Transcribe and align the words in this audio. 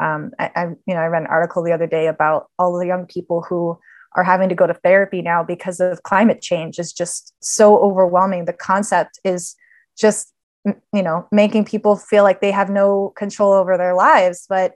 Um, 0.00 0.32
I, 0.38 0.50
I, 0.54 0.64
you 0.86 0.94
know, 0.94 1.00
I 1.00 1.06
read 1.06 1.22
an 1.22 1.28
article 1.28 1.62
the 1.62 1.72
other 1.72 1.86
day 1.86 2.06
about 2.06 2.50
all 2.58 2.78
the 2.78 2.86
young 2.86 3.06
people 3.06 3.42
who 3.48 3.78
are 4.16 4.24
having 4.24 4.48
to 4.48 4.54
go 4.54 4.66
to 4.66 4.74
therapy 4.74 5.22
now 5.22 5.42
because 5.42 5.80
of 5.80 6.02
climate 6.02 6.40
change 6.40 6.78
is 6.78 6.92
just 6.92 7.34
so 7.40 7.78
overwhelming. 7.78 8.44
The 8.44 8.52
concept 8.52 9.20
is 9.24 9.54
just, 9.96 10.32
you 10.64 11.02
know, 11.02 11.26
making 11.30 11.64
people 11.64 11.96
feel 11.96 12.22
like 12.24 12.40
they 12.40 12.50
have 12.50 12.70
no 12.70 13.12
control 13.16 13.52
over 13.52 13.76
their 13.76 13.94
lives, 13.94 14.46
but 14.48 14.74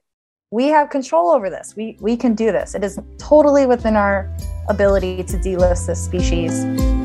we 0.51 0.67
have 0.67 0.91
control 0.91 1.31
over 1.31 1.49
this. 1.49 1.75
We 1.75 1.97
we 2.01 2.17
can 2.17 2.35
do 2.35 2.53
this. 2.53 2.75
It 2.75 2.85
is 2.85 2.99
totally 3.19 3.67
within 3.67 3.97
our 3.97 4.31
ability 4.69 5.25
to 5.25 5.39
delist 5.39 5.87
this 5.87 6.05
species. 6.05 7.02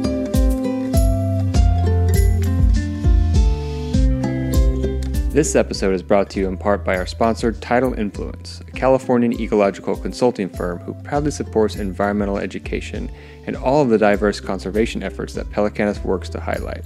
This 5.37 5.55
episode 5.55 5.93
is 5.93 6.01
brought 6.01 6.31
to 6.31 6.39
you 6.39 6.47
in 6.47 6.57
part 6.57 6.83
by 6.83 6.97
our 6.97 7.05
sponsor, 7.05 7.51
Tidal 7.51 7.93
Influence, 7.93 8.59
a 8.61 8.71
Californian 8.71 9.39
ecological 9.39 9.95
consulting 9.95 10.49
firm 10.49 10.79
who 10.79 10.95
proudly 10.95 11.29
supports 11.29 11.75
environmental 11.75 12.39
education 12.39 13.11
and 13.45 13.55
all 13.55 13.83
of 13.83 13.89
the 13.89 13.99
diverse 13.99 14.39
conservation 14.39 15.03
efforts 15.03 15.35
that 15.35 15.51
Pelicanus 15.51 16.03
works 16.03 16.27
to 16.29 16.39
highlight. 16.39 16.83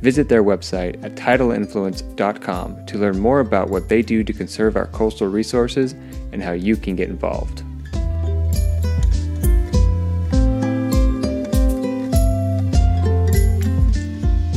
Visit 0.00 0.26
their 0.26 0.42
website 0.42 1.04
at 1.04 1.16
tidalinfluence.com 1.16 2.86
to 2.86 2.96
learn 2.96 3.18
more 3.18 3.40
about 3.40 3.68
what 3.68 3.90
they 3.90 4.00
do 4.00 4.24
to 4.24 4.32
conserve 4.32 4.74
our 4.74 4.86
coastal 4.86 5.28
resources 5.28 5.92
and 6.32 6.42
how 6.42 6.52
you 6.52 6.76
can 6.76 6.96
get 6.96 7.10
involved. 7.10 7.62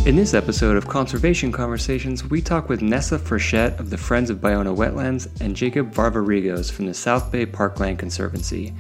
In 0.06 0.16
this 0.16 0.34
episode 0.34 0.78
of 0.78 0.88
Conservation 0.88 1.52
Conversations, 1.52 2.24
we 2.24 2.42
talk 2.42 2.70
with 2.70 2.82
Nessa 2.82 3.20
Frechette 3.20 3.78
of 3.80 3.90
the 3.90 3.98
Friends 3.98 4.30
of 4.30 4.38
Ballona 4.38 4.76
Wetlands 4.76 5.30
and 5.42 5.56
Jacob 5.56 5.94
Varvarigos 5.94 6.72
from 6.72 6.86
the 6.86 6.94
South 6.94 7.32
Bay 7.32 7.46
Parkland 7.46 8.00
Conservancy. 8.00 8.74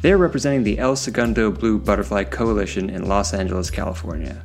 They 0.00 0.10
are 0.10 0.18
representing 0.18 0.64
the 0.64 0.78
El 0.78 0.96
Segundo 0.96 1.52
Blue 1.52 1.78
Butterfly 1.78 2.24
Coalition 2.24 2.88
in 2.88 3.06
Los 3.06 3.34
Angeles, 3.34 3.70
California. 3.70 4.42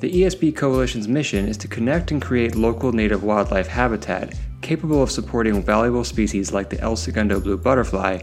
The 0.00 0.10
ESB 0.10 0.56
Coalition's 0.56 1.06
mission 1.06 1.46
is 1.46 1.58
to 1.58 1.68
connect 1.68 2.10
and 2.10 2.20
create 2.20 2.56
local 2.56 2.92
native 2.92 3.22
wildlife 3.22 3.68
habitat 3.68 4.34
capable 4.62 5.02
of 5.02 5.10
supporting 5.10 5.62
valuable 5.62 6.02
species 6.02 6.52
like 6.52 6.70
the 6.70 6.80
El 6.80 6.96
Segundo 6.96 7.40
blue 7.40 7.58
butterfly 7.58 8.20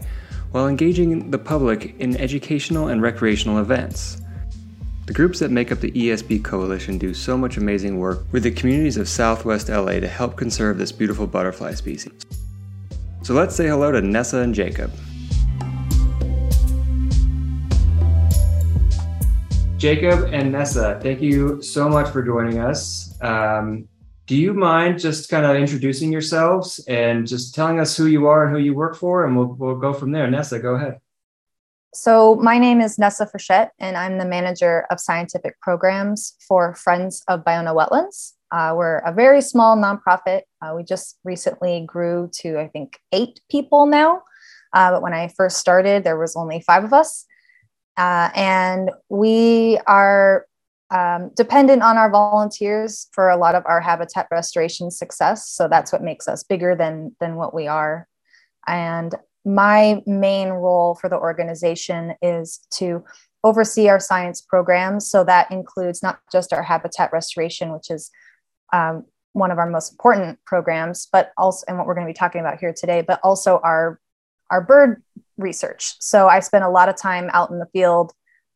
while 0.50 0.66
engaging 0.66 1.30
the 1.30 1.38
public 1.38 1.94
in 2.00 2.16
educational 2.16 2.88
and 2.88 3.00
recreational 3.00 3.58
events. 3.58 4.20
The 5.06 5.12
groups 5.12 5.38
that 5.40 5.50
make 5.50 5.70
up 5.70 5.80
the 5.80 5.90
ESB 5.90 6.42
Coalition 6.42 6.96
do 6.96 7.12
so 7.12 7.36
much 7.36 7.58
amazing 7.58 7.98
work 7.98 8.20
with 8.32 8.42
the 8.42 8.50
communities 8.50 8.96
of 8.96 9.06
Southwest 9.06 9.68
LA 9.68 10.00
to 10.00 10.08
help 10.08 10.34
conserve 10.34 10.78
this 10.78 10.92
beautiful 10.92 11.26
butterfly 11.26 11.74
species. 11.74 12.14
So 13.20 13.34
let's 13.34 13.54
say 13.54 13.68
hello 13.68 13.92
to 13.92 14.00
Nessa 14.00 14.38
and 14.38 14.54
Jacob. 14.54 14.90
Jacob 19.76 20.32
and 20.32 20.50
Nessa, 20.50 20.98
thank 21.02 21.20
you 21.20 21.60
so 21.60 21.86
much 21.86 22.08
for 22.08 22.22
joining 22.22 22.60
us. 22.60 23.14
Um, 23.20 23.86
do 24.26 24.34
you 24.34 24.54
mind 24.54 25.00
just 25.00 25.28
kind 25.28 25.44
of 25.44 25.54
introducing 25.54 26.10
yourselves 26.10 26.82
and 26.88 27.26
just 27.26 27.54
telling 27.54 27.78
us 27.78 27.94
who 27.94 28.06
you 28.06 28.26
are 28.26 28.46
and 28.46 28.56
who 28.56 28.62
you 28.62 28.72
work 28.72 28.96
for, 28.96 29.26
and 29.26 29.36
we'll, 29.36 29.48
we'll 29.48 29.76
go 29.76 29.92
from 29.92 30.12
there. 30.12 30.30
Nessa, 30.30 30.58
go 30.58 30.76
ahead. 30.76 30.98
So, 31.96 32.34
my 32.34 32.58
name 32.58 32.80
is 32.80 32.98
Nessa 32.98 33.24
Frechette, 33.24 33.70
and 33.78 33.96
I'm 33.96 34.18
the 34.18 34.24
manager 34.24 34.84
of 34.90 34.98
scientific 34.98 35.60
programs 35.60 36.34
for 36.40 36.74
Friends 36.74 37.22
of 37.28 37.44
Ballona 37.44 37.72
Wetlands. 37.72 38.32
Uh, 38.50 38.74
we're 38.76 38.98
a 38.98 39.12
very 39.12 39.40
small 39.40 39.76
nonprofit. 39.76 40.42
Uh, 40.60 40.74
we 40.74 40.82
just 40.82 41.20
recently 41.22 41.84
grew 41.86 42.28
to, 42.40 42.58
I 42.58 42.66
think, 42.66 42.98
eight 43.12 43.38
people 43.48 43.86
now. 43.86 44.22
Uh, 44.72 44.90
but 44.90 45.02
when 45.02 45.14
I 45.14 45.28
first 45.28 45.58
started, 45.58 46.02
there 46.02 46.18
was 46.18 46.34
only 46.34 46.60
five 46.62 46.82
of 46.82 46.92
us. 46.92 47.26
Uh, 47.96 48.28
and 48.34 48.90
we 49.08 49.78
are 49.86 50.46
um, 50.90 51.30
dependent 51.36 51.84
on 51.84 51.96
our 51.96 52.10
volunteers 52.10 53.06
for 53.12 53.30
a 53.30 53.36
lot 53.36 53.54
of 53.54 53.62
our 53.66 53.80
habitat 53.80 54.26
restoration 54.32 54.90
success. 54.90 55.48
So 55.48 55.68
that's 55.68 55.92
what 55.92 56.02
makes 56.02 56.26
us 56.26 56.42
bigger 56.42 56.74
than, 56.74 57.14
than 57.20 57.36
what 57.36 57.54
we 57.54 57.68
are. 57.68 58.08
And 58.66 59.14
my 59.44 60.02
main 60.06 60.48
role 60.48 60.94
for 60.94 61.08
the 61.08 61.18
organization 61.18 62.14
is 62.22 62.60
to 62.74 63.04
oversee 63.42 63.88
our 63.88 64.00
science 64.00 64.40
programs. 64.40 65.08
So 65.10 65.22
that 65.24 65.50
includes 65.50 66.02
not 66.02 66.18
just 66.32 66.52
our 66.52 66.62
habitat 66.62 67.12
restoration, 67.12 67.72
which 67.72 67.90
is 67.90 68.10
um, 68.72 69.04
one 69.34 69.50
of 69.50 69.58
our 69.58 69.68
most 69.68 69.92
important 69.92 70.38
programs, 70.46 71.08
but 71.12 71.32
also, 71.36 71.64
and 71.68 71.76
what 71.76 71.86
we're 71.86 71.94
going 71.94 72.06
to 72.06 72.10
be 72.10 72.18
talking 72.18 72.40
about 72.40 72.58
here 72.58 72.72
today, 72.76 73.02
but 73.02 73.20
also 73.22 73.60
our 73.62 74.00
our 74.50 74.60
bird 74.60 75.02
research. 75.36 75.94
So 76.00 76.28
I 76.28 76.40
spend 76.40 76.64
a 76.64 76.70
lot 76.70 76.88
of 76.88 76.96
time 76.96 77.30
out 77.32 77.50
in 77.50 77.58
the 77.58 77.66
field 77.72 78.12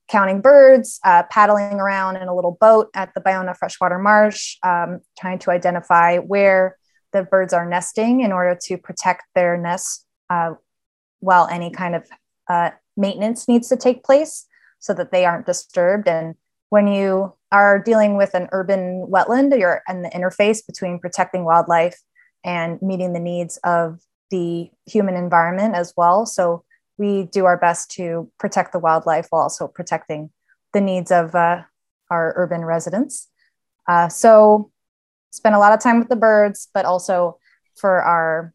counting 0.09 0.41
birds, 0.41 1.01
uh, 1.05 1.23
paddling 1.31 1.75
around 1.75 2.17
in 2.17 2.29
a 2.29 2.35
little 2.35 2.57
boat 2.61 2.89
at 2.95 3.13
the 3.15 3.21
Ballona 3.21 3.57
Freshwater 3.57 3.99
Marsh, 3.99 4.57
um, 4.63 5.01
trying 5.19 5.39
to 5.41 5.51
identify 5.51 6.19
where 6.19 6.77
the 7.13 7.25
birds 7.25 7.53
are 7.53 7.69
nesting 7.69 8.21
in 8.21 8.33
order 8.33 8.59
to 8.65 8.79
protect 8.79 9.25
their 9.35 9.57
nests 9.57 10.07
uh, 10.31 10.53
while 11.21 11.47
any 11.49 11.71
kind 11.71 11.95
of 11.95 12.09
uh, 12.49 12.71
maintenance 12.97 13.49
needs 13.49 13.69
to 13.69 13.77
take 13.77 14.05
place 14.05 14.47
so 14.79 14.95
that 14.95 15.11
they 15.13 15.25
aren't 15.25 15.47
disturbed. 15.47 16.09
And 16.09 16.35
when 16.71 16.87
you 16.87 17.35
are 17.51 17.79
dealing 17.79 18.17
with 18.17 18.35
an 18.35 18.49
urban 18.53 19.07
wetland, 19.11 19.59
you're 19.59 19.83
in 19.89 20.03
the 20.03 20.11
interface 20.11 20.65
between 20.67 20.99
protecting 20.99 21.45
wildlife 21.45 22.01
and 22.45 22.81
meeting 22.83 23.13
the 23.13 23.21
needs 23.21 23.59
of 23.65 24.01
the 24.31 24.71
human 24.87 25.15
environment 25.15 25.75
as 25.75 25.95
well. 25.97 26.27
So 26.27 26.65
we 26.99 27.25
do 27.25 27.47
our 27.47 27.57
best 27.57 27.91
to 27.93 28.31
protect 28.39 28.73
the 28.73 28.79
wildlife 28.79 29.29
while 29.31 29.43
also 29.43 29.69
protecting 29.69 30.31
the 30.73 30.81
needs 30.81 31.11
of 31.11 31.35
uh, 31.35 31.63
our 32.11 32.35
urban 32.37 32.65
residents. 32.65 33.29
Uh, 33.89 34.09
so 34.09 34.71
spend 35.31 35.55
a 35.55 35.59
lot 35.59 35.73
of 35.73 35.81
time 35.81 35.99
with 35.99 36.09
the 36.09 36.17
birds, 36.17 36.69
but 36.75 36.85
also 36.85 37.39
for 37.77 38.03
our 38.03 38.53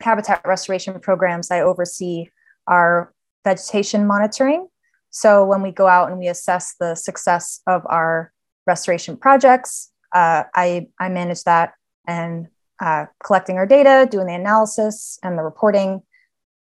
habitat 0.00 0.40
restoration 0.44 0.98
programs, 1.00 1.50
I 1.50 1.60
oversee 1.60 2.30
our 2.66 3.12
vegetation 3.44 4.06
monitoring. 4.06 4.68
So 5.10 5.44
when 5.44 5.62
we 5.62 5.72
go 5.72 5.86
out 5.86 6.10
and 6.10 6.18
we 6.18 6.28
assess 6.28 6.74
the 6.78 6.94
success 6.94 7.60
of 7.66 7.82
our 7.86 8.32
restoration 8.66 9.16
projects, 9.16 9.90
uh, 10.14 10.44
I, 10.54 10.88
I 10.98 11.08
manage 11.08 11.44
that 11.44 11.74
and 12.06 12.48
uh, 12.80 13.06
collecting 13.22 13.56
our 13.56 13.66
data, 13.66 14.08
doing 14.10 14.26
the 14.26 14.34
analysis 14.34 15.18
and 15.22 15.36
the 15.36 15.42
reporting. 15.42 16.02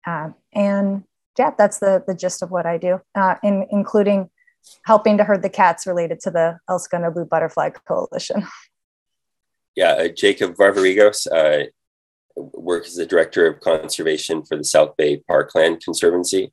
Uh, 0.06 0.30
and 0.52 1.04
yeah, 1.38 1.50
that's 1.56 1.78
the, 1.78 2.04
the 2.06 2.14
gist 2.14 2.42
of 2.42 2.50
what 2.50 2.66
I 2.66 2.78
do, 2.78 3.00
uh, 3.14 3.36
in, 3.42 3.66
including 3.70 4.30
helping 4.84 5.18
to 5.18 5.24
herd 5.24 5.42
the 5.42 5.50
cats 5.50 5.86
related 5.86 6.20
to 6.20 6.30
the 6.30 6.58
El 6.68 6.78
Segundo 6.78 7.10
Blue 7.10 7.24
Butterfly 7.24 7.70
Coalition. 7.86 8.46
Yeah, 9.76 9.94
uh, 9.94 10.06
Jacob 10.06 10.54
Varvarigos, 10.54 11.26
uh, 11.26 11.66
work 12.36 12.86
as 12.86 12.94
the 12.94 13.06
director 13.06 13.46
of 13.46 13.60
conservation 13.60 14.44
for 14.44 14.56
the 14.56 14.64
South 14.64 14.96
Bay 14.96 15.18
Parkland 15.28 15.82
Conservancy. 15.82 16.52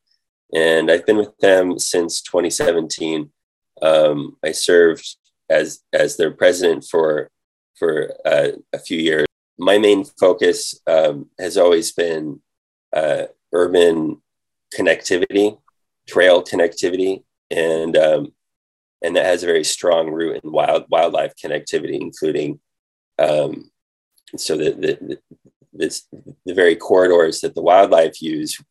And 0.54 0.92
I've 0.92 1.06
been 1.06 1.18
with 1.18 1.38
them 1.38 1.80
since 1.80 2.22
2017. 2.22 3.32
Um, 3.82 4.38
I 4.44 4.52
served 4.52 5.16
as, 5.50 5.82
as 5.94 6.18
their 6.18 6.32
president 6.32 6.86
for, 6.90 7.30
for 7.76 8.14
uh, 8.26 8.50
a 8.74 8.80
few 8.80 9.00
years. 9.00 9.26
My 9.58 9.78
main 9.78 10.06
focus 10.06 10.80
um, 10.88 11.30
has 11.40 11.58
always 11.58 11.92
been 11.92 12.42
uh, 12.94 13.26
urban 13.54 14.22
connectivity, 14.76 15.58
trail 16.08 16.44
connectivity, 16.44 17.24
and, 17.50 17.96
um, 17.98 18.34
and 19.02 19.16
that 19.16 19.26
has 19.26 19.44
a 19.44 19.48
very 19.48 19.64
strong 19.64 20.10
root 20.10 20.42
in 20.44 20.52
wild, 20.52 20.86
wildlife 20.90 21.34
connectivity, 21.42 22.00
including 22.00 22.60
um, 23.20 23.72
so 24.38 24.56
the, 24.56 24.72
the, 24.72 25.20
this, 25.82 26.08
the 26.46 26.54
very 26.54 26.76
corridors 26.76 27.42
that 27.42 27.56
the 27.56 27.62
wildlife 27.62 28.22
use, 28.22 28.62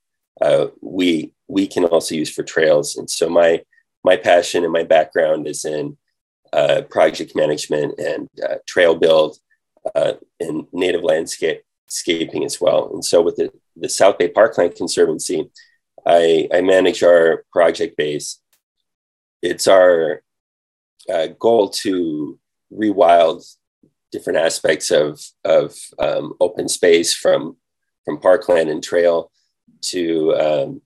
uh, 0.40 0.66
we 0.80 1.32
we 1.48 1.66
can 1.66 1.84
also 1.84 2.14
use 2.14 2.32
for 2.32 2.44
trails. 2.44 2.96
And 2.96 3.10
so 3.10 3.28
my 3.28 3.62
my 4.04 4.16
passion 4.16 4.64
and 4.64 4.72
my 4.72 4.84
background 4.84 5.46
is 5.46 5.64
in 5.64 5.98
uh, 6.52 6.82
project 6.88 7.36
management 7.36 7.98
and 7.98 8.28
uh, 8.46 8.56
trail 8.66 8.94
build 8.94 9.36
uh, 9.94 10.14
and 10.38 10.66
native 10.72 11.02
landscape 11.02 11.62
scaping 11.88 12.44
as 12.44 12.60
well. 12.60 12.90
And 12.94 13.04
so 13.04 13.20
with 13.20 13.36
the, 13.36 13.52
the 13.76 13.88
South 13.88 14.16
Bay 14.18 14.28
Parkland 14.28 14.76
Conservancy, 14.76 15.50
I, 16.06 16.48
I 16.54 16.60
manage 16.60 17.02
our 17.02 17.44
project 17.52 17.96
base. 17.96 18.40
It's 19.42 19.66
our 19.68 20.22
uh, 21.12 21.28
goal 21.38 21.70
to 21.82 22.38
rewild 22.72 23.44
different 24.12 24.38
aspects 24.38 24.90
of 24.90 25.20
of 25.44 25.76
um, 25.98 26.34
open 26.40 26.68
space 26.68 27.14
from 27.14 27.56
from 28.04 28.20
parkland 28.20 28.68
and 28.70 28.82
trail 28.82 29.30
to 29.82 30.34
um, 30.34 30.82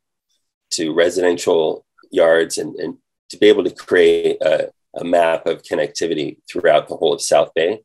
to 0.71 0.93
residential 0.93 1.87
yards 2.11 2.59
and, 2.59 2.75
and 2.76 2.97
to 3.31 3.37
be 3.38 3.47
able 3.47 3.65
to 3.65 3.71
create 3.71 4.41
a, 4.43 4.71
a, 4.94 5.05
map 5.05 5.47
of 5.47 5.62
connectivity 5.62 6.37
throughout 6.49 6.88
the 6.88 6.97
whole 6.97 7.12
of 7.12 7.21
South 7.21 7.53
Bay. 7.55 7.81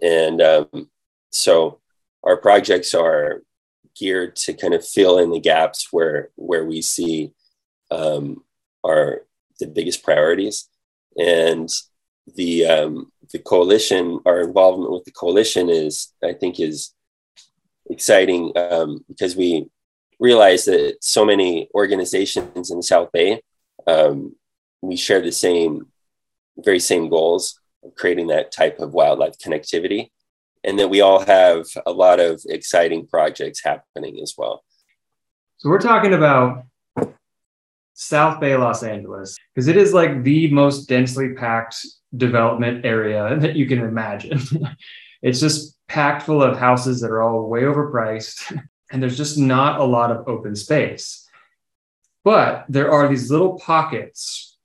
And 0.00 0.40
um, 0.40 0.90
so 1.30 1.80
our 2.24 2.36
projects 2.36 2.94
are 2.94 3.42
geared 3.96 4.36
to 4.36 4.54
kind 4.54 4.74
of 4.74 4.86
fill 4.86 5.18
in 5.18 5.30
the 5.30 5.40
gaps 5.40 5.88
where 5.90 6.30
where 6.36 6.64
we 6.64 6.82
see 6.82 7.32
um, 7.90 8.42
our 8.84 9.22
the 9.60 9.66
biggest 9.66 10.02
priorities 10.02 10.68
and 11.18 11.68
the 12.36 12.66
um, 12.66 13.12
the 13.32 13.38
coalition 13.38 14.20
our 14.26 14.40
involvement 14.40 14.92
with 14.92 15.04
the 15.04 15.10
coalition 15.10 15.68
is 15.68 16.12
i 16.22 16.32
think 16.32 16.60
is 16.60 16.94
exciting 17.90 18.52
um, 18.56 19.04
because 19.08 19.36
we 19.36 19.66
realize 20.20 20.64
that 20.66 20.96
so 21.00 21.24
many 21.24 21.68
organizations 21.74 22.70
in 22.70 22.82
south 22.82 23.10
bay 23.12 23.40
um, 23.86 24.34
we 24.80 24.96
share 24.96 25.20
the 25.20 25.32
same 25.32 25.86
very 26.58 26.78
same 26.78 27.08
goals 27.08 27.58
of 27.84 27.94
creating 27.94 28.28
that 28.28 28.52
type 28.52 28.78
of 28.78 28.94
wildlife 28.94 29.36
connectivity 29.38 30.10
and 30.64 30.78
that 30.78 30.88
we 30.88 31.00
all 31.00 31.20
have 31.24 31.66
a 31.86 31.92
lot 31.92 32.20
of 32.20 32.40
exciting 32.48 33.06
projects 33.06 33.62
happening 33.64 34.20
as 34.22 34.34
well. 34.38 34.64
So 35.58 35.68
we're 35.68 35.80
talking 35.80 36.14
about 36.14 36.64
South 38.02 38.40
Bay, 38.40 38.56
Los 38.56 38.82
Angeles, 38.82 39.36
because 39.54 39.68
it 39.68 39.76
is 39.76 39.94
like 39.94 40.22
the 40.22 40.50
most 40.50 40.88
densely 40.88 41.34
packed 41.34 41.76
development 42.16 42.84
area 42.84 43.36
that 43.40 43.56
you 43.56 43.66
can 43.66 43.78
imagine. 43.80 44.40
it's 45.22 45.40
just 45.40 45.78
packed 45.88 46.22
full 46.22 46.42
of 46.42 46.58
houses 46.58 47.00
that 47.00 47.10
are 47.10 47.22
all 47.22 47.48
way 47.48 47.62
overpriced, 47.62 48.58
and 48.92 49.02
there's 49.02 49.16
just 49.16 49.38
not 49.38 49.80
a 49.80 49.84
lot 49.84 50.10
of 50.10 50.28
open 50.28 50.56
space. 50.56 51.28
But 52.24 52.66
there 52.68 52.92
are 52.92 53.08
these 53.08 53.30
little 53.30 53.58
pockets 53.58 54.56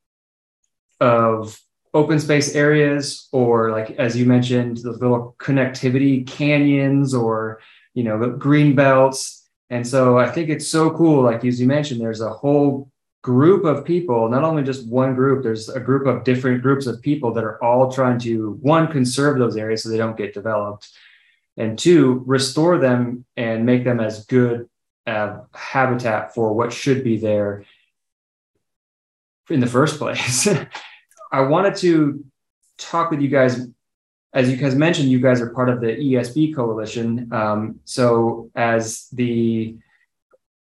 of 0.99 1.59
open 1.93 2.19
space 2.19 2.53
areas, 2.55 3.27
or 3.31 3.71
like 3.71 3.91
as 3.91 4.15
you 4.15 4.25
mentioned, 4.25 4.77
the 4.77 4.91
little 4.91 5.35
connectivity 5.39 6.25
canyons, 6.25 7.13
or 7.13 7.59
you 7.93 8.03
know, 8.03 8.19
the 8.19 8.27
green 8.27 8.75
belts. 8.75 9.43
And 9.69 9.85
so 9.85 10.17
I 10.17 10.29
think 10.29 10.49
it's 10.49 10.67
so 10.67 10.91
cool. 10.91 11.23
Like 11.23 11.43
as 11.43 11.59
you 11.59 11.67
mentioned, 11.67 11.99
there's 11.99 12.21
a 12.21 12.29
whole 12.29 12.91
group 13.27 13.65
of 13.65 13.83
people, 13.83 14.29
not 14.29 14.45
only 14.45 14.63
just 14.63 14.87
one 14.87 15.13
group, 15.13 15.43
there's 15.43 15.67
a 15.67 15.81
group 15.81 16.07
of 16.07 16.23
different 16.23 16.61
groups 16.61 16.87
of 16.87 17.01
people 17.01 17.33
that 17.33 17.43
are 17.43 17.61
all 17.61 17.91
trying 17.91 18.17
to 18.19 18.51
one, 18.61 18.87
conserve 18.87 19.37
those 19.37 19.57
areas 19.57 19.83
so 19.83 19.89
they 19.89 19.97
don't 19.97 20.15
get 20.15 20.33
developed, 20.33 20.87
and 21.57 21.77
two, 21.77 22.23
restore 22.25 22.77
them 22.77 23.25
and 23.35 23.65
make 23.65 23.83
them 23.83 23.99
as 23.99 24.25
good 24.27 24.69
uh, 25.05 25.39
habitat 25.53 26.33
for 26.33 26.53
what 26.53 26.71
should 26.71 27.03
be 27.03 27.17
there 27.17 27.65
in 29.49 29.59
the 29.59 29.67
first 29.67 29.97
place. 29.97 30.47
I 31.33 31.41
wanted 31.41 31.75
to 31.77 32.23
talk 32.77 33.11
with 33.11 33.19
you 33.19 33.27
guys. 33.27 33.67
As 34.31 34.49
you 34.49 34.55
guys 34.55 34.75
mentioned, 34.75 35.09
you 35.09 35.19
guys 35.19 35.41
are 35.41 35.49
part 35.49 35.67
of 35.67 35.81
the 35.81 35.87
ESB 35.87 36.55
coalition. 36.55 37.27
Um, 37.33 37.81
so, 37.83 38.51
as 38.55 39.09
the 39.11 39.75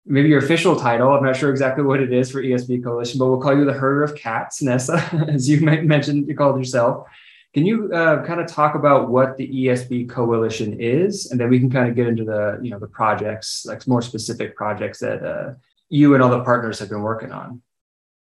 maybe 0.04 0.28
your 0.28 0.38
official 0.38 0.76
title. 0.76 1.12
I'm 1.12 1.24
not 1.24 1.36
sure 1.36 1.50
exactly 1.50 1.84
what 1.84 2.00
it 2.00 2.12
is 2.12 2.30
for 2.30 2.42
ESB 2.42 2.82
Coalition, 2.82 3.18
but 3.18 3.26
we'll 3.26 3.40
call 3.40 3.56
you 3.56 3.64
the 3.64 3.72
herder 3.72 4.02
of 4.02 4.16
cats, 4.16 4.62
Nessa, 4.62 4.96
as 5.28 5.48
you 5.48 5.60
mentioned, 5.60 6.28
you 6.28 6.36
called 6.36 6.58
yourself. 6.58 7.06
Can 7.54 7.66
you 7.66 7.92
uh, 7.92 8.24
kind 8.24 8.40
of 8.40 8.46
talk 8.46 8.74
about 8.74 9.10
what 9.10 9.36
the 9.36 9.46
ESB 9.46 10.08
Coalition 10.08 10.80
is, 10.80 11.30
and 11.30 11.38
then 11.38 11.50
we 11.50 11.60
can 11.60 11.70
kind 11.70 11.88
of 11.88 11.94
get 11.94 12.06
into 12.06 12.24
the 12.24 12.58
you 12.62 12.70
know 12.70 12.78
the 12.78 12.86
projects, 12.86 13.66
like 13.66 13.86
more 13.86 14.00
specific 14.00 14.56
projects 14.56 15.00
that 15.00 15.22
uh, 15.22 15.54
you 15.90 16.14
and 16.14 16.22
all 16.22 16.30
the 16.30 16.42
partners 16.42 16.78
have 16.78 16.88
been 16.88 17.02
working 17.02 17.30
on. 17.30 17.60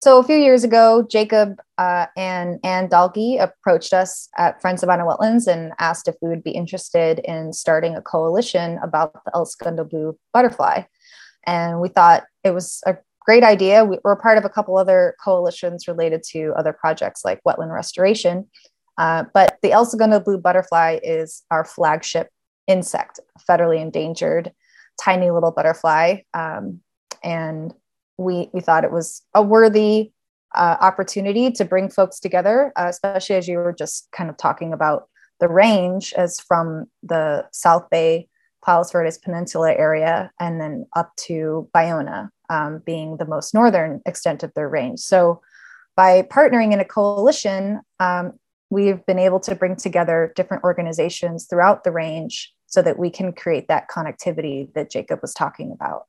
So 0.03 0.17
a 0.17 0.23
few 0.23 0.37
years 0.37 0.63
ago, 0.63 1.05
Jacob 1.07 1.61
uh, 1.77 2.07
and 2.17 2.59
Ann 2.63 2.89
Dalkey 2.89 3.39
approached 3.39 3.93
us 3.93 4.27
at 4.35 4.59
Friends 4.59 4.81
of 4.81 4.89
Ballona 4.89 5.15
Wetlands 5.15 5.45
and 5.45 5.73
asked 5.77 6.07
if 6.07 6.15
we 6.23 6.29
would 6.29 6.43
be 6.43 6.49
interested 6.49 7.19
in 7.19 7.53
starting 7.53 7.95
a 7.95 8.01
coalition 8.01 8.79
about 8.81 9.23
the 9.25 9.31
El 9.35 9.85
blue 9.85 10.17
butterfly. 10.33 10.81
And 11.45 11.81
we 11.81 11.89
thought 11.89 12.23
it 12.43 12.51
was 12.51 12.81
a 12.85 12.97
great 13.25 13.43
idea. 13.43 13.85
We 13.85 13.97
were 14.03 14.15
part 14.15 14.37
of 14.37 14.45
a 14.45 14.49
couple 14.49 14.77
other 14.77 15.15
coalitions 15.23 15.87
related 15.87 16.23
to 16.31 16.53
other 16.57 16.73
projects 16.73 17.23
like 17.23 17.41
wetland 17.43 17.73
restoration. 17.73 18.47
Uh, 18.97 19.25
but 19.33 19.57
the 19.61 19.71
El 19.71 19.85
Segundo 19.85 20.19
blue 20.19 20.37
butterfly 20.37 20.99
is 21.01 21.43
our 21.49 21.63
flagship 21.65 22.29
insect, 22.67 23.19
federally 23.49 23.81
endangered, 23.81 24.51
tiny 25.01 25.31
little 25.31 25.51
butterfly. 25.51 26.17
Um, 26.33 26.81
and 27.23 27.73
we, 28.17 28.49
we 28.53 28.61
thought 28.61 28.83
it 28.83 28.91
was 28.91 29.23
a 29.33 29.41
worthy 29.41 30.11
uh, 30.53 30.77
opportunity 30.81 31.51
to 31.51 31.65
bring 31.65 31.89
folks 31.89 32.19
together, 32.19 32.71
uh, 32.75 32.87
especially 32.89 33.35
as 33.35 33.47
you 33.47 33.57
were 33.57 33.73
just 33.73 34.09
kind 34.11 34.29
of 34.29 34.37
talking 34.37 34.73
about 34.73 35.07
the 35.39 35.47
range 35.47 36.13
as 36.13 36.39
from 36.39 36.85
the 37.01 37.45
South 37.51 37.89
Bay 37.89 38.27
Palos 38.63 38.91
Verdes 38.91 39.17
Peninsula 39.17 39.73
area, 39.73 40.31
and 40.39 40.61
then 40.61 40.85
up 40.95 41.15
to 41.17 41.69
Ballona 41.73 42.29
um, 42.49 42.81
being 42.85 43.17
the 43.17 43.25
most 43.25 43.53
northern 43.53 44.01
extent 44.05 44.43
of 44.43 44.53
their 44.53 44.69
range. 44.69 44.99
So, 44.99 45.41
by 45.95 46.21
partnering 46.23 46.71
in 46.71 46.79
a 46.79 46.85
coalition, 46.85 47.81
um, 47.99 48.33
we've 48.69 49.05
been 49.05 49.19
able 49.19 49.39
to 49.41 49.55
bring 49.55 49.75
together 49.75 50.31
different 50.35 50.63
organizations 50.63 51.45
throughout 51.45 51.83
the 51.83 51.91
range 51.91 52.53
so 52.67 52.81
that 52.81 52.97
we 52.97 53.09
can 53.09 53.33
create 53.33 53.67
that 53.67 53.89
connectivity 53.89 54.73
that 54.73 54.89
Jacob 54.89 55.19
was 55.21 55.33
talking 55.33 55.71
about. 55.71 56.05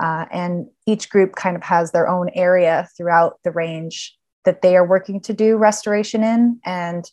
Uh, 0.00 0.26
and 0.30 0.66
each 0.86 1.10
group 1.10 1.34
kind 1.34 1.56
of 1.56 1.62
has 1.62 1.90
their 1.90 2.08
own 2.08 2.30
area 2.34 2.88
throughout 2.96 3.40
the 3.42 3.50
range 3.50 4.16
that 4.44 4.62
they 4.62 4.76
are 4.76 4.86
working 4.86 5.20
to 5.20 5.32
do 5.32 5.56
restoration 5.56 6.22
in. 6.22 6.60
And 6.64 7.10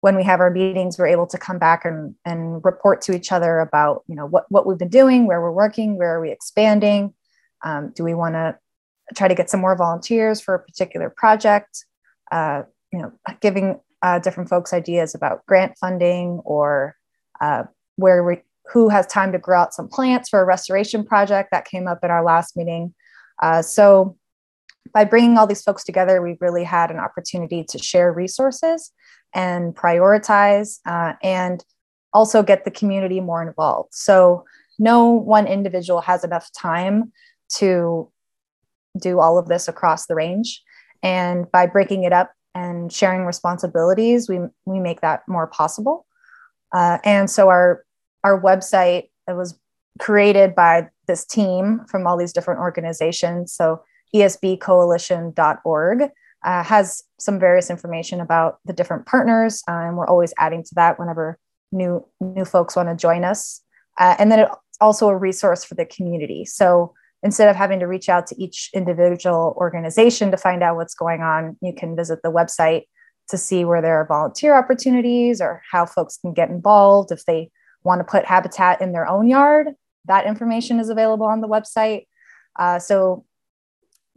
when 0.00 0.16
we 0.16 0.22
have 0.22 0.40
our 0.40 0.50
meetings, 0.50 0.98
we're 0.98 1.06
able 1.08 1.26
to 1.26 1.38
come 1.38 1.58
back 1.58 1.84
and, 1.84 2.14
and 2.24 2.64
report 2.64 3.00
to 3.02 3.14
each 3.14 3.32
other 3.32 3.58
about, 3.58 4.04
you 4.06 4.14
know, 4.14 4.26
what, 4.26 4.44
what 4.48 4.66
we've 4.66 4.78
been 4.78 4.88
doing, 4.88 5.26
where 5.26 5.40
we're 5.40 5.52
working, 5.52 5.98
where 5.98 6.14
are 6.14 6.20
we 6.20 6.30
expanding? 6.30 7.12
Um, 7.64 7.92
do 7.96 8.04
we 8.04 8.14
want 8.14 8.34
to 8.34 8.56
try 9.16 9.26
to 9.26 9.34
get 9.34 9.50
some 9.50 9.60
more 9.60 9.76
volunteers 9.76 10.40
for 10.40 10.54
a 10.54 10.60
particular 10.60 11.10
project? 11.10 11.84
Uh, 12.30 12.62
you 12.92 13.00
know, 13.00 13.12
giving 13.40 13.80
uh, 14.02 14.20
different 14.20 14.48
folks 14.48 14.72
ideas 14.72 15.14
about 15.14 15.44
grant 15.46 15.76
funding 15.78 16.40
or 16.44 16.94
uh, 17.40 17.64
where 17.96 18.22
we, 18.22 18.40
who 18.72 18.88
has 18.88 19.06
time 19.06 19.32
to 19.32 19.38
grow 19.38 19.58
out 19.60 19.74
some 19.74 19.88
plants 19.88 20.28
for 20.28 20.40
a 20.40 20.44
restoration 20.44 21.04
project 21.04 21.50
that 21.50 21.64
came 21.64 21.88
up 21.88 22.04
in 22.04 22.10
our 22.10 22.22
last 22.22 22.56
meeting. 22.56 22.94
Uh, 23.42 23.62
so 23.62 24.16
by 24.92 25.04
bringing 25.04 25.36
all 25.36 25.46
these 25.46 25.62
folks 25.62 25.84
together, 25.84 26.22
we 26.22 26.36
really 26.40 26.64
had 26.64 26.90
an 26.90 26.98
opportunity 26.98 27.64
to 27.64 27.78
share 27.78 28.12
resources 28.12 28.92
and 29.34 29.74
prioritize 29.74 30.78
uh, 30.86 31.14
and 31.22 31.64
also 32.12 32.42
get 32.42 32.64
the 32.64 32.70
community 32.70 33.20
more 33.20 33.46
involved. 33.46 33.94
So, 33.94 34.44
no 34.80 35.08
one 35.08 35.48
individual 35.48 36.00
has 36.02 36.22
enough 36.22 36.50
time 36.52 37.12
to 37.56 38.08
do 39.00 39.18
all 39.18 39.36
of 39.36 39.48
this 39.48 39.66
across 39.66 40.06
the 40.06 40.14
range. 40.14 40.62
And 41.02 41.50
by 41.50 41.66
breaking 41.66 42.04
it 42.04 42.12
up 42.12 42.32
and 42.54 42.92
sharing 42.92 43.24
responsibilities, 43.24 44.28
we, 44.28 44.38
we 44.66 44.78
make 44.78 45.00
that 45.00 45.22
more 45.26 45.48
possible. 45.48 46.06
Uh, 46.72 46.98
and 47.04 47.30
so, 47.30 47.48
our, 47.48 47.84
our 48.24 48.40
website 48.40 49.08
it 49.28 49.36
was 49.36 49.58
created 49.98 50.54
by 50.54 50.88
this 51.06 51.24
team 51.24 51.82
from 51.88 52.06
all 52.06 52.16
these 52.16 52.32
different 52.32 52.60
organizations. 52.60 53.52
So, 53.52 53.82
esbcoalition.org 54.14 56.10
uh, 56.44 56.62
has 56.62 57.02
some 57.18 57.38
various 57.38 57.70
information 57.70 58.20
about 58.20 58.58
the 58.64 58.72
different 58.72 59.06
partners, 59.06 59.62
uh, 59.68 59.72
and 59.72 59.96
we're 59.96 60.06
always 60.06 60.32
adding 60.38 60.62
to 60.62 60.74
that 60.76 60.98
whenever 60.98 61.38
new 61.72 62.06
new 62.20 62.44
folks 62.44 62.76
want 62.76 62.88
to 62.88 62.96
join 62.96 63.24
us. 63.24 63.60
Uh, 63.98 64.14
and 64.18 64.30
then 64.30 64.40
it's 64.40 64.78
also 64.80 65.08
a 65.08 65.16
resource 65.16 65.64
for 65.64 65.74
the 65.74 65.84
community. 65.84 66.44
So 66.44 66.94
instead 67.22 67.48
of 67.48 67.56
having 67.56 67.80
to 67.80 67.86
reach 67.86 68.08
out 68.08 68.26
to 68.28 68.42
each 68.42 68.70
individual 68.72 69.54
organization 69.56 70.30
to 70.30 70.36
find 70.36 70.62
out 70.62 70.76
what's 70.76 70.94
going 70.94 71.20
on, 71.20 71.56
you 71.60 71.72
can 71.72 71.96
visit 71.96 72.20
the 72.22 72.30
website 72.30 72.84
to 73.28 73.36
see 73.36 73.64
where 73.64 73.82
there 73.82 74.00
are 74.00 74.06
volunteer 74.06 74.56
opportunities 74.56 75.40
or 75.40 75.62
how 75.70 75.84
folks 75.84 76.16
can 76.18 76.32
get 76.32 76.48
involved 76.48 77.10
if 77.12 77.24
they 77.24 77.50
want 77.82 78.00
to 78.00 78.04
put 78.04 78.24
habitat 78.24 78.80
in 78.80 78.92
their 78.92 79.06
own 79.06 79.28
yard. 79.28 79.68
That 80.06 80.26
information 80.26 80.80
is 80.80 80.88
available 80.88 81.26
on 81.26 81.40
the 81.40 81.48
website. 81.48 82.06
Uh, 82.58 82.78
so 82.78 83.24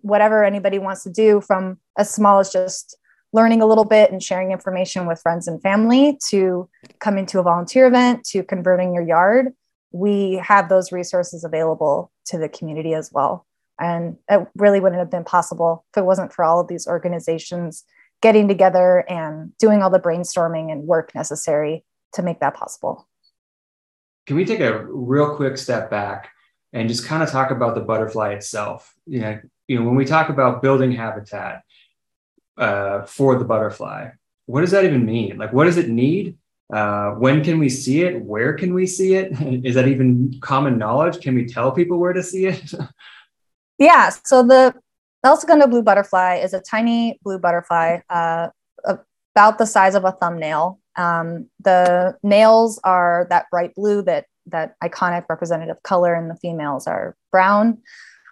whatever 0.02 0.44
anybody 0.44 0.80
wants 0.80 1.04
to 1.04 1.10
do 1.10 1.42
from 1.42 1.78
as 1.98 2.14
small 2.14 2.40
as 2.40 2.52
just 2.52 2.98
learning 3.34 3.62
a 3.62 3.66
little 3.66 3.86
bit 3.86 4.12
and 4.12 4.22
sharing 4.22 4.52
information 4.52 5.08
with 5.08 5.22
friends 5.22 5.48
and 5.48 5.62
family 5.62 6.18
to 6.30 6.70
coming 7.00 7.26
to 7.26 7.40
a 7.40 7.44
volunteer 7.44 7.88
event 7.88 8.24
to 8.26 8.44
converting 8.44 8.94
your 8.94 9.04
yard 9.04 9.54
we 9.92 10.36
have 10.36 10.70
those 10.70 10.92
resources 10.92 11.44
available 11.44 12.12
to 12.26 12.38
the 12.38 12.50
community 12.50 12.94
as 12.94 13.12
well. 13.12 13.46
And 13.80 14.18
it 14.30 14.48
really 14.56 14.80
wouldn't 14.80 15.00
have 15.00 15.10
been 15.10 15.24
possible 15.24 15.86
if 15.92 16.00
it 16.00 16.06
wasn't 16.06 16.34
for 16.34 16.46
all 16.46 16.60
of 16.60 16.68
these 16.68 16.88
organizations 16.88 17.84
getting 18.22 18.48
together 18.48 19.00
and 19.10 19.56
doing 19.58 19.82
all 19.82 19.90
the 19.90 20.00
brainstorming 20.00 20.72
and 20.72 20.84
work 20.84 21.16
necessary 21.16 21.84
to 22.14 22.22
make 22.22 22.40
that 22.40 22.54
possible. 22.54 23.08
Can 24.28 24.36
we 24.36 24.46
take 24.46 24.60
a 24.60 24.86
real 24.86 25.36
quick 25.36 25.58
step 25.58 25.90
back 25.90 26.30
and 26.72 26.88
just 26.88 27.06
kind 27.06 27.24
of 27.24 27.30
talk 27.30 27.50
about 27.50 27.74
the 27.74 27.82
butterfly 27.82 28.34
itself? 28.34 28.94
You 29.08 29.20
know 29.22 29.40
you 29.72 29.80
know, 29.80 29.86
when 29.86 29.96
we 29.96 30.04
talk 30.04 30.28
about 30.28 30.62
building 30.62 30.92
habitat 30.92 31.64
uh, 32.58 33.04
for 33.06 33.40
the 33.40 33.46
butterfly, 33.46 34.10
what 34.48 34.60
does 34.60 34.72
that 34.72 34.84
even 34.84 35.06
mean? 35.06 35.38
Like, 35.38 35.54
what 35.54 35.64
does 35.64 35.78
it 35.78 35.88
need? 35.88 36.38
Uh, 36.74 37.12
when 37.12 37.42
can 37.42 37.58
we 37.58 37.70
see 37.70 38.02
it? 38.02 38.22
Where 38.22 38.54
can 38.54 38.74
we 38.74 38.86
see 38.86 39.16
it? 39.16 39.32
Is 39.66 39.76
that 39.76 39.88
even 39.88 40.38
common 40.42 40.78
knowledge? 40.78 41.22
Can 41.22 41.36
we 41.36 41.46
tell 41.46 41.72
people 41.72 42.00
where 42.00 42.12
to 42.12 42.22
see 42.22 42.48
it? 42.48 42.74
yeah. 43.80 44.10
So 44.26 44.44
the 44.44 44.76
El 45.24 45.38
blue 45.70 45.84
butterfly 45.84 46.42
is 46.44 46.54
a 46.54 46.60
tiny 46.60 47.18
blue 47.24 47.40
butterfly, 47.40 48.00
uh, 48.10 48.50
about 48.84 49.58
the 49.58 49.66
size 49.66 49.96
of 49.96 50.04
a 50.04 50.12
thumbnail. 50.12 50.82
Um, 50.98 51.50
the 51.62 52.18
males 52.24 52.78
are 52.84 53.26
that 53.30 53.46
bright 53.50 53.74
blue 53.76 54.02
that 54.02 54.26
that 54.48 54.76
iconic 54.84 55.30
representative 55.30 55.82
color, 55.84 56.14
and 56.14 56.30
the 56.30 56.36
females 56.36 56.88
are 56.88 57.16
brown, 57.32 57.78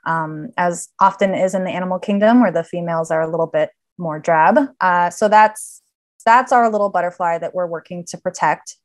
um, 0.05 0.49
as 0.57 0.89
often 0.99 1.33
is 1.33 1.53
in 1.53 1.63
the 1.63 1.71
animal 1.71 1.99
kingdom, 1.99 2.41
where 2.41 2.51
the 2.51 2.63
females 2.63 3.11
are 3.11 3.21
a 3.21 3.29
little 3.29 3.47
bit 3.47 3.71
more 3.97 4.19
drab. 4.19 4.57
Uh, 4.79 5.09
so 5.09 5.27
that's 5.27 5.81
that's 6.25 6.51
our 6.51 6.69
little 6.69 6.89
butterfly 6.89 7.37
that 7.37 7.55
we're 7.55 7.67
working 7.67 8.05
to 8.05 8.17
protect. 8.17 8.75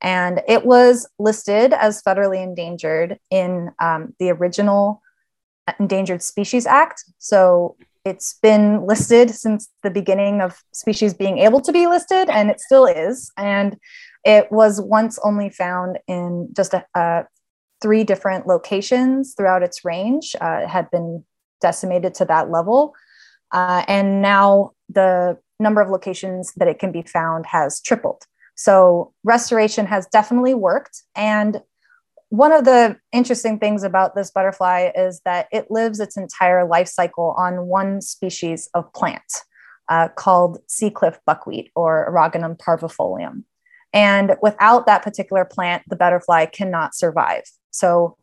And 0.00 0.42
it 0.46 0.64
was 0.64 1.08
listed 1.18 1.72
as 1.72 2.02
federally 2.02 2.42
endangered 2.42 3.18
in 3.30 3.70
um, 3.80 4.14
the 4.18 4.30
original 4.30 5.02
Endangered 5.80 6.22
Species 6.22 6.66
Act. 6.66 7.04
So 7.18 7.76
it's 8.04 8.34
been 8.42 8.86
listed 8.86 9.30
since 9.30 9.70
the 9.82 9.90
beginning 9.90 10.42
of 10.42 10.62
species 10.72 11.14
being 11.14 11.38
able 11.38 11.60
to 11.62 11.72
be 11.72 11.86
listed, 11.86 12.28
and 12.28 12.50
it 12.50 12.60
still 12.60 12.84
is. 12.86 13.32
And 13.38 13.78
it 14.24 14.52
was 14.52 14.80
once 14.80 15.18
only 15.24 15.48
found 15.48 15.98
in 16.06 16.48
just 16.52 16.74
a, 16.74 16.84
a 16.94 17.24
three 17.84 18.02
different 18.02 18.46
locations 18.46 19.34
throughout 19.34 19.62
its 19.62 19.84
range. 19.84 20.34
Uh, 20.40 20.66
had 20.66 20.90
been 20.90 21.22
decimated 21.60 22.14
to 22.14 22.24
that 22.24 22.50
level. 22.50 22.94
Uh, 23.52 23.84
and 23.86 24.22
now 24.22 24.70
the 24.88 25.36
number 25.60 25.82
of 25.82 25.90
locations 25.90 26.54
that 26.56 26.66
it 26.66 26.78
can 26.78 26.90
be 26.90 27.02
found 27.02 27.44
has 27.44 27.82
tripled. 27.82 28.22
So 28.54 29.12
restoration 29.22 29.84
has 29.84 30.06
definitely 30.06 30.54
worked. 30.54 31.02
And 31.14 31.60
one 32.30 32.52
of 32.52 32.64
the 32.64 32.96
interesting 33.12 33.58
things 33.58 33.82
about 33.82 34.14
this 34.14 34.30
butterfly 34.30 34.90
is 34.96 35.20
that 35.26 35.46
it 35.52 35.70
lives 35.70 36.00
its 36.00 36.16
entire 36.16 36.66
life 36.66 36.88
cycle 36.88 37.34
on 37.36 37.66
one 37.66 38.00
species 38.00 38.70
of 38.72 38.90
plant 38.94 39.22
uh, 39.90 40.08
called 40.08 40.58
seacliff 40.68 41.18
buckwheat 41.26 41.70
or 41.76 42.10
Eriogonum 42.10 42.56
parvifolium. 42.56 43.44
And 43.94 44.34
without 44.42 44.86
that 44.86 45.02
particular 45.02 45.44
plant, 45.44 45.84
the 45.88 45.96
butterfly 45.96 46.46
cannot 46.46 46.94
survive. 46.94 47.44
So, 47.70 48.16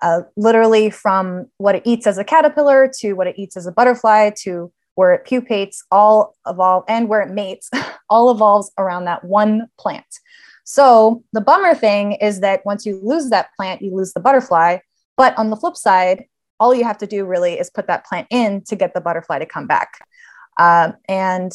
uh, 0.00 0.22
literally, 0.36 0.90
from 0.90 1.46
what 1.58 1.74
it 1.74 1.82
eats 1.84 2.06
as 2.06 2.18
a 2.18 2.24
caterpillar 2.24 2.90
to 3.00 3.12
what 3.12 3.26
it 3.26 3.38
eats 3.38 3.56
as 3.56 3.66
a 3.66 3.72
butterfly 3.72 4.30
to 4.42 4.72
where 4.94 5.12
it 5.12 5.26
pupates, 5.26 5.84
all 5.90 6.34
evolve, 6.46 6.84
and 6.88 7.08
where 7.08 7.20
it 7.20 7.30
mates, 7.30 7.70
all 8.10 8.30
evolves 8.30 8.72
around 8.78 9.04
that 9.04 9.22
one 9.22 9.68
plant. 9.78 10.06
So, 10.64 11.22
the 11.32 11.40
bummer 11.42 11.74
thing 11.74 12.12
is 12.12 12.40
that 12.40 12.64
once 12.64 12.86
you 12.86 12.98
lose 13.02 13.28
that 13.30 13.50
plant, 13.54 13.82
you 13.82 13.94
lose 13.94 14.14
the 14.14 14.20
butterfly. 14.20 14.78
But 15.16 15.36
on 15.36 15.50
the 15.50 15.56
flip 15.56 15.76
side, 15.76 16.24
all 16.58 16.74
you 16.74 16.84
have 16.84 16.98
to 16.98 17.06
do 17.06 17.26
really 17.26 17.58
is 17.58 17.70
put 17.70 17.86
that 17.88 18.06
plant 18.06 18.28
in 18.30 18.62
to 18.62 18.76
get 18.76 18.94
the 18.94 19.00
butterfly 19.00 19.40
to 19.40 19.46
come 19.46 19.66
back. 19.66 20.04
Uh, 20.58 20.92
and 21.08 21.52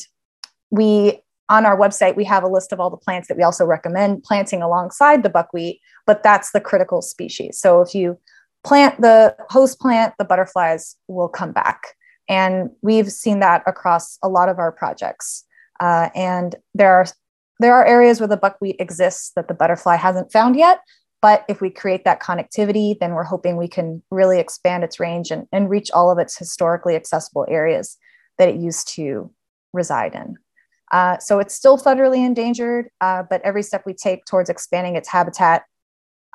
we 0.69 1.22
on 1.49 1.65
our 1.65 1.77
website, 1.77 2.15
we 2.15 2.23
have 2.25 2.43
a 2.43 2.47
list 2.47 2.71
of 2.71 2.79
all 2.79 2.89
the 2.89 2.97
plants 2.97 3.27
that 3.27 3.37
we 3.37 3.43
also 3.43 3.65
recommend 3.65 4.23
planting 4.23 4.61
alongside 4.61 5.23
the 5.23 5.29
buckwheat, 5.29 5.79
but 6.05 6.23
that's 6.23 6.51
the 6.51 6.61
critical 6.61 7.01
species. 7.01 7.59
So 7.59 7.81
if 7.81 7.93
you 7.93 8.17
plant 8.63 9.01
the 9.01 9.35
host 9.49 9.79
plant, 9.79 10.13
the 10.17 10.25
butterflies 10.25 10.95
will 11.07 11.27
come 11.27 11.51
back. 11.51 11.83
And 12.29 12.69
we've 12.81 13.11
seen 13.11 13.39
that 13.39 13.61
across 13.67 14.17
a 14.23 14.29
lot 14.29 14.47
of 14.49 14.57
our 14.57 14.71
projects. 14.71 15.43
Uh, 15.79 16.09
and 16.15 16.55
there 16.73 16.93
are 16.93 17.05
there 17.59 17.75
are 17.75 17.85
areas 17.85 18.19
where 18.19 18.27
the 18.27 18.37
buckwheat 18.37 18.77
exists 18.79 19.31
that 19.35 19.47
the 19.47 19.53
butterfly 19.53 19.95
hasn't 19.95 20.31
found 20.31 20.55
yet. 20.55 20.79
But 21.21 21.45
if 21.47 21.61
we 21.61 21.69
create 21.69 22.03
that 22.03 22.21
connectivity, 22.21 22.97
then 22.99 23.13
we're 23.13 23.23
hoping 23.23 23.55
we 23.55 23.69
can 23.69 24.01
really 24.11 24.39
expand 24.39 24.83
its 24.83 24.99
range 24.99 25.31
and, 25.31 25.47
and 25.53 25.69
reach 25.69 25.89
all 25.91 26.11
of 26.11 26.17
its 26.17 26.37
historically 26.37 26.95
accessible 26.95 27.45
areas 27.49 27.97
that 28.37 28.49
it 28.49 28.55
used 28.55 28.89
to 28.95 29.31
reside 29.71 30.15
in. 30.15 30.35
Uh, 30.93 31.17
so 31.17 31.39
it's 31.39 31.55
still 31.55 31.77
federally 31.77 32.23
endangered, 32.23 32.87
uh, 33.01 33.23
but 33.27 33.41
every 33.41 33.63
step 33.63 33.81
we 33.83 33.95
take 33.95 34.23
towards 34.25 34.47
expanding 34.47 34.95
its 34.95 35.09
habitat, 35.09 35.63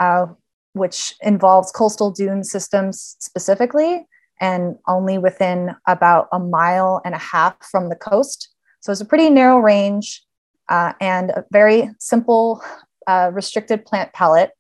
uh, 0.01 0.27
which 0.73 1.15
involves 1.23 1.71
coastal 1.71 2.11
dune 2.11 2.43
systems 2.43 3.17
specifically, 3.21 4.05
and 4.41 4.77
only 4.89 5.17
within 5.17 5.77
about 5.87 6.27
a 6.33 6.41
mile 6.41 7.01
and 7.05 7.15
a 7.15 7.19
half 7.19 7.55
from 7.71 7.89
the 7.89 7.95
coast. 7.95 8.53
So 8.81 8.91
it's 8.91 9.01
a 9.01 9.05
pretty 9.05 9.31
narrow 9.31 9.59
range 9.59 10.25
uh, 10.69 10.93
and 11.01 11.31
a 11.31 11.45
very 11.53 11.91
simple, 12.01 12.61
uh, 13.07 13.31
restricted 13.33 13.87
plant 13.87 14.13
palette, 14.13 14.51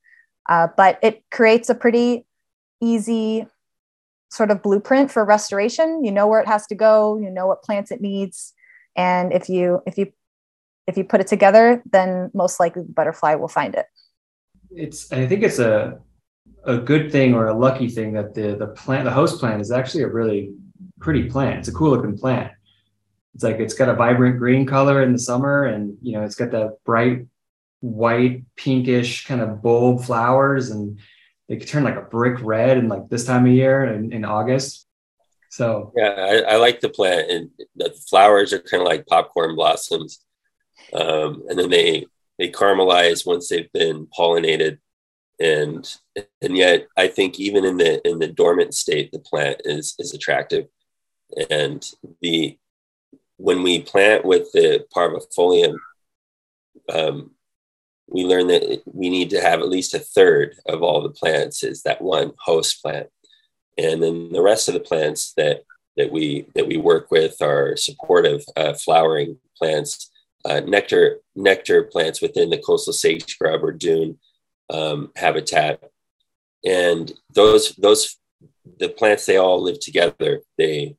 but 0.46 1.00
it 1.02 1.24
creates 1.32 1.68
a 1.70 1.74
pretty 1.74 2.24
easy 2.80 3.46
sort 4.30 4.52
of 4.52 4.62
blueprint 4.62 5.10
for 5.10 5.24
restoration. 5.24 6.04
You 6.04 6.12
know 6.12 6.28
where 6.28 6.40
it 6.40 6.46
has 6.46 6.68
to 6.68 6.76
go, 6.76 7.18
you 7.18 7.30
know 7.30 7.48
what 7.48 7.62
plants 7.62 7.90
it 7.90 8.00
needs 8.00 8.54
and 8.98 9.32
if 9.32 9.48
you 9.48 9.80
if 9.86 9.96
you 9.96 10.12
if 10.86 10.98
you 10.98 11.04
put 11.04 11.20
it 11.20 11.28
together 11.28 11.82
then 11.90 12.30
most 12.34 12.60
likely 12.60 12.82
the 12.82 12.92
butterfly 12.92 13.34
will 13.34 13.48
find 13.48 13.74
it. 13.74 13.86
It's 14.70 15.10
i 15.12 15.26
think 15.26 15.42
it's 15.42 15.58
a 15.58 16.00
a 16.64 16.76
good 16.76 17.10
thing 17.10 17.32
or 17.32 17.46
a 17.46 17.56
lucky 17.56 17.88
thing 17.88 18.12
that 18.12 18.34
the 18.34 18.56
the 18.56 18.66
plant 18.66 19.04
the 19.04 19.10
host 19.10 19.40
plant 19.40 19.62
is 19.62 19.70
actually 19.70 20.02
a 20.02 20.08
really 20.08 20.52
pretty 21.00 21.30
plant. 21.30 21.60
It's 21.60 21.68
a 21.68 21.72
cool 21.72 21.90
looking 21.90 22.18
plant. 22.18 22.52
It's 23.34 23.44
like 23.44 23.60
it's 23.60 23.74
got 23.74 23.88
a 23.88 23.94
vibrant 23.94 24.38
green 24.38 24.66
color 24.66 25.02
in 25.02 25.12
the 25.12 25.18
summer 25.18 25.64
and 25.64 25.96
you 26.02 26.12
know 26.12 26.24
it's 26.24 26.34
got 26.34 26.50
that 26.50 26.78
bright 26.84 27.26
white 27.80 28.42
pinkish 28.56 29.24
kind 29.24 29.40
of 29.40 29.62
bulb 29.62 30.02
flowers 30.02 30.70
and 30.70 30.98
they 31.48 31.56
could 31.56 31.68
turn 31.68 31.84
like 31.84 31.96
a 31.96 32.02
brick 32.02 32.38
red 32.42 32.76
and 32.76 32.88
like 32.88 33.08
this 33.08 33.24
time 33.24 33.46
of 33.46 33.52
year 33.52 33.84
in, 33.84 34.12
in 34.12 34.24
august 34.24 34.87
so 35.48 35.92
yeah, 35.96 36.14
I, 36.18 36.54
I 36.54 36.56
like 36.56 36.80
the 36.80 36.88
plant, 36.88 37.30
and 37.30 37.50
the 37.76 37.90
flowers 38.08 38.52
are 38.52 38.58
kind 38.58 38.82
of 38.82 38.86
like 38.86 39.06
popcorn 39.06 39.54
blossoms, 39.54 40.20
um, 40.92 41.44
and 41.48 41.58
then 41.58 41.70
they 41.70 42.06
they 42.38 42.50
caramelize 42.50 43.26
once 43.26 43.48
they've 43.48 43.72
been 43.72 44.06
pollinated, 44.06 44.78
and 45.40 45.88
and 46.42 46.56
yet 46.56 46.86
I 46.96 47.08
think 47.08 47.40
even 47.40 47.64
in 47.64 47.78
the 47.78 48.06
in 48.06 48.18
the 48.18 48.28
dormant 48.28 48.74
state, 48.74 49.10
the 49.12 49.18
plant 49.18 49.62
is 49.64 49.94
is 49.98 50.14
attractive, 50.14 50.66
and 51.50 51.84
the 52.20 52.58
when 53.38 53.62
we 53.62 53.80
plant 53.80 54.24
with 54.24 54.50
the 54.52 54.84
parvifolium, 54.94 55.76
um, 56.92 57.30
we 58.08 58.24
learn 58.24 58.48
that 58.48 58.82
we 58.86 59.08
need 59.08 59.30
to 59.30 59.40
have 59.40 59.60
at 59.60 59.68
least 59.68 59.94
a 59.94 59.98
third 59.98 60.56
of 60.66 60.82
all 60.82 61.02
the 61.02 61.10
plants 61.10 61.62
is 61.62 61.82
that 61.82 62.02
one 62.02 62.32
host 62.38 62.82
plant 62.82 63.08
and 63.78 64.02
then 64.02 64.32
the 64.32 64.42
rest 64.42 64.68
of 64.68 64.74
the 64.74 64.80
plants 64.80 65.32
that 65.36 65.62
that 65.96 66.12
we 66.12 66.46
that 66.54 66.66
we 66.66 66.76
work 66.76 67.10
with 67.10 67.40
are 67.40 67.76
supportive 67.76 68.44
uh, 68.56 68.74
flowering 68.74 69.38
plants, 69.56 70.10
uh, 70.44 70.60
nectar 70.60 71.18
nectar 71.34 71.84
plants 71.84 72.20
within 72.20 72.50
the 72.50 72.58
coastal 72.58 72.92
sage 72.92 73.24
scrub 73.26 73.62
or 73.62 73.72
dune 73.72 74.18
um, 74.70 75.10
habitat, 75.16 75.82
and 76.64 77.12
those 77.32 77.74
those 77.76 78.16
the 78.78 78.88
plants 78.88 79.26
they 79.26 79.36
all 79.36 79.62
live 79.62 79.80
together. 79.80 80.42
They 80.56 80.96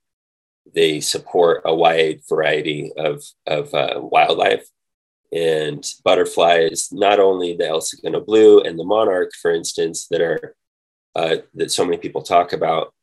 they 0.74 1.00
support 1.00 1.62
a 1.66 1.76
wide 1.76 2.22
variety 2.28 2.92
of 2.98 3.24
of 3.46 3.74
uh, 3.74 4.00
wildlife 4.02 4.68
and 5.32 5.86
butterflies. 6.04 6.90
Not 6.92 7.20
only 7.20 7.56
the 7.56 7.68
El 7.68 7.82
Segundo 7.82 8.22
blue 8.22 8.62
and 8.62 8.78
the 8.78 8.84
monarch, 8.84 9.32
for 9.42 9.52
instance, 9.52 10.08
that 10.12 10.22
are 10.22 10.56
uh, 11.16 11.38
that 11.56 11.72
so 11.72 11.86
many 11.86 11.98
people 11.98 12.22
talk 12.22 12.54
about, 12.54 12.94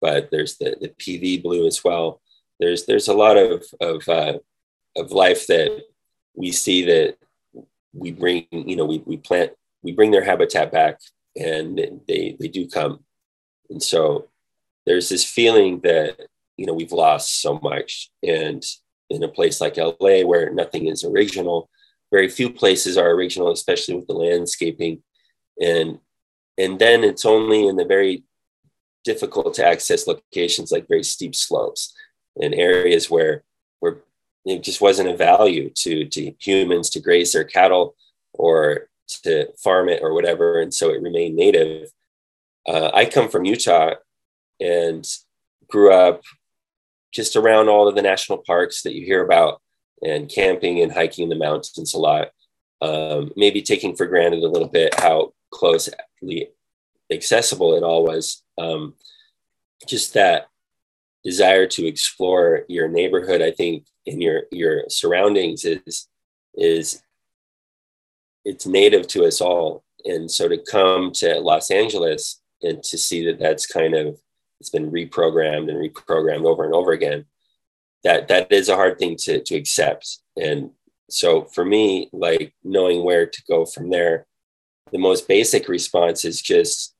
but 0.00 0.30
there's 0.30 0.56
the, 0.58 0.76
the 0.80 0.88
PV 0.88 1.42
blue 1.42 1.66
as 1.66 1.82
well. 1.84 2.20
There's 2.58 2.86
there's 2.86 3.08
a 3.08 3.14
lot 3.14 3.36
of 3.36 3.64
of 3.80 4.08
uh, 4.08 4.38
of 4.96 5.12
life 5.12 5.46
that 5.46 5.82
we 6.34 6.52
see 6.52 6.84
that 6.86 7.16
we 7.92 8.12
bring. 8.12 8.46
You 8.50 8.76
know, 8.76 8.84
we 8.84 8.98
we 9.06 9.16
plant, 9.16 9.52
we 9.82 9.92
bring 9.92 10.10
their 10.10 10.24
habitat 10.24 10.72
back, 10.72 10.98
and 11.36 11.78
they 12.08 12.36
they 12.38 12.48
do 12.48 12.68
come. 12.68 13.04
And 13.70 13.82
so 13.82 14.28
there's 14.86 15.08
this 15.08 15.24
feeling 15.24 15.80
that 15.80 16.26
you 16.56 16.66
know 16.66 16.74
we've 16.74 16.92
lost 16.92 17.40
so 17.40 17.58
much, 17.62 18.10
and 18.22 18.64
in 19.10 19.22
a 19.22 19.28
place 19.28 19.60
like 19.60 19.76
LA 19.76 20.22
where 20.22 20.50
nothing 20.52 20.86
is 20.86 21.04
original, 21.04 21.68
very 22.10 22.28
few 22.28 22.50
places 22.50 22.96
are 22.96 23.10
original, 23.10 23.50
especially 23.50 23.94
with 23.94 24.06
the 24.06 24.14
landscaping. 24.14 25.02
And 25.60 25.98
and 26.58 26.78
then 26.78 27.04
it's 27.04 27.24
only 27.24 27.66
in 27.66 27.76
the 27.76 27.84
very 27.84 28.24
difficult 29.04 29.54
to 29.54 29.66
access 29.66 30.06
locations 30.06 30.70
like 30.70 30.88
very 30.88 31.02
steep 31.02 31.34
slopes 31.34 31.94
and 32.40 32.54
areas 32.54 33.10
where 33.10 33.42
where 33.80 33.98
it 34.44 34.62
just 34.62 34.80
wasn't 34.80 35.08
a 35.08 35.16
value 35.16 35.70
to 35.70 36.04
to 36.06 36.32
humans 36.38 36.90
to 36.90 37.00
graze 37.00 37.32
their 37.32 37.44
cattle 37.44 37.94
or 38.32 38.88
to 39.08 39.52
farm 39.58 39.88
it 39.88 40.00
or 40.02 40.14
whatever. 40.14 40.60
And 40.60 40.72
so 40.72 40.90
it 40.90 41.02
remained 41.02 41.36
native. 41.36 41.90
Uh, 42.66 42.90
i 42.94 43.04
come 43.04 43.28
from 43.28 43.44
utah 43.44 43.94
and 44.60 45.04
grew 45.68 45.92
up 45.92 46.22
just 47.10 47.34
around 47.34 47.68
all 47.68 47.88
of 47.88 47.96
the 47.96 48.02
national 48.02 48.38
parks 48.38 48.82
that 48.82 48.94
you 48.94 49.04
hear 49.04 49.24
about 49.24 49.60
and 50.00 50.28
camping 50.28 50.80
and 50.80 50.92
hiking 50.92 51.24
in 51.24 51.28
the 51.28 51.34
mountains 51.34 51.92
a 51.92 51.98
lot. 51.98 52.28
Um, 52.80 53.32
maybe 53.36 53.62
taking 53.62 53.94
for 53.96 54.06
granted 54.06 54.42
a 54.42 54.48
little 54.48 54.68
bit 54.68 54.98
how 54.98 55.32
closely 55.52 56.48
accessible 57.10 57.76
it 57.76 57.82
all 57.82 58.04
was. 58.04 58.42
Um, 58.58 58.94
just 59.86 60.14
that 60.14 60.48
desire 61.24 61.66
to 61.66 61.86
explore 61.86 62.64
your 62.68 62.88
neighborhood, 62.88 63.42
I 63.42 63.52
think, 63.52 63.86
in 64.06 64.20
your 64.20 64.44
your 64.50 64.84
surroundings 64.88 65.64
is 65.64 66.08
is 66.54 67.02
it's 68.44 68.66
native 68.66 69.06
to 69.08 69.24
us 69.24 69.40
all. 69.40 69.84
And 70.04 70.28
so 70.30 70.48
to 70.48 70.58
come 70.58 71.12
to 71.12 71.38
Los 71.38 71.70
Angeles 71.70 72.40
and 72.62 72.82
to 72.82 72.98
see 72.98 73.24
that 73.26 73.38
that's 73.38 73.66
kind 73.66 73.94
of 73.94 74.20
it's 74.58 74.70
been 74.70 74.90
reprogrammed 74.90 75.68
and 75.68 75.78
reprogrammed 75.78 76.44
over 76.44 76.64
and 76.64 76.74
over 76.74 76.92
again, 76.92 77.26
that 78.04 78.28
that 78.28 78.50
is 78.50 78.68
a 78.68 78.76
hard 78.76 78.98
thing 78.98 79.16
to 79.16 79.42
to 79.42 79.54
accept. 79.54 80.18
And 80.36 80.70
so 81.10 81.44
for 81.44 81.64
me, 81.64 82.08
like 82.12 82.54
knowing 82.64 83.04
where 83.04 83.26
to 83.26 83.42
go 83.48 83.66
from 83.66 83.90
there, 83.90 84.26
the 84.92 84.98
most 84.98 85.26
basic 85.26 85.68
response 85.68 86.24
is 86.24 86.40
just 86.40 86.94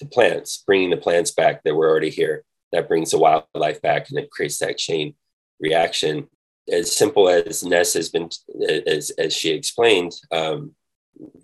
the 0.00 0.06
plants, 0.06 0.62
bringing 0.66 0.90
the 0.90 0.96
plants 0.96 1.32
back 1.32 1.62
that 1.62 1.74
were 1.74 1.88
already 1.88 2.10
here. 2.10 2.44
That 2.72 2.88
brings 2.88 3.10
the 3.10 3.18
wildlife 3.18 3.82
back 3.82 4.08
and 4.08 4.18
it 4.18 4.30
creates 4.30 4.58
that 4.58 4.78
chain 4.78 5.14
reaction. 5.60 6.28
As 6.70 6.94
simple 6.94 7.28
as 7.28 7.64
Ness 7.64 7.94
has 7.94 8.08
been, 8.08 8.30
as, 8.86 9.10
as 9.10 9.34
she 9.34 9.50
explained, 9.50 10.12
um, 10.30 10.74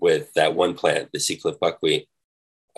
with 0.01 0.33
that 0.35 0.55
one 0.55 0.75
plant, 0.75 1.11
the 1.13 1.21
sea 1.21 1.37
cliff 1.37 1.59
buckwheat, 1.61 2.09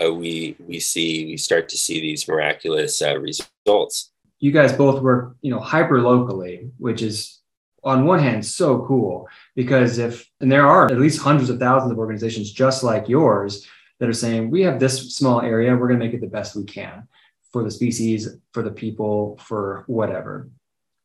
uh, 0.02 0.12
we 0.12 0.56
we 0.66 0.80
see 0.80 1.26
we 1.26 1.36
start 1.36 1.68
to 1.68 1.76
see 1.76 2.00
these 2.00 2.26
miraculous 2.26 3.02
uh, 3.02 3.18
results. 3.18 4.12
You 4.38 4.52
guys 4.52 4.72
both 4.72 5.02
work, 5.02 5.36
you 5.42 5.50
know, 5.50 5.60
hyper 5.60 6.00
locally, 6.00 6.70
which 6.78 7.02
is 7.02 7.39
on 7.82 8.04
one 8.04 8.18
hand 8.18 8.44
so 8.44 8.84
cool 8.86 9.28
because 9.54 9.98
if 9.98 10.28
and 10.40 10.50
there 10.50 10.66
are 10.66 10.86
at 10.86 10.98
least 10.98 11.20
hundreds 11.20 11.50
of 11.50 11.58
thousands 11.58 11.92
of 11.92 11.98
organizations 11.98 12.52
just 12.52 12.82
like 12.82 13.08
yours 13.08 13.66
that 13.98 14.08
are 14.08 14.14
saying 14.14 14.50
we 14.50 14.62
have 14.62 14.78
this 14.78 15.14
small 15.14 15.40
area 15.40 15.74
we're 15.74 15.88
going 15.88 15.98
to 15.98 16.04
make 16.04 16.14
it 16.14 16.20
the 16.20 16.26
best 16.26 16.56
we 16.56 16.64
can 16.64 17.06
for 17.52 17.64
the 17.64 17.70
species 17.70 18.28
for 18.52 18.62
the 18.62 18.70
people 18.70 19.38
for 19.42 19.84
whatever. 19.86 20.48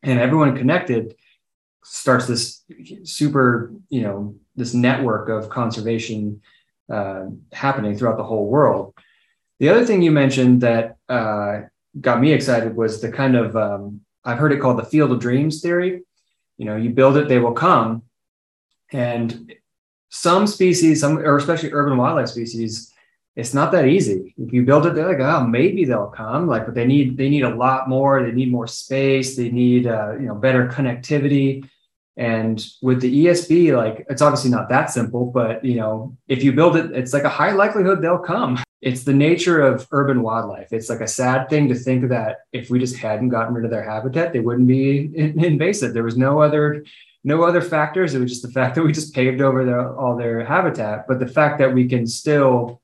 And 0.04 0.20
everyone 0.20 0.56
connected 0.56 1.16
starts 1.84 2.26
this 2.28 2.64
super 3.04 3.72
you 3.90 4.02
know 4.02 4.36
this 4.56 4.74
network 4.74 5.30
of 5.30 5.50
conservation 5.50 6.42
uh, 6.92 7.26
happening 7.52 7.96
throughout 7.96 8.18
the 8.18 8.24
whole 8.24 8.48
world. 8.48 8.94
The 9.60 9.70
other 9.70 9.86
thing 9.86 10.02
you 10.02 10.12
mentioned 10.12 10.62
that 10.62 10.98
uh, 11.08 11.62
got 12.00 12.20
me 12.20 12.34
excited 12.34 12.76
was 12.76 13.02
the 13.02 13.12
kind 13.12 13.36
of 13.36 13.56
um, 13.56 14.02
i've 14.24 14.38
heard 14.38 14.52
it 14.52 14.60
called 14.60 14.78
the 14.78 14.86
field 14.86 15.12
of 15.12 15.20
dreams 15.20 15.62
theory 15.62 16.02
you 16.58 16.66
know 16.66 16.76
you 16.76 16.90
build 16.90 17.18
it 17.18 17.28
they 17.28 17.40
will 17.40 17.54
come. 17.54 18.04
And 18.92 19.54
some 20.10 20.48
species 20.48 21.02
some 21.02 21.18
or 21.18 21.38
especially 21.38 21.74
urban 21.74 21.98
wildlife 21.98 22.30
species 22.30 22.92
it's 23.36 23.54
not 23.54 23.74
that 23.74 23.86
easy. 23.86 24.34
If 24.38 24.54
you 24.54 24.64
build 24.64 24.86
it 24.86 24.96
they're 24.96 25.10
like 25.10 25.20
oh 25.20 25.46
maybe 25.46 25.84
they'll 25.84 26.08
come 26.08 26.48
like 26.48 26.66
but 26.66 26.76
they 26.76 26.86
need 26.86 27.18
they 27.18 27.30
need 27.30 27.44
a 27.44 27.54
lot 27.56 27.90
more 27.90 28.24
they 28.24 28.32
need 28.32 28.52
more 28.52 28.68
space 28.68 29.36
they 29.36 29.52
need 29.52 29.88
uh, 29.88 30.14
you 30.14 30.28
know 30.28 30.36
better 30.36 30.68
connectivity. 30.68 31.68
And 32.18 32.66
with 32.82 33.02
the 33.02 33.26
esb 33.26 33.76
like 33.76 34.06
it's 34.10 34.22
obviously 34.22 34.50
not 34.50 34.70
that 34.70 34.90
simple 34.90 35.26
but 35.26 35.66
you 35.66 35.76
know 35.76 36.16
if 36.30 36.44
you 36.44 36.54
build 36.54 36.78
it 36.78 36.92
it's 36.92 37.12
like 37.12 37.26
a 37.26 37.30
high 37.30 37.52
likelihood 37.52 38.02
they'll 38.02 38.20
come 38.20 38.58
it's 38.82 39.04
the 39.04 39.14
nature 39.14 39.62
of 39.62 39.88
urban 39.92 40.22
wildlife. 40.22 40.72
It's 40.72 40.90
like 40.90 41.02
a 41.02 41.08
sad 41.08 41.50
thing 41.50 41.70
to 41.70 41.76
think 41.76 42.10
that 42.10 42.40
if 42.52 42.70
we 42.70 42.80
just 42.80 42.98
hadn't 42.98 43.30
gotten 43.30 43.54
rid 43.54 43.66
of 43.66 43.72
their 43.72 43.90
habitat 43.90 44.34
they 44.34 44.40
wouldn't 44.40 44.68
be 44.68 45.12
invasive. 45.16 45.94
There 45.94 46.04
was 46.04 46.18
no 46.18 46.42
other 46.42 46.86
no 47.24 47.44
other 47.44 47.62
factors. 47.62 48.14
It 48.14 48.20
was 48.20 48.30
just 48.30 48.44
the 48.44 48.52
fact 48.52 48.76
that 48.76 48.84
we 48.84 48.92
just 48.92 49.16
paved 49.16 49.42
over 49.42 49.66
their, 49.66 49.98
all 49.98 50.16
their 50.16 50.46
habitat. 50.46 51.08
But 51.08 51.20
the 51.20 51.28
fact 51.28 51.58
that 51.58 51.74
we 51.74 51.88
can 51.88 52.06
still 52.06 52.84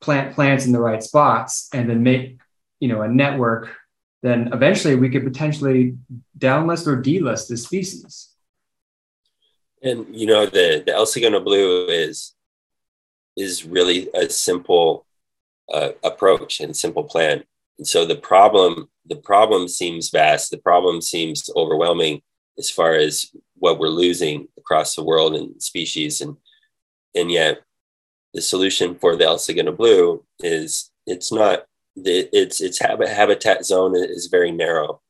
plant 0.00 0.36
plants 0.36 0.66
in 0.66 0.72
the 0.72 0.80
right 0.80 1.02
spots 1.02 1.68
and 1.72 1.90
then 1.90 2.02
make 2.02 2.38
you 2.80 2.88
know 2.88 3.02
a 3.02 3.08
network 3.08 3.76
then 4.22 4.52
eventually 4.52 4.94
we 4.94 5.10
could 5.10 5.24
potentially 5.24 5.96
downlist 6.38 6.86
or 6.86 7.00
delist 7.00 7.48
the 7.48 7.56
species. 7.56 8.28
And 9.82 10.06
you 10.14 10.26
know 10.26 10.46
the 10.46 10.82
the 10.86 10.92
el 10.92 11.06
segundo 11.06 11.40
blue 11.40 11.86
is 11.86 12.34
is 13.36 13.64
really 13.64 14.08
a 14.14 14.28
simple 14.28 15.06
uh, 15.72 15.90
approach 16.02 16.60
and 16.60 16.76
simple 16.76 17.04
plan. 17.04 17.44
And 17.78 17.86
so 17.86 18.04
the 18.04 18.16
problem 18.16 18.88
the 19.06 19.16
problem 19.16 19.66
seems 19.66 20.10
vast. 20.10 20.50
The 20.50 20.58
problem 20.58 21.00
seems 21.00 21.50
overwhelming 21.56 22.22
as 22.58 22.70
far 22.70 22.94
as 22.94 23.34
what 23.56 23.78
we're 23.78 23.88
losing 23.88 24.48
across 24.56 24.94
the 24.94 25.02
world 25.04 25.34
and 25.34 25.60
species. 25.62 26.20
And 26.20 26.36
and 27.14 27.30
yet 27.30 27.62
the 28.34 28.42
solution 28.42 28.94
for 28.94 29.16
the 29.16 29.24
El 29.24 29.38
Segundo 29.38 29.72
blue 29.72 30.24
is 30.40 30.90
it's 31.06 31.32
not 31.32 31.64
the, 31.96 32.28
its 32.36 32.60
its 32.60 32.78
habitat 32.78 33.64
zone 33.64 33.94
is 33.96 34.28
very 34.28 34.50
narrow, 34.50 35.02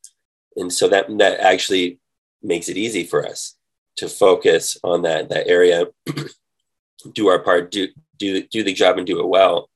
and 0.56 0.72
so 0.72 0.88
that 0.88 1.06
that 1.18 1.40
actually 1.40 2.00
makes 2.42 2.68
it 2.68 2.76
easy 2.76 3.04
for 3.04 3.24
us 3.24 3.56
to 3.96 4.08
focus 4.08 4.76
on 4.82 5.02
that 5.02 5.28
that 5.28 5.46
area, 5.46 5.86
do 7.12 7.28
our 7.28 7.38
part, 7.38 7.70
do 7.70 7.88
do 8.18 8.42
do 8.42 8.64
the 8.64 8.72
job 8.72 8.98
and 8.98 9.06
do 9.06 9.20
it 9.20 9.28
well. 9.28 9.68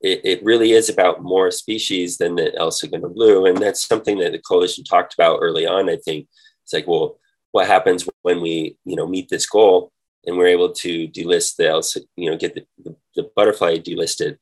It, 0.00 0.20
it 0.24 0.44
really 0.44 0.72
is 0.72 0.88
about 0.88 1.22
more 1.22 1.50
species 1.50 2.16
than 2.16 2.36
the 2.36 2.56
El 2.56 2.70
Segundo 2.70 3.08
blue, 3.08 3.46
and 3.46 3.58
that's 3.58 3.86
something 3.86 4.18
that 4.18 4.32
the 4.32 4.38
coalition 4.38 4.84
talked 4.84 5.14
about 5.14 5.40
early 5.42 5.66
on. 5.66 5.90
I 5.90 5.96
think 5.96 6.26
it's 6.64 6.72
like, 6.72 6.86
well, 6.86 7.18
what 7.52 7.66
happens 7.66 8.08
when 8.22 8.40
we 8.40 8.76
you 8.84 8.96
know 8.96 9.06
meet 9.06 9.28
this 9.28 9.46
goal? 9.46 9.92
and 10.26 10.36
we're 10.36 10.46
able 10.46 10.72
to 10.72 11.08
delist 11.08 11.56
the 11.56 12.06
you 12.16 12.30
know 12.30 12.36
get 12.36 12.54
the, 12.54 12.66
the, 12.84 12.96
the 13.16 13.30
butterfly 13.34 13.76
delisted 13.76 14.36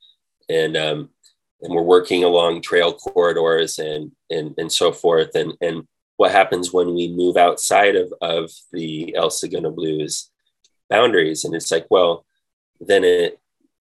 and 0.49 0.77
um, 0.77 1.11
and 1.62 1.75
we're 1.75 1.83
working 1.83 2.25
along 2.25 2.61
trail 2.61 2.92
corridors 2.92 3.79
and 3.79 4.12
and 4.31 4.55
and 4.59 4.71
so 4.73 4.92
forth 4.92 5.35
and 5.35 5.53
and 5.61 5.87
what 6.16 6.33
happens 6.33 6.73
when 6.73 6.94
we 6.94 7.09
move 7.09 7.37
outside 7.37 7.97
of 7.97 8.12
of 8.21 8.51
the 8.73 9.14
El 9.14 9.31
Segundo 9.31 9.71
Blues 9.71 10.31
boundaries 10.90 11.44
and 11.44 11.55
it's 11.55 11.71
like 11.71 11.87
well 11.90 12.25
then 12.81 13.05
it 13.05 13.38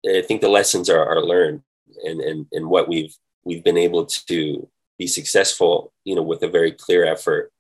I 0.07 0.23
think 0.23 0.41
the 0.41 0.49
lessons 0.49 0.89
are, 0.89 1.05
are 1.05 1.23
learned 1.23 1.63
and 2.05 2.21
and 2.21 2.47
and 2.53 2.69
what 2.69 2.89
we've 2.89 3.15
we've 3.45 3.65
been 3.65 3.79
able 3.79 4.07
to 4.07 4.69
be 4.99 5.07
successful 5.07 5.93
you 6.05 6.15
know 6.15 6.23
with 6.23 6.43
a 6.43 6.49
very 6.49 6.73
clear 6.73 7.05
effort 7.05 7.53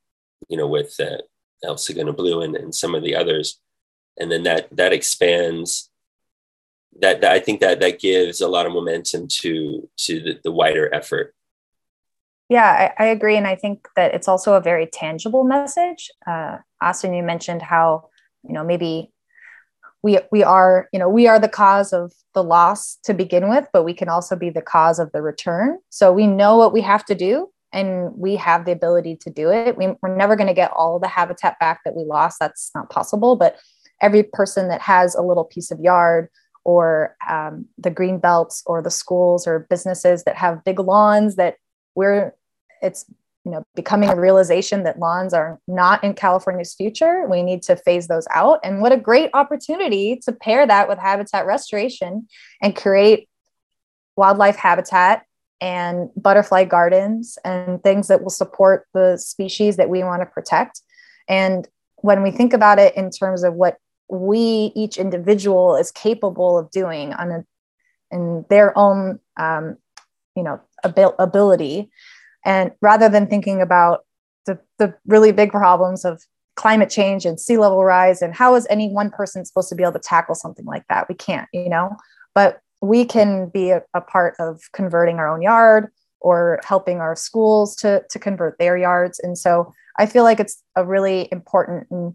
you 0.48 0.56
know 0.56 0.66
with 0.66 0.94
uh, 1.00 1.18
El 1.64 1.76
Segundo 1.76 2.12
Blue 2.12 2.42
and, 2.42 2.56
and 2.56 2.74
some 2.74 2.94
of 2.94 3.02
the 3.02 3.14
others 3.14 3.60
and 4.18 4.30
then 4.30 4.42
that 4.44 4.68
that 4.76 4.92
expands 4.92 5.90
that, 7.00 7.20
that, 7.20 7.32
I 7.32 7.40
think 7.40 7.60
that 7.60 7.80
that 7.80 8.00
gives 8.00 8.40
a 8.40 8.48
lot 8.48 8.66
of 8.66 8.72
momentum 8.72 9.28
to 9.28 9.88
to 9.98 10.20
the, 10.20 10.40
the 10.42 10.52
wider 10.52 10.92
effort. 10.94 11.34
Yeah, 12.48 12.92
I, 12.98 13.04
I, 13.04 13.06
agree, 13.08 13.36
and 13.36 13.46
I 13.46 13.56
think 13.56 13.88
that 13.96 14.14
it's 14.14 14.28
also 14.28 14.54
a 14.54 14.60
very 14.60 14.86
tangible 14.86 15.42
message. 15.42 16.10
Uh, 16.26 16.58
Austin, 16.80 17.12
you 17.12 17.22
mentioned 17.22 17.60
how 17.60 18.08
you 18.44 18.54
know 18.54 18.64
maybe 18.64 19.12
we 20.06 20.20
we 20.30 20.44
are 20.44 20.88
you 20.92 21.00
know 21.00 21.08
we 21.08 21.26
are 21.26 21.40
the 21.40 21.48
cause 21.48 21.92
of 21.92 22.12
the 22.32 22.44
loss 22.44 22.96
to 23.02 23.12
begin 23.12 23.48
with, 23.48 23.66
but 23.72 23.82
we 23.82 23.92
can 23.92 24.08
also 24.08 24.36
be 24.36 24.50
the 24.50 24.62
cause 24.62 25.00
of 25.00 25.10
the 25.10 25.20
return. 25.20 25.78
So 25.90 26.12
we 26.12 26.28
know 26.28 26.56
what 26.56 26.72
we 26.72 26.80
have 26.82 27.04
to 27.06 27.14
do, 27.16 27.50
and 27.72 28.14
we 28.14 28.36
have 28.36 28.66
the 28.66 28.72
ability 28.72 29.16
to 29.22 29.30
do 29.30 29.50
it. 29.50 29.76
We, 29.76 29.88
we're 30.00 30.16
never 30.16 30.36
going 30.36 30.46
to 30.46 30.54
get 30.54 30.70
all 30.70 31.00
the 31.00 31.08
habitat 31.08 31.58
back 31.58 31.80
that 31.84 31.96
we 31.96 32.04
lost. 32.04 32.38
That's 32.38 32.70
not 32.72 32.88
possible, 32.88 33.34
but 33.34 33.56
every 34.00 34.22
person 34.22 34.68
that 34.68 34.80
has 34.80 35.16
a 35.16 35.22
little 35.22 35.44
piece 35.44 35.72
of 35.72 35.80
yard 35.80 36.28
or 36.64 37.16
um, 37.28 37.66
the 37.76 37.90
green 37.90 38.18
belts 38.18 38.62
or 38.66 38.82
the 38.82 38.90
schools 38.90 39.44
or 39.44 39.66
businesses 39.68 40.22
that 40.22 40.36
have 40.36 40.64
big 40.64 40.78
lawns 40.78 41.34
that 41.34 41.56
we're 41.96 42.32
it's 42.82 43.06
you 43.46 43.52
know 43.52 43.62
becoming 43.74 44.10
a 44.10 44.16
realization 44.16 44.82
that 44.82 44.98
lawns 44.98 45.32
are 45.32 45.58
not 45.68 46.02
in 46.04 46.12
california's 46.12 46.74
future 46.74 47.26
we 47.28 47.42
need 47.42 47.62
to 47.62 47.76
phase 47.76 48.08
those 48.08 48.26
out. 48.30 48.60
And 48.62 48.80
what 48.80 48.92
a 48.92 48.96
great 48.96 49.30
opportunity 49.34 50.16
to 50.24 50.32
pair 50.32 50.66
that 50.66 50.88
with 50.88 50.98
habitat 50.98 51.46
restoration 51.46 52.28
and 52.62 52.74
create 52.74 53.28
wildlife 54.16 54.56
habitat 54.56 55.24
and 55.60 56.10
butterfly 56.16 56.64
gardens 56.64 57.38
and 57.44 57.82
things 57.82 58.08
that 58.08 58.22
will 58.22 58.30
support 58.30 58.86
the 58.92 59.16
species 59.16 59.76
that 59.76 59.88
we 59.88 60.02
want 60.02 60.22
to 60.22 60.26
protect. 60.26 60.82
And 61.28 61.66
when 61.96 62.22
we 62.22 62.30
think 62.30 62.52
about 62.52 62.78
it 62.78 62.96
in 62.96 63.10
terms 63.10 63.42
of 63.42 63.54
what 63.54 63.76
we 64.08 64.72
each 64.74 64.98
individual 64.98 65.76
is 65.76 65.90
capable 65.90 66.58
of 66.58 66.70
doing 66.70 67.12
on 67.14 67.30
a 67.30 67.44
in 68.12 68.44
their 68.48 68.76
own 68.78 69.18
um, 69.36 69.76
you 70.36 70.42
know 70.42 70.60
abil- 70.84 71.16
ability 71.18 71.90
and 72.46 72.70
rather 72.80 73.08
than 73.08 73.26
thinking 73.26 73.60
about 73.60 74.06
the, 74.46 74.58
the 74.78 74.94
really 75.06 75.32
big 75.32 75.50
problems 75.50 76.04
of 76.04 76.22
climate 76.54 76.88
change 76.88 77.26
and 77.26 77.38
sea 77.38 77.58
level 77.58 77.84
rise 77.84 78.22
and 78.22 78.34
how 78.34 78.54
is 78.54 78.66
any 78.70 78.88
one 78.88 79.10
person 79.10 79.44
supposed 79.44 79.68
to 79.68 79.74
be 79.74 79.82
able 79.82 79.92
to 79.92 79.98
tackle 79.98 80.34
something 80.34 80.64
like 80.64 80.84
that 80.88 81.06
we 81.08 81.14
can't 81.14 81.48
you 81.52 81.68
know 81.68 81.94
but 82.34 82.60
we 82.80 83.04
can 83.04 83.50
be 83.50 83.70
a, 83.70 83.82
a 83.92 84.00
part 84.00 84.34
of 84.38 84.62
converting 84.72 85.16
our 85.16 85.28
own 85.28 85.42
yard 85.42 85.92
or 86.20 86.60
helping 86.64 86.98
our 86.98 87.14
schools 87.14 87.76
to, 87.76 88.02
to 88.08 88.18
convert 88.18 88.58
their 88.58 88.78
yards 88.78 89.18
and 89.18 89.36
so 89.36 89.70
i 89.98 90.06
feel 90.06 90.22
like 90.22 90.40
it's 90.40 90.62
a 90.76 90.84
really 90.84 91.28
important 91.30 91.86
and 91.90 92.14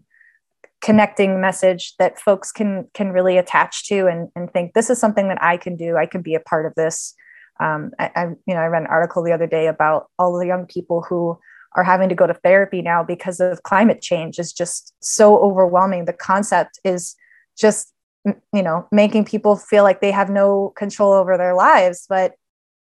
connecting 0.82 1.40
message 1.40 1.94
that 1.96 2.20
folks 2.20 2.52
can 2.52 2.88
can 2.92 3.12
really 3.12 3.38
attach 3.38 3.86
to 3.86 4.08
and, 4.08 4.28
and 4.34 4.52
think 4.52 4.74
this 4.74 4.90
is 4.90 4.98
something 4.98 5.28
that 5.28 5.42
I 5.42 5.56
can 5.56 5.76
do. 5.76 5.96
I 5.96 6.06
can 6.06 6.20
be 6.20 6.34
a 6.34 6.40
part 6.40 6.66
of 6.66 6.74
this. 6.74 7.14
Um, 7.62 7.92
I, 7.98 8.10
I, 8.14 8.24
you 8.46 8.54
know, 8.54 8.60
I 8.60 8.66
read 8.66 8.82
an 8.82 8.88
article 8.88 9.22
the 9.22 9.32
other 9.32 9.46
day 9.46 9.66
about 9.66 10.10
all 10.18 10.38
the 10.38 10.46
young 10.46 10.66
people 10.66 11.02
who 11.02 11.38
are 11.76 11.84
having 11.84 12.08
to 12.08 12.14
go 12.14 12.26
to 12.26 12.34
therapy 12.34 12.82
now 12.82 13.02
because 13.02 13.40
of 13.40 13.62
climate 13.62 14.02
change 14.02 14.38
is 14.38 14.52
just 14.52 14.94
so 15.00 15.38
overwhelming. 15.38 16.04
The 16.04 16.12
concept 16.12 16.78
is 16.84 17.14
just, 17.56 17.92
you 18.24 18.62
know, 18.62 18.86
making 18.92 19.24
people 19.24 19.56
feel 19.56 19.84
like 19.84 20.00
they 20.00 20.10
have 20.10 20.28
no 20.28 20.72
control 20.76 21.12
over 21.12 21.38
their 21.38 21.54
lives, 21.54 22.06
but 22.08 22.34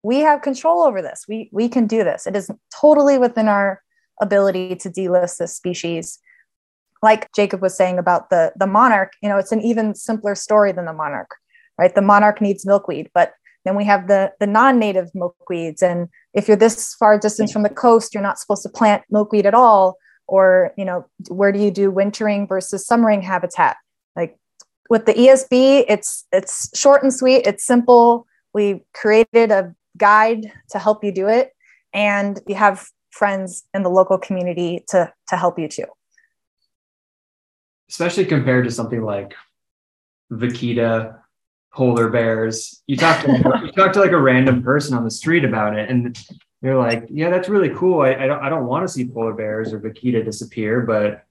we 0.03 0.21
have 0.21 0.43
control 0.43 0.83
over 0.83 1.03
this. 1.03 1.25
We 1.29 1.51
we 1.53 1.69
can 1.69 1.87
do 1.87 2.05
this. 2.05 2.27
It 2.27 2.37
is 2.37 2.51
totally 2.81 3.19
within 3.19 3.49
our 3.49 3.83
ability 4.23 4.77
to 4.77 4.91
delist 4.91 5.38
this 5.38 5.55
species 5.55 6.21
like 7.03 7.31
Jacob 7.33 7.62
was 7.62 7.77
saying 7.77 7.99
about 7.99 8.31
the 8.31 8.53
the 8.57 8.67
monarch, 8.67 9.12
you 9.23 9.29
know, 9.29 9.38
it's 9.38 9.53
an 9.53 9.61
even 9.61 9.95
simpler 9.95 10.35
story 10.35 10.73
than 10.73 10.85
the 10.85 10.93
monarch, 10.93 11.31
right? 11.79 11.95
The 11.95 12.03
monarch 12.03 12.41
needs 12.41 12.67
milkweed, 12.67 13.11
but 13.14 13.33
then 13.68 13.76
we 13.76 13.85
have 13.85 14.09
the 14.09 14.33
the 14.40 14.46
non-native 14.46 15.11
milkweeds, 15.14 15.83
and 15.83 16.09
if 16.33 16.48
you're 16.48 16.57
this 16.57 16.94
far 16.94 17.18
distance 17.18 17.52
from 17.52 17.62
the 17.62 17.68
coast, 17.68 18.14
you're 18.14 18.22
not 18.22 18.38
supposed 18.38 18.62
to 18.62 18.68
plant 18.70 19.02
milkweed 19.11 19.46
at 19.46 19.54
all. 19.54 19.98
Or 20.26 20.72
you 20.76 20.85
know, 20.85 21.07
where 21.28 21.52
do 21.52 21.59
you 21.59 21.70
do 21.70 21.90
wintering 21.90 22.46
versus 22.46 22.87
summering 22.87 23.22
habitat? 23.22 23.76
Like 24.16 24.38
with 24.88 25.04
the 25.04 25.12
ESB, 25.12 25.85
it's 25.88 26.26
it's 26.33 26.76
short 26.78 27.02
and 27.02 27.12
sweet. 27.12 27.46
It's 27.46 27.64
simple. 27.64 28.26
We 28.54 28.85
created 28.94 29.50
a 29.50 29.74
guide 29.96 30.50
to 30.70 30.78
help 30.78 31.04
you 31.04 31.12
do 31.12 31.28
it, 31.28 31.52
and 31.92 32.40
you 32.46 32.54
have 32.54 32.88
friends 33.11 33.64
in 33.74 33.83
the 33.83 33.90
local 33.90 34.18
community 34.18 34.85
to 34.88 35.12
to 35.28 35.37
help 35.37 35.59
you 35.59 35.68
too 35.68 35.87
especially 37.88 38.26
compared 38.26 38.64
to 38.64 38.70
something 38.70 39.02
like 39.02 39.35
vaquita, 40.31 41.18
polar 41.79 42.09
bears. 42.09 42.83
You 42.88 42.97
talk 42.97 43.25
to 43.25 43.31
you 43.64 43.73
talk 43.73 43.93
to 43.93 44.01
like 44.01 44.11
a 44.11 44.21
random 44.21 44.62
person 44.62 44.97
on 44.97 45.05
the 45.05 45.11
street 45.11 45.45
about 45.45 45.79
it, 45.79 45.88
and 45.88 46.19
they're 46.61 46.77
like, 46.77 47.07
"Yeah, 47.09 47.31
that's 47.31 47.49
really 47.49 47.71
cool. 47.71 48.01
I, 48.01 48.14
I 48.14 48.27
don't 48.27 48.43
I 48.43 48.49
don't 48.49 48.67
want 48.67 48.87
to 48.87 48.93
see 48.93 49.07
polar 49.07 49.33
bears 49.33 49.73
or 49.73 49.81
vaquita 49.81 50.25
disappear, 50.25 50.81
but 50.81 51.25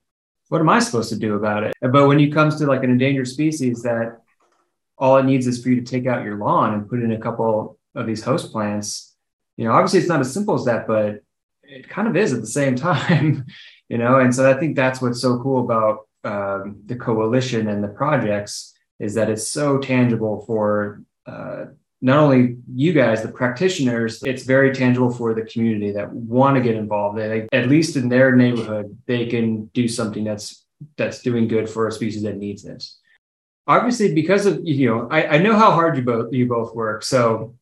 what 0.48 0.60
am 0.62 0.70
I 0.70 0.78
supposed 0.78 1.10
to 1.10 1.18
do 1.18 1.34
about 1.34 1.64
it?" 1.64 1.74
But 1.82 2.08
when 2.08 2.18
it 2.18 2.32
comes 2.32 2.56
to 2.56 2.66
like 2.66 2.82
an 2.82 2.90
endangered 2.90 3.28
species 3.28 3.82
that 3.82 4.22
all 4.96 5.18
it 5.18 5.24
needs 5.24 5.46
is 5.46 5.62
for 5.62 5.68
you 5.68 5.76
to 5.76 5.86
take 5.86 6.06
out 6.06 6.24
your 6.24 6.36
lawn 6.36 6.74
and 6.74 6.88
put 6.88 7.02
in 7.02 7.12
a 7.12 7.20
couple 7.20 7.78
of 7.94 8.06
these 8.06 8.24
host 8.24 8.50
plants, 8.50 9.14
you 9.58 9.64
know, 9.64 9.72
obviously 9.72 10.00
it's 10.00 10.08
not 10.08 10.20
as 10.20 10.32
simple 10.32 10.54
as 10.54 10.64
that, 10.64 10.88
but 10.88 11.20
it 11.62 11.88
kind 11.88 12.08
of 12.08 12.16
is 12.16 12.32
at 12.32 12.40
the 12.40 12.46
same 12.46 12.74
time, 12.90 13.44
you 13.90 13.98
know. 13.98 14.18
And 14.18 14.34
so 14.34 14.50
I 14.50 14.58
think 14.58 14.76
that's 14.76 15.02
what's 15.02 15.20
so 15.20 15.38
cool 15.40 15.62
about 15.62 16.08
um, 16.24 16.82
the 16.86 16.96
coalition 16.96 17.68
and 17.68 17.84
the 17.84 17.88
projects 17.88 18.74
is 18.98 19.14
that 19.14 19.30
it's 19.30 19.48
so 19.48 19.78
tangible 19.78 20.44
for 20.46 21.02
uh, 21.26 21.66
not 22.00 22.18
only 22.18 22.56
you 22.72 22.92
guys, 22.92 23.22
the 23.22 23.28
practitioners, 23.28 24.22
it's 24.22 24.44
very 24.44 24.72
tangible 24.72 25.10
for 25.10 25.34
the 25.34 25.42
community 25.42 25.92
that 25.92 26.12
want 26.12 26.56
to 26.56 26.62
get 26.62 26.76
involved. 26.76 27.18
They, 27.18 27.48
at 27.52 27.68
least 27.68 27.96
in 27.96 28.08
their 28.08 28.36
neighborhood, 28.36 28.96
they 29.06 29.26
can 29.26 29.66
do 29.66 29.88
something 29.88 30.24
that's 30.24 30.64
that's 30.96 31.22
doing 31.22 31.48
good 31.48 31.68
for 31.68 31.88
a 31.88 31.92
species 31.92 32.22
that 32.22 32.36
needs 32.36 32.64
it. 32.64 32.84
Obviously, 33.66 34.14
because 34.14 34.46
of 34.46 34.60
you 34.62 34.88
know, 34.88 35.08
I, 35.10 35.26
I 35.26 35.38
know 35.38 35.56
how 35.56 35.72
hard 35.72 35.96
you 35.96 36.02
both 36.02 36.32
you 36.32 36.46
both 36.46 36.74
work. 36.74 37.02
So, 37.02 37.56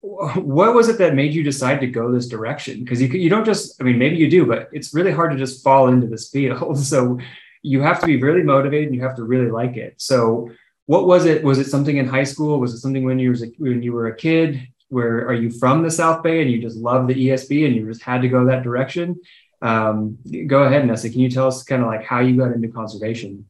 what 0.00 0.74
was 0.74 0.88
it 0.88 0.96
that 0.98 1.14
made 1.14 1.34
you 1.34 1.42
decide 1.42 1.80
to 1.80 1.86
go 1.86 2.10
this 2.10 2.28
direction? 2.28 2.82
Because 2.82 3.00
you 3.00 3.08
you 3.08 3.28
don't 3.28 3.44
just, 3.44 3.80
I 3.80 3.84
mean, 3.84 3.98
maybe 3.98 4.16
you 4.16 4.30
do, 4.30 4.46
but 4.46 4.70
it's 4.72 4.94
really 4.94 5.12
hard 5.12 5.32
to 5.32 5.36
just 5.36 5.62
fall 5.62 5.88
into 5.88 6.06
this 6.06 6.30
field. 6.30 6.78
So, 6.92 7.18
you 7.62 7.80
have 7.80 8.00
to 8.00 8.06
be 8.06 8.20
really 8.20 8.42
motivated 8.42 8.88
and 8.88 8.96
you 8.96 9.02
have 9.02 9.16
to 9.16 9.24
really 9.24 9.50
like 9.50 9.76
it. 9.76 9.94
So 9.98 10.50
what 10.86 11.06
was 11.06 11.24
it? 11.24 11.44
Was 11.44 11.58
it 11.58 11.68
something 11.68 11.96
in 11.96 12.06
high 12.06 12.24
school? 12.24 12.58
Was 12.58 12.74
it 12.74 12.78
something 12.78 13.04
when 13.04 13.18
you 13.18 13.30
was 13.30 13.42
a, 13.42 13.46
when 13.58 13.82
you 13.82 13.92
were 13.92 14.08
a 14.08 14.16
kid? 14.16 14.66
Where 14.88 15.26
are 15.26 15.34
you 15.34 15.50
from 15.50 15.82
the 15.82 15.90
South 15.90 16.22
Bay 16.22 16.42
and 16.42 16.50
you 16.50 16.60
just 16.60 16.76
love 16.76 17.06
the 17.06 17.14
ESB 17.14 17.66
and 17.66 17.74
you 17.74 17.86
just 17.86 18.02
had 18.02 18.22
to 18.22 18.28
go 18.28 18.44
that 18.46 18.62
direction? 18.62 19.20
Um, 19.62 20.18
go 20.46 20.64
ahead, 20.64 20.86
Nessa. 20.86 21.08
Can 21.08 21.20
you 21.20 21.30
tell 21.30 21.46
us 21.46 21.62
kind 21.62 21.82
of 21.82 21.88
like 21.88 22.04
how 22.04 22.20
you 22.20 22.36
got 22.36 22.52
into 22.52 22.68
conservation? 22.68 23.48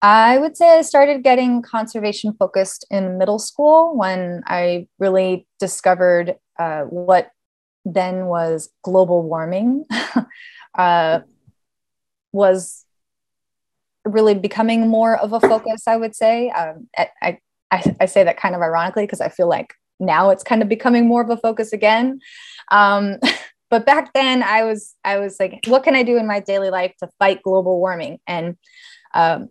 I 0.00 0.38
would 0.38 0.56
say 0.56 0.78
I 0.78 0.82
started 0.82 1.24
getting 1.24 1.62
conservation 1.62 2.34
focused 2.38 2.86
in 2.90 3.18
middle 3.18 3.38
school 3.38 3.96
when 3.96 4.42
I 4.46 4.86
really 4.98 5.46
discovered 5.58 6.36
uh, 6.58 6.82
what 6.82 7.30
then 7.84 8.26
was 8.26 8.70
global 8.82 9.22
warming. 9.22 9.86
uh, 10.74 11.20
was 12.32 12.83
really 14.04 14.34
becoming 14.34 14.88
more 14.88 15.16
of 15.16 15.32
a 15.32 15.40
focus, 15.40 15.86
I 15.86 15.96
would 15.96 16.14
say. 16.14 16.50
Um, 16.50 16.88
I, 16.96 17.38
I, 17.70 17.94
I 18.00 18.06
say 18.06 18.24
that 18.24 18.36
kind 18.36 18.54
of 18.54 18.60
ironically 18.60 19.04
because 19.04 19.20
I 19.20 19.28
feel 19.28 19.48
like 19.48 19.74
now 19.98 20.30
it's 20.30 20.44
kind 20.44 20.62
of 20.62 20.68
becoming 20.68 21.06
more 21.06 21.22
of 21.22 21.30
a 21.30 21.36
focus 21.36 21.72
again. 21.72 22.20
Um, 22.70 23.18
but 23.70 23.86
back 23.86 24.12
then 24.12 24.42
I 24.42 24.64
was, 24.64 24.94
I 25.04 25.18
was 25.18 25.38
like, 25.40 25.60
what 25.66 25.84
can 25.84 25.94
I 25.94 26.02
do 26.02 26.16
in 26.16 26.26
my 26.26 26.40
daily 26.40 26.70
life 26.70 26.94
to 27.00 27.08
fight 27.18 27.42
global 27.42 27.78
warming? 27.78 28.18
And 28.26 28.56
um, 29.14 29.48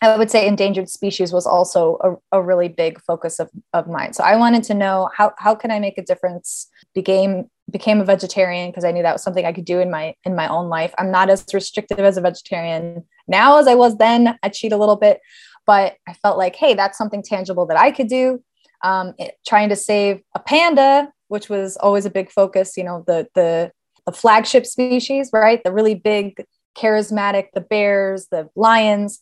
I 0.00 0.16
would 0.16 0.30
say 0.30 0.46
endangered 0.46 0.88
species 0.88 1.32
was 1.32 1.46
also 1.46 2.20
a, 2.32 2.38
a, 2.38 2.42
really 2.42 2.68
big 2.68 3.00
focus 3.02 3.40
of, 3.40 3.50
of 3.72 3.88
mine. 3.88 4.12
So 4.12 4.22
I 4.22 4.36
wanted 4.36 4.62
to 4.64 4.74
know 4.74 5.10
how, 5.16 5.32
how 5.38 5.54
can 5.54 5.70
I 5.70 5.80
make 5.80 5.98
a 5.98 6.02
difference? 6.02 6.68
Became 6.94 7.50
became 7.70 8.00
a 8.00 8.04
vegetarian 8.04 8.70
because 8.70 8.84
I 8.84 8.92
knew 8.92 9.02
that 9.02 9.12
was 9.12 9.22
something 9.22 9.44
I 9.44 9.52
could 9.52 9.64
do 9.64 9.78
in 9.80 9.90
my 9.90 10.14
in 10.24 10.34
my 10.34 10.48
own 10.48 10.68
life. 10.68 10.94
I'm 10.98 11.10
not 11.10 11.30
as 11.30 11.44
restrictive 11.52 11.98
as 11.98 12.16
a 12.16 12.20
vegetarian 12.20 13.04
now 13.26 13.58
as 13.58 13.66
I 13.66 13.74
was 13.74 13.96
then. 13.98 14.38
I 14.42 14.48
cheat 14.48 14.72
a 14.72 14.76
little 14.76 14.96
bit, 14.96 15.20
but 15.66 15.96
I 16.06 16.14
felt 16.14 16.38
like, 16.38 16.56
hey, 16.56 16.74
that's 16.74 16.96
something 16.96 17.22
tangible 17.22 17.66
that 17.66 17.78
I 17.78 17.90
could 17.90 18.08
do. 18.08 18.42
Um, 18.84 19.14
it, 19.18 19.34
trying 19.46 19.68
to 19.70 19.76
save 19.76 20.22
a 20.34 20.38
panda, 20.38 21.12
which 21.26 21.48
was 21.48 21.76
always 21.76 22.06
a 22.06 22.10
big 22.10 22.30
focus. 22.30 22.76
You 22.76 22.84
know, 22.84 23.04
the 23.06 23.28
the 23.34 23.72
the 24.06 24.12
flagship 24.12 24.64
species, 24.64 25.30
right? 25.32 25.62
The 25.62 25.72
really 25.72 25.94
big, 25.94 26.42
charismatic, 26.76 27.48
the 27.52 27.60
bears, 27.60 28.28
the 28.30 28.48
lions 28.56 29.20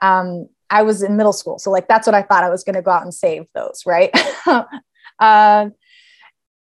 um, 0.00 0.48
I 0.70 0.82
was 0.82 1.02
in 1.02 1.16
middle 1.16 1.32
school. 1.32 1.58
So 1.58 1.70
like, 1.70 1.88
that's 1.88 2.06
what 2.06 2.14
I 2.14 2.22
thought 2.22 2.44
I 2.44 2.50
was 2.50 2.64
going 2.64 2.76
to 2.76 2.82
go 2.82 2.90
out 2.90 3.02
and 3.02 3.14
save 3.14 3.46
those. 3.54 3.82
Right. 3.86 4.10
uh, 4.46 4.62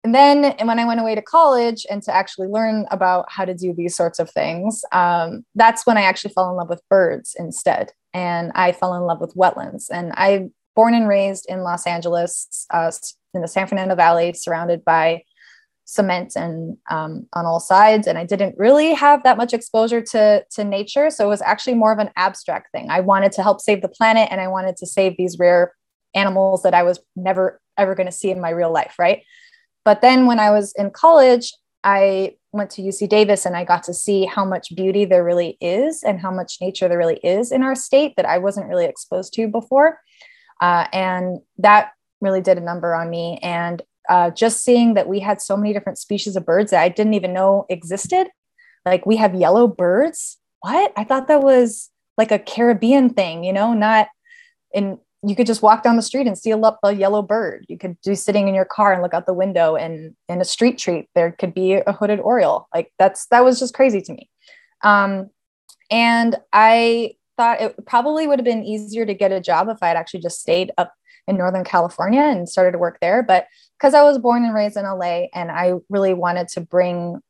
and 0.03 0.15
then 0.15 0.45
and 0.45 0.67
when 0.67 0.79
I 0.79 0.87
went 0.87 1.01
away 1.01 1.15
to 1.15 1.23
college 1.23 1.87
and 1.91 2.03
to 2.05 2.15
actually 2.15 2.49
learn 2.49 2.87
about 2.91 3.27
how 3.29 3.45
to 3.45 3.55
do 3.55 3.75
these 3.75 3.95
sorts 3.95 4.19
of 4.19 4.31
things, 4.31 4.83
um, 4.93 5.45
that's 5.55 5.87
when 5.87 5.99
I 5.99 6.03
actually 6.03 6.33
fell 6.33 6.51
in 6.51 6.57
love 6.57 6.71
with 6.71 6.83
birds 6.89 7.37
instead. 7.39 7.93
And 8.15 8.51
I 8.55 8.73
fell 8.73 8.95
in 8.95 9.03
love 9.03 9.21
with 9.21 9.35
wetlands. 9.35 9.85
And 9.93 10.13
I 10.17 10.49
born 10.75 10.95
and 10.95 11.07
raised 11.07 11.47
in 11.49 11.61
Los 11.61 11.87
Angeles, 11.87 12.67
uh, 12.71 12.91
in 13.35 13.43
the 13.43 13.49
San 13.49 13.67
Fernando 13.67 13.95
Valley, 13.95 14.33
surrounded 14.33 14.85
by 14.85 15.23
cement 15.91 16.37
and 16.37 16.77
um, 16.89 17.27
on 17.33 17.45
all 17.45 17.59
sides 17.59 18.07
and 18.07 18.17
i 18.17 18.25
didn't 18.25 18.55
really 18.57 18.95
have 18.95 19.25
that 19.25 19.37
much 19.37 19.53
exposure 19.53 20.01
to 20.01 20.45
to 20.49 20.63
nature 20.63 21.11
so 21.11 21.27
it 21.27 21.29
was 21.29 21.43
actually 21.43 21.75
more 21.75 21.93
of 21.93 21.99
an 21.99 22.11
abstract 22.15 22.71
thing. 22.71 22.89
I 22.91 23.01
wanted 23.01 23.33
to 23.33 23.43
help 23.43 23.61
save 23.61 23.83
the 23.83 23.89
planet 23.89 24.29
and 24.31 24.41
i 24.41 24.47
wanted 24.47 24.77
to 24.77 24.87
save 24.87 25.17
these 25.17 25.37
rare 25.37 25.75
animals 26.15 26.63
that 26.63 26.75
i 26.75 26.85
was 26.85 27.01
never 27.17 27.61
ever 27.77 27.97
going 27.97 28.07
to 28.07 28.13
see 28.13 28.31
in 28.31 28.41
my 28.41 28.51
real 28.51 28.73
life 28.73 28.95
right? 29.01 29.23
But 29.85 30.01
then 30.01 30.27
when 30.27 30.39
i 30.39 30.51
was 30.53 30.73
in 30.79 30.91
college 30.93 31.53
i 31.83 32.37
went 32.53 32.71
to 32.71 32.83
uc 32.83 33.09
davis 33.09 33.45
and 33.45 33.57
i 33.57 33.65
got 33.65 33.83
to 33.85 33.95
see 33.95 34.27
how 34.27 34.45
much 34.45 34.77
beauty 34.77 35.05
there 35.05 35.25
really 35.25 35.57
is 35.61 36.05
and 36.05 36.21
how 36.21 36.31
much 36.31 36.59
nature 36.61 36.89
there 36.89 36.99
really 36.99 37.21
is 37.25 37.51
in 37.51 37.63
our 37.65 37.75
state 37.75 38.15
that 38.17 38.27
i 38.27 38.39
wasn't 38.39 38.69
really 38.69 38.85
exposed 38.85 39.33
to 39.35 39.49
before. 39.49 39.99
Uh, 40.61 40.87
and 40.93 41.41
that 41.57 41.93
really 42.21 42.43
did 42.43 42.59
a 42.59 42.61
number 42.61 42.95
on 42.95 43.09
me 43.09 43.39
and 43.43 43.83
uh, 44.11 44.31
just 44.31 44.65
seeing 44.65 44.95
that 44.95 45.09
we 45.09 45.21
had 45.21 45.41
so 45.41 45.57
many 45.57 45.73
different 45.73 45.99
species 45.99 46.37
of 46.37 46.45
birds 46.45 46.73
that 46.73 46.83
I 46.83 46.89
didn't 46.89 47.15
even 47.15 47.33
know 47.33 47.65
existed. 47.71 48.27
Like 48.85 49.07
we 49.07 49.17
have 49.17 49.35
yellow 49.35 49.69
birds. 49.69 50.37
What? 50.61 50.93
I 50.97 51.05
thought 51.05 51.29
that 51.29 51.43
was 51.43 51.91
like 52.19 52.33
a 52.33 52.39
Caribbean 52.39 53.11
thing, 53.11 53.45
you 53.45 53.53
know, 53.53 53.73
not 53.73 54.09
in 54.75 54.99
you 55.23 55.37
could 55.37 55.47
just 55.47 55.63
walk 55.63 55.83
down 55.83 55.97
the 55.97 56.03
street 56.03 56.27
and 56.27 56.37
see 56.37 56.51
a, 56.51 56.59
a 56.83 56.93
yellow 56.93 57.21
bird. 57.21 57.67
You 57.69 57.77
could 57.77 57.97
be 58.05 58.15
sitting 58.15 58.49
in 58.49 58.55
your 58.55 58.65
car 58.65 58.93
and 58.93 59.03
look 59.03 59.13
out 59.13 59.27
the 59.27 59.35
window 59.35 59.77
and 59.77 60.17
in 60.29 60.41
a 60.41 60.47
street 60.47 60.79
treat, 60.79 61.09
there 61.15 61.33
could 61.33 61.53
be 61.53 61.75
a 61.75 61.93
hooded 61.93 62.21
Oriole. 62.21 62.69
Like 62.75 62.93
that's, 62.99 63.27
that 63.27 63.45
was 63.45 63.59
just 63.59 63.75
crazy 63.75 64.01
to 64.01 64.13
me. 64.15 64.31
Um, 64.83 65.29
and 65.91 66.37
I 66.55 67.17
thought 67.37 67.61
it 67.61 67.87
probably 67.87 68.27
would 68.27 68.39
have 68.39 68.47
been 68.47 68.65
easier 68.65 69.05
to 69.05 69.13
get 69.13 69.31
a 69.31 69.41
job 69.41 69.69
if 69.69 69.83
I 69.83 69.89
had 69.89 69.97
actually 69.99 70.21
just 70.21 70.41
stayed 70.41 70.73
up 70.79 70.95
in 71.27 71.37
Northern 71.37 71.65
California 71.65 72.23
and 72.23 72.49
started 72.49 72.73
to 72.73 72.79
work 72.79 72.99
there. 73.01 73.23
But 73.23 73.47
because 73.81 73.95
I 73.95 74.03
was 74.03 74.19
born 74.19 74.45
and 74.45 74.55
raised 74.55 74.77
in 74.77 74.85
LA 74.85 75.27
and 75.33 75.51
I 75.51 75.75
really 75.89 76.13
wanted 76.13 76.49
to 76.49 76.61
bring 76.61 77.21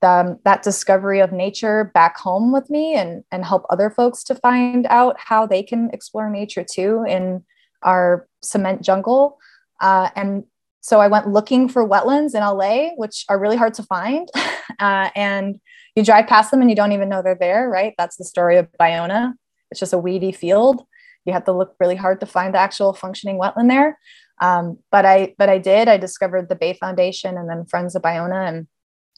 the, 0.00 0.36
that 0.44 0.64
discovery 0.64 1.20
of 1.20 1.30
nature 1.30 1.92
back 1.94 2.18
home 2.18 2.52
with 2.52 2.68
me 2.68 2.94
and, 2.94 3.22
and 3.30 3.44
help 3.44 3.64
other 3.70 3.88
folks 3.88 4.24
to 4.24 4.34
find 4.34 4.86
out 4.90 5.14
how 5.18 5.46
they 5.46 5.62
can 5.62 5.90
explore 5.92 6.28
nature 6.28 6.64
too 6.68 7.04
in 7.06 7.44
our 7.84 8.26
cement 8.42 8.82
jungle. 8.82 9.38
Uh, 9.80 10.10
and 10.16 10.44
so 10.80 11.00
I 11.00 11.06
went 11.06 11.28
looking 11.28 11.68
for 11.68 11.88
wetlands 11.88 12.34
in 12.34 12.40
LA, 12.40 12.94
which 12.96 13.24
are 13.28 13.38
really 13.38 13.56
hard 13.56 13.74
to 13.74 13.82
find. 13.82 14.28
Uh, 14.78 15.10
and 15.14 15.60
you 15.96 16.04
drive 16.04 16.26
past 16.26 16.50
them 16.50 16.60
and 16.60 16.70
you 16.70 16.74
don't 16.74 16.92
even 16.92 17.08
know 17.08 17.20
they're 17.20 17.36
there, 17.38 17.68
right? 17.68 17.94
That's 17.98 18.16
the 18.16 18.24
story 18.24 18.56
of 18.56 18.68
Ballona. 18.80 19.34
It's 19.70 19.78
just 19.78 19.92
a 19.92 19.98
weedy 19.98 20.32
field. 20.32 20.82
You 21.24 21.32
have 21.32 21.44
to 21.44 21.52
look 21.52 21.74
really 21.78 21.96
hard 21.96 22.20
to 22.20 22.26
find 22.26 22.54
the 22.54 22.58
actual 22.58 22.94
functioning 22.94 23.38
wetland 23.38 23.68
there. 23.68 23.98
Um, 24.40 24.78
but 24.90 25.06
I 25.06 25.34
but 25.38 25.48
I 25.48 25.58
did. 25.58 25.88
I 25.88 25.96
discovered 25.96 26.48
the 26.48 26.56
Bay 26.56 26.74
Foundation 26.74 27.36
and 27.36 27.48
then 27.48 27.64
Friends 27.64 27.94
of 27.94 28.02
Ballona, 28.02 28.48
and 28.48 28.66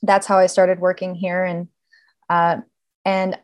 that's 0.02 0.26
how 0.26 0.38
I 0.38 0.46
started 0.46 0.80
working 0.80 1.14
here. 1.14 1.44
And 1.44 1.68
uh, 2.28 2.58
and 3.04 3.38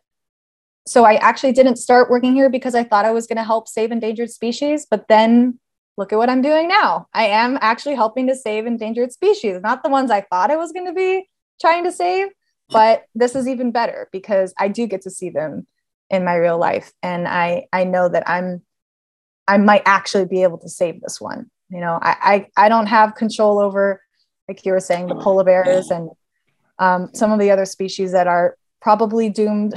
so 0.87 1.04
I 1.04 1.14
actually 1.14 1.52
didn't 1.52 1.76
start 1.76 2.11
working 2.11 2.35
here 2.35 2.50
because 2.50 2.74
I 2.74 2.85
thought 2.85 3.04
I 3.04 3.12
was 3.12 3.26
going 3.26 3.37
to 3.37 3.44
help 3.44 3.68
save 3.68 3.92
endangered 3.92 4.30
species, 4.30 4.87
but 4.90 5.06
then 5.09 5.59
look 5.96 6.12
at 6.12 6.18
what 6.18 6.30
I'm 6.30 6.42
doing 6.42 6.68
now. 6.68 7.06
I 7.12 7.26
am 7.26 7.59
actually 7.61 7.94
helping 7.94 8.26
to 8.28 8.35
save 8.35 8.66
endangered 8.66 9.12
species, 9.12 9.61
not 9.62 9.83
the 9.83 9.90
ones 9.90 10.11
I 10.11 10.22
thought 10.22 10.50
I 10.50 10.56
was 10.56 10.72
going 10.72 10.87
to 10.87 10.92
be 10.92 11.28
trying 11.61 11.85
to 11.85 11.92
save, 11.92 12.28
but 12.70 13.04
this 13.14 13.35
is 13.35 13.46
even 13.46 13.70
better 13.70 14.09
because 14.12 14.54
I 14.59 14.68
do 14.68 14.87
get 14.87 15.02
to 15.02 15.11
see 15.11 15.30
them 15.30 15.66
in 16.09 16.24
my 16.24 16.35
real 16.35 16.59
life 16.59 16.92
and 17.02 17.28
I 17.28 17.66
I 17.72 17.85
know 17.85 18.09
that 18.09 18.28
I'm 18.28 18.62
I 19.46 19.59
might 19.59 19.83
actually 19.85 20.26
be 20.26 20.42
able 20.42 20.59
to 20.59 20.68
save 20.68 21.00
this 21.00 21.20
one. 21.20 21.50
You 21.70 21.80
know, 21.80 21.98
I 22.02 22.46
I, 22.56 22.64
I 22.66 22.68
don't 22.68 22.87
have 22.87 23.14
control 23.14 23.59
over 23.59 24.02
like 24.48 24.66
you 24.66 24.72
were 24.72 24.80
saying 24.80 25.06
the 25.06 25.14
polar 25.14 25.44
bears 25.44 25.90
and 25.90 26.11
um, 26.78 27.11
some 27.14 27.30
of 27.30 27.38
the 27.38 27.50
other 27.50 27.64
species 27.64 28.12
that 28.12 28.26
are 28.26 28.56
probably 28.80 29.28
doomed 29.28 29.74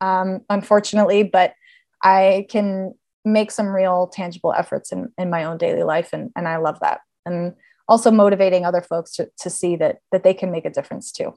um, 0.00 0.42
unfortunately, 0.50 1.22
but 1.22 1.54
I 2.02 2.46
can 2.50 2.94
make 3.24 3.50
some 3.50 3.68
real 3.68 4.06
tangible 4.08 4.52
efforts 4.52 4.92
in, 4.92 5.10
in 5.16 5.30
my 5.30 5.44
own 5.44 5.56
daily 5.56 5.82
life. 5.82 6.10
And, 6.12 6.30
and 6.36 6.46
I 6.46 6.58
love 6.58 6.78
that. 6.80 7.00
And 7.24 7.54
also 7.88 8.10
motivating 8.10 8.64
other 8.64 8.82
folks 8.82 9.12
to, 9.12 9.30
to 9.40 9.50
see 9.50 9.76
that, 9.76 9.98
that 10.12 10.22
they 10.22 10.34
can 10.34 10.50
make 10.50 10.66
a 10.66 10.70
difference 10.70 11.10
too. 11.10 11.34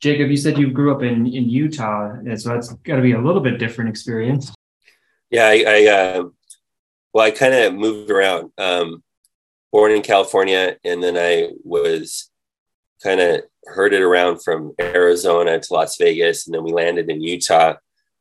Jacob, 0.00 0.30
you 0.30 0.36
said 0.36 0.58
you 0.58 0.70
grew 0.70 0.94
up 0.94 1.02
in, 1.02 1.26
in 1.26 1.48
Utah, 1.48 2.10
and 2.10 2.40
so 2.40 2.48
that's 2.48 2.72
got 2.72 2.96
to 2.96 3.02
be 3.02 3.12
a 3.12 3.20
little 3.20 3.40
bit 3.40 3.58
different 3.58 3.90
experience. 3.90 4.52
Yeah, 5.30 5.46
I, 5.46 5.64
I 5.66 5.86
uh, 5.86 6.22
well, 7.14 7.24
I 7.24 7.30
kind 7.30 7.54
of 7.54 7.74
moved 7.74 8.10
around. 8.10 8.50
Um, 8.58 9.02
born 9.72 9.92
in 9.92 10.02
California, 10.02 10.76
and 10.84 11.02
then 11.02 11.16
I 11.16 11.50
was 11.64 12.30
kind 13.02 13.20
of 13.20 13.42
herded 13.66 14.02
around 14.02 14.42
from 14.42 14.74
Arizona 14.80 15.58
to 15.58 15.72
Las 15.72 15.96
Vegas, 15.96 16.46
and 16.46 16.54
then 16.54 16.64
we 16.64 16.72
landed 16.72 17.08
in 17.08 17.22
Utah, 17.22 17.74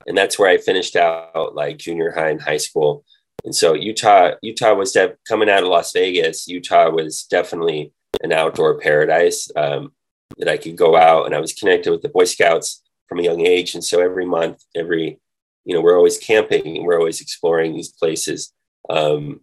and 0.08 0.18
that's 0.18 0.38
where 0.38 0.50
I 0.50 0.58
finished 0.58 0.96
out 0.96 1.56
like 1.56 1.78
junior 1.78 2.12
high 2.12 2.30
and 2.30 2.42
high 2.42 2.58
school. 2.58 3.04
And 3.44 3.54
so 3.54 3.74
Utah, 3.74 4.32
Utah 4.42 4.74
was 4.74 4.92
def- 4.92 5.18
coming 5.28 5.50
out 5.50 5.64
of 5.64 5.70
Las 5.70 5.92
Vegas. 5.92 6.48
Utah 6.48 6.90
was 6.90 7.24
definitely 7.24 7.92
an 8.22 8.32
outdoor 8.32 8.80
paradise 8.80 9.52
um, 9.56 9.92
that 10.38 10.48
I 10.48 10.58
could 10.58 10.78
go 10.78 10.96
out, 10.96 11.26
and 11.26 11.36
I 11.36 11.40
was 11.40 11.54
connected 11.54 11.92
with 11.92 12.04
the 12.04 12.10
Boy 12.10 12.26
Scouts 12.26 12.84
from 13.10 13.20
a 13.20 13.24
young 13.24 13.46
age. 13.46 13.74
And 13.74 13.84
so 13.84 14.02
every 14.02 14.26
month, 14.26 14.64
every 14.76 15.20
you 15.66 15.74
know, 15.74 15.82
we're 15.82 15.98
always 15.98 16.18
camping, 16.18 16.84
we're 16.84 17.00
always 17.00 17.22
exploring 17.22 17.74
these 17.74 17.90
places. 17.90 18.54
Um, 18.90 19.42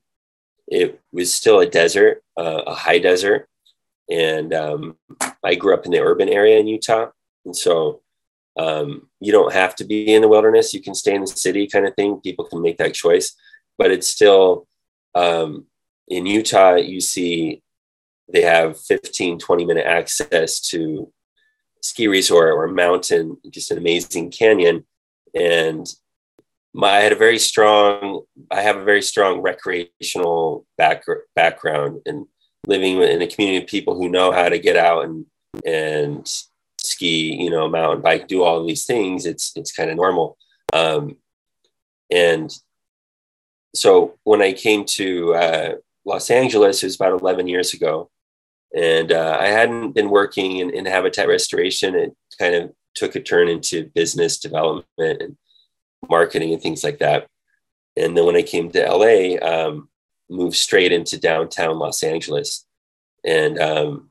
it 0.67 1.01
was 1.13 1.35
still 1.35 1.61
a 1.61 1.67
desert, 1.67 2.23
uh, 2.37 2.63
a 2.67 2.75
high 2.75 2.99
desert, 2.99 3.49
and 4.09 4.55
um, 4.55 4.97
I 5.43 5.55
grew 5.55 5.75
up 5.75 5.85
in 5.85 5.93
the 5.93 6.01
urban 6.01 6.29
area 6.29 6.59
in 6.59 6.67
Utah, 6.67 7.11
and 7.45 7.57
so 7.57 8.03
um, 8.59 9.09
you 9.21 9.33
don't 9.33 9.53
have 9.53 9.75
to 9.77 9.85
be 9.85 10.13
in 10.13 10.23
the 10.23 10.29
wilderness. 10.29 10.75
You 10.75 10.83
can 10.83 10.95
stay 10.95 11.15
in 11.15 11.23
the 11.23 11.27
city, 11.27 11.67
kind 11.67 11.87
of 11.87 11.95
thing. 11.95 12.21
People 12.21 12.45
can 12.45 12.63
make 12.63 12.79
that 12.79 12.95
choice, 12.95 13.35
but 13.79 13.91
it's 13.91 14.07
still 14.07 14.67
um, 15.15 15.67
in 16.09 16.27
Utah. 16.27 16.75
You 16.75 17.01
see, 17.01 17.63
they 18.33 18.43
have 18.43 18.81
15, 18.81 19.39
20 19.39 19.65
minute 19.65 19.87
access 19.87 20.61
to 20.71 21.13
ski 21.83 22.09
resort 22.09 22.53
or 22.53 22.69
mountain, 22.69 23.39
just 23.51 23.71
an 23.71 23.79
amazing 23.79 24.31
canyon, 24.31 24.85
and 25.35 25.87
my, 26.73 26.89
I 26.89 27.01
had 27.01 27.13
a 27.13 27.17
very 27.17 27.39
strong. 27.39 28.23
I 28.51 28.63
have 28.63 28.77
a 28.77 28.85
very 28.85 29.03
strong 29.03 29.41
recreational 29.41 30.67
back, 30.79 31.05
background 31.35 32.01
and 32.07 32.27
living 32.67 33.01
in 33.03 33.23
a 33.23 33.27
community 33.27 33.65
of 33.65 33.69
people 33.69 33.95
who 33.95 34.09
know 34.09 34.33
how 34.33 34.49
to 34.49 34.59
get 34.59 34.77
out 34.77 35.05
and 35.05 35.27
and 35.67 36.31
ski, 36.79 37.35
you 37.35 37.51
know, 37.51 37.69
mountain 37.69 38.03
bike, 38.03 38.29
do 38.29 38.43
all 38.43 38.65
these 38.65 38.87
things, 38.87 39.27
it's 39.27 39.53
it's 39.57 39.73
kind 39.73 39.91
of 39.91 39.97
normal. 39.97 40.37
Um, 40.73 41.17
and 42.11 42.53
so 43.75 44.19
when 44.25 44.43
I 44.43 44.53
came 44.53 44.85
to 44.85 45.35
uh, 45.35 45.75
Los 46.05 46.31
Angeles, 46.31 46.83
it 46.83 46.87
was 46.87 46.97
about 46.97 47.21
11 47.21 47.47
years 47.49 47.73
ago, 47.75 48.11
and 48.77 49.13
uh, 49.13 49.39
I 49.41 49.47
hadn't 49.47 49.93
been 49.93 50.11
working 50.11 50.59
in, 50.59 50.71
in 50.71 50.87
habitat 50.87 51.29
restoration. 51.29 51.95
It 51.95 52.17
kind 52.39 52.55
of 52.55 52.73
took 52.95 53.15
a 53.15 53.21
turn 53.21 53.49
into 53.49 53.91
business 53.95 54.39
development 54.39 54.87
and 54.99 55.37
marketing 56.09 56.53
and 56.53 56.63
things 56.63 56.85
like 56.85 56.99
that. 56.99 57.27
And 57.97 58.17
then 58.17 58.25
when 58.25 58.37
I 58.37 58.43
came 58.43 58.71
to 58.71 58.81
LA, 58.81 59.37
um, 59.47 59.89
moved 60.29 60.57
straight 60.57 60.93
into 60.93 61.19
downtown 61.19 61.79
Los 61.79 62.03
Angeles. 62.03 62.67
And 63.25 63.59
um, 63.59 64.11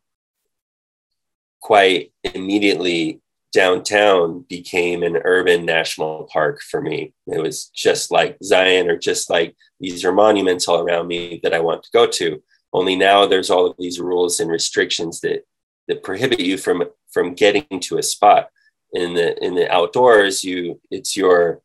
quite 1.62 2.12
immediately, 2.24 3.22
downtown 3.52 4.46
became 4.48 5.02
an 5.02 5.18
urban 5.24 5.66
national 5.66 6.30
park 6.32 6.62
for 6.62 6.82
me. 6.82 7.14
It 7.28 7.42
was 7.42 7.70
just 7.70 8.12
like 8.12 8.38
Zion 8.44 8.90
or 8.90 8.98
just 8.98 9.30
like 9.30 9.56
these 9.80 10.06
are 10.06 10.12
monuments 10.12 10.68
all 10.68 10.82
around 10.82 11.08
me 11.08 11.40
that 11.44 11.54
I 11.54 11.60
want 11.60 11.84
to 11.84 11.90
go 11.92 12.06
to. 12.06 12.44
Only 12.72 12.96
now 12.96 13.26
there's 13.26 13.50
all 13.50 13.66
of 13.66 13.76
these 13.80 14.00
rules 14.00 14.40
and 14.40 14.52
restrictions 14.52 15.22
that 15.22 15.46
that 15.88 16.04
prohibit 16.04 16.40
you 16.40 16.58
from 16.58 16.84
from 17.12 17.34
getting 17.34 17.80
to 17.82 17.98
a 17.98 18.04
spot. 18.04 18.50
In 18.94 19.14
the 19.14 19.44
in 19.44 19.56
the 19.56 19.72
outdoors, 19.72 20.44
you 20.44 20.80
it's 20.92 21.18
your 21.18 21.62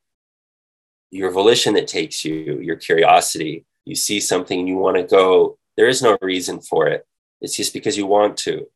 your 1.10 1.30
volition 1.30 1.74
that 1.74 1.88
takes 1.88 2.24
you, 2.24 2.58
your 2.60 2.76
curiosity, 2.76 3.64
you 3.84 3.94
see 3.94 4.20
something 4.20 4.66
you 4.66 4.76
want 4.76 4.96
to 4.96 5.02
go, 5.02 5.58
there 5.76 5.88
is 5.88 6.02
no 6.02 6.16
reason 6.20 6.60
for 6.60 6.88
it. 6.88 7.06
It's 7.40 7.56
just 7.56 7.72
because 7.72 7.96
you 7.96 8.06
want 8.06 8.36
to. 8.38 8.66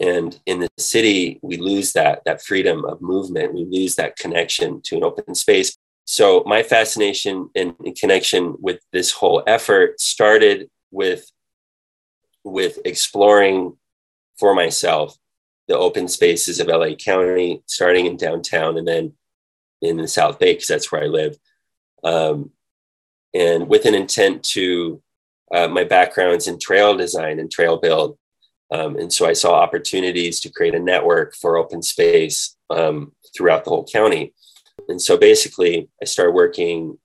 And 0.00 0.38
in 0.46 0.60
the 0.60 0.70
city, 0.78 1.40
we 1.42 1.56
lose 1.56 1.92
that, 1.92 2.22
that 2.24 2.42
freedom 2.42 2.84
of 2.84 3.02
movement. 3.02 3.54
We 3.54 3.64
lose 3.64 3.96
that 3.96 4.16
connection 4.16 4.80
to 4.82 4.96
an 4.96 5.04
open 5.04 5.34
space. 5.34 5.76
So 6.04 6.42
my 6.46 6.62
fascination 6.62 7.50
and, 7.54 7.74
connection 7.98 8.56
with 8.60 8.80
this 8.92 9.12
whole 9.12 9.42
effort 9.46 10.00
started 10.00 10.70
with, 10.90 11.30
with 12.44 12.78
exploring 12.84 13.76
for 14.38 14.54
myself 14.54 15.16
the 15.66 15.76
open 15.76 16.08
spaces 16.08 16.60
of 16.60 16.68
LA 16.68 16.94
County, 16.94 17.62
starting 17.66 18.06
in 18.06 18.16
downtown 18.16 18.78
and 18.78 18.88
then 18.88 19.12
in 19.82 19.96
the 19.96 20.08
South 20.08 20.38
Bay, 20.38 20.54
because 20.54 20.68
that's 20.68 20.90
where 20.90 21.02
I 21.02 21.06
live. 21.06 21.36
Um, 22.04 22.50
and 23.34 23.68
with 23.68 23.84
an 23.84 23.94
intent 23.94 24.42
to 24.42 25.02
uh, 25.52 25.68
my 25.68 25.84
background's 25.84 26.46
in 26.46 26.58
trail 26.58 26.96
design 26.96 27.38
and 27.38 27.50
trail 27.50 27.78
build. 27.78 28.18
Um, 28.70 28.96
and 28.96 29.12
so 29.12 29.26
I 29.26 29.32
saw 29.32 29.54
opportunities 29.54 30.40
to 30.40 30.50
create 30.50 30.74
a 30.74 30.80
network 30.80 31.34
for 31.34 31.56
open 31.56 31.82
space 31.82 32.56
um, 32.70 33.12
throughout 33.34 33.64
the 33.64 33.70
whole 33.70 33.86
county. 33.86 34.34
And 34.88 35.00
so 35.00 35.16
basically, 35.16 35.88
I 36.02 36.04
started 36.04 36.32
working 36.32 36.98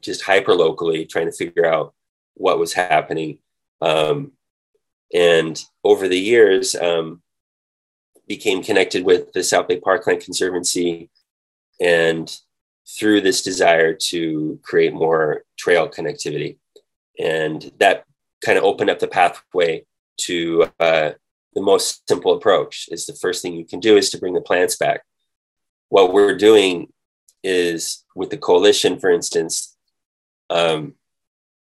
just 0.00 0.22
hyper 0.22 0.54
locally, 0.54 1.04
trying 1.04 1.26
to 1.26 1.36
figure 1.36 1.66
out 1.66 1.94
what 2.34 2.58
was 2.58 2.72
happening. 2.72 3.38
Um, 3.80 4.32
and 5.12 5.60
over 5.82 6.06
the 6.08 6.18
years, 6.18 6.74
um, 6.74 7.22
became 8.28 8.62
connected 8.62 9.04
with 9.04 9.32
the 9.32 9.42
South 9.42 9.66
Bay 9.66 9.80
Parkland 9.80 10.20
Conservancy 10.20 11.10
and 11.80 12.36
through 12.88 13.20
this 13.20 13.42
desire 13.42 13.92
to 13.92 14.58
create 14.62 14.94
more 14.94 15.42
trail 15.58 15.88
connectivity. 15.88 16.56
And 17.18 17.70
that 17.78 18.04
kind 18.44 18.56
of 18.56 18.64
opened 18.64 18.90
up 18.90 18.98
the 18.98 19.08
pathway 19.08 19.84
to 20.22 20.70
uh, 20.80 21.10
the 21.54 21.60
most 21.60 22.08
simple 22.08 22.34
approach 22.34 22.88
is 22.90 23.06
the 23.06 23.14
first 23.14 23.42
thing 23.42 23.54
you 23.54 23.64
can 23.64 23.80
do 23.80 23.96
is 23.96 24.10
to 24.10 24.18
bring 24.18 24.34
the 24.34 24.40
plants 24.40 24.76
back. 24.76 25.02
What 25.88 26.12
we're 26.12 26.36
doing 26.36 26.92
is 27.42 28.04
with 28.14 28.30
the 28.30 28.36
coalition, 28.36 28.98
for 28.98 29.10
instance, 29.10 29.76
um, 30.50 30.94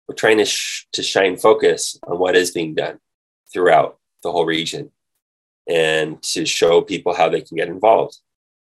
we're 0.07 0.15
trying 0.15 0.37
to, 0.37 0.45
sh- 0.45 0.87
to 0.93 1.03
shine 1.03 1.37
focus 1.37 1.99
on 2.07 2.17
what 2.17 2.35
is 2.35 2.51
being 2.51 2.75
done 2.75 2.99
throughout 3.51 3.99
the 4.23 4.31
whole 4.31 4.45
region 4.45 4.91
and 5.67 6.21
to 6.23 6.45
show 6.45 6.81
people 6.81 7.13
how 7.13 7.29
they 7.29 7.41
can 7.41 7.57
get 7.57 7.67
involved. 7.67 8.17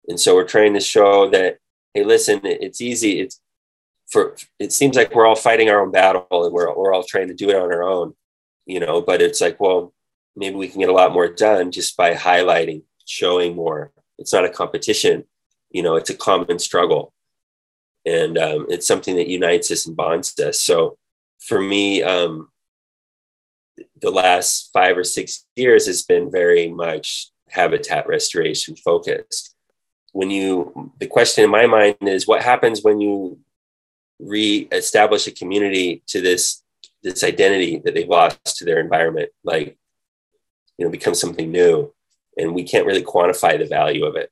And 0.08 0.20
so 0.20 0.36
we're 0.36 0.48
trying 0.48 0.74
to 0.74 0.80
show 0.80 1.30
that 1.30 1.58
hey, 1.98 2.04
listen, 2.04 2.42
it's 2.44 2.80
easy. 2.80 3.22
It's 3.22 3.42
for 4.08 4.36
it 4.60 4.72
seems 4.72 4.96
like 4.96 5.14
we're 5.14 5.26
all 5.26 5.36
fighting 5.36 5.70
our 5.70 5.82
own 5.82 5.92
battle 5.92 6.28
and 6.32 6.54
we're 6.54 6.74
we're 6.76 6.94
all 6.94 7.04
trying 7.04 7.28
to 7.30 7.34
do 7.34 7.50
it 7.50 7.56
on 7.56 7.74
our 7.74 7.84
own, 7.84 8.14
you 8.66 8.80
know. 8.80 9.02
But 9.02 9.22
it's 9.22 9.42
like, 9.42 9.60
well, 9.60 9.94
maybe 10.36 10.56
we 10.56 10.68
can 10.68 10.80
get 10.80 10.90
a 10.90 10.94
lot 10.94 11.12
more 11.12 11.28
done 11.28 11.72
just 11.72 11.98
by 11.98 12.14
highlighting, 12.14 12.84
showing 13.06 13.56
more. 13.56 13.92
It's 14.20 14.32
not 14.32 14.46
a 14.46 14.50
competition, 14.50 15.26
you 15.72 15.82
know. 15.82 15.96
It's 15.96 16.12
a 16.12 16.16
common 16.16 16.60
struggle, 16.60 17.14
and 18.06 18.38
um, 18.38 18.68
it's 18.70 18.88
something 18.88 19.16
that 19.16 19.28
unites 19.28 19.72
us 19.72 19.88
and 19.88 19.98
bonds 19.98 20.38
us. 20.40 20.62
So, 20.62 20.98
for 21.40 21.60
me, 21.60 22.04
um, 22.04 22.50
the 24.00 24.12
last 24.12 24.70
five 24.72 24.98
or 24.98 25.04
six 25.04 25.46
years 25.56 25.88
has 25.88 26.04
been 26.04 26.30
very 26.32 26.70
much 26.70 27.32
habitat 27.50 28.08
restoration 28.08 28.76
focused. 28.76 29.57
When 30.18 30.32
you, 30.32 30.92
the 31.00 31.06
question 31.06 31.44
in 31.44 31.52
my 31.52 31.68
mind 31.68 31.98
is 32.02 32.28
what 32.28 32.42
happens 32.42 32.82
when 32.82 33.00
you 33.00 33.38
re-establish 34.20 35.28
a 35.28 35.32
community 35.32 36.02
to 36.08 36.22
this 36.22 36.64
this 37.04 37.24
identity 37.24 37.78
that 37.84 37.94
they've 37.94 38.10
lost 38.10 38.58
to 38.58 38.66
their 38.66 38.80
environment, 38.80 39.30
like 39.44 39.78
you 40.76 40.86
know, 40.86 40.92
become 40.92 41.14
something 41.14 41.52
new, 41.52 41.94
and 42.36 42.56
we 42.56 42.64
can't 42.64 42.88
really 42.88 43.04
quantify 43.04 43.60
the 43.60 43.68
value 43.80 44.06
of 44.06 44.16
it, 44.16 44.32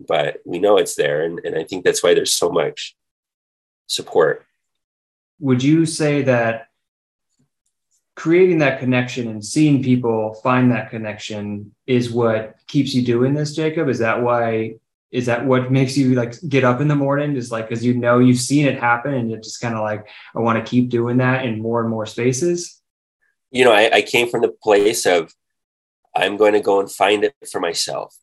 but 0.00 0.40
we 0.44 0.58
know 0.58 0.78
it's 0.78 0.96
there, 0.96 1.22
and, 1.22 1.38
and 1.44 1.54
I 1.56 1.62
think 1.62 1.84
that's 1.84 2.02
why 2.02 2.12
there's 2.14 2.32
so 2.32 2.50
much 2.50 2.96
support. 3.86 4.44
Would 5.38 5.62
you 5.62 5.86
say 5.86 6.22
that 6.22 6.68
creating 8.16 8.58
that 8.58 8.80
connection 8.80 9.28
and 9.28 9.44
seeing 9.44 9.80
people 9.80 10.34
find 10.42 10.72
that 10.72 10.90
connection 10.90 11.72
is 11.86 12.10
what 12.10 12.56
keeps 12.66 12.94
you 12.94 13.02
doing 13.02 13.32
this 13.34 13.54
jacob? 13.54 13.88
Is 13.88 14.00
that 14.00 14.20
why 14.20 14.74
is 15.14 15.26
that 15.26 15.46
what 15.46 15.70
makes 15.70 15.96
you 15.96 16.16
like 16.16 16.34
get 16.48 16.64
up 16.64 16.80
in 16.80 16.88
the 16.88 16.96
morning? 16.96 17.36
Is 17.36 17.52
like 17.52 17.68
because 17.68 17.84
you 17.84 17.94
know 17.94 18.18
you've 18.18 18.40
seen 18.40 18.66
it 18.66 18.80
happen 18.80 19.14
and 19.14 19.30
you're 19.30 19.38
just 19.38 19.60
kind 19.60 19.76
of 19.76 19.80
like 19.80 20.08
i 20.34 20.40
want 20.40 20.58
to 20.58 20.68
keep 20.68 20.88
doing 20.88 21.18
that 21.18 21.44
in 21.46 21.62
more 21.62 21.80
and 21.80 21.88
more 21.88 22.04
spaces? 22.04 22.82
You 23.52 23.64
know 23.64 23.72
I, 23.72 23.98
I 23.98 24.02
came 24.02 24.28
from 24.28 24.42
the 24.42 24.52
place 24.62 25.06
of 25.06 25.32
i'm 26.16 26.36
going 26.36 26.54
to 26.54 26.60
go 26.60 26.80
and 26.80 26.90
find 26.90 27.22
it 27.22 27.34
for 27.50 27.60
myself. 27.60 28.16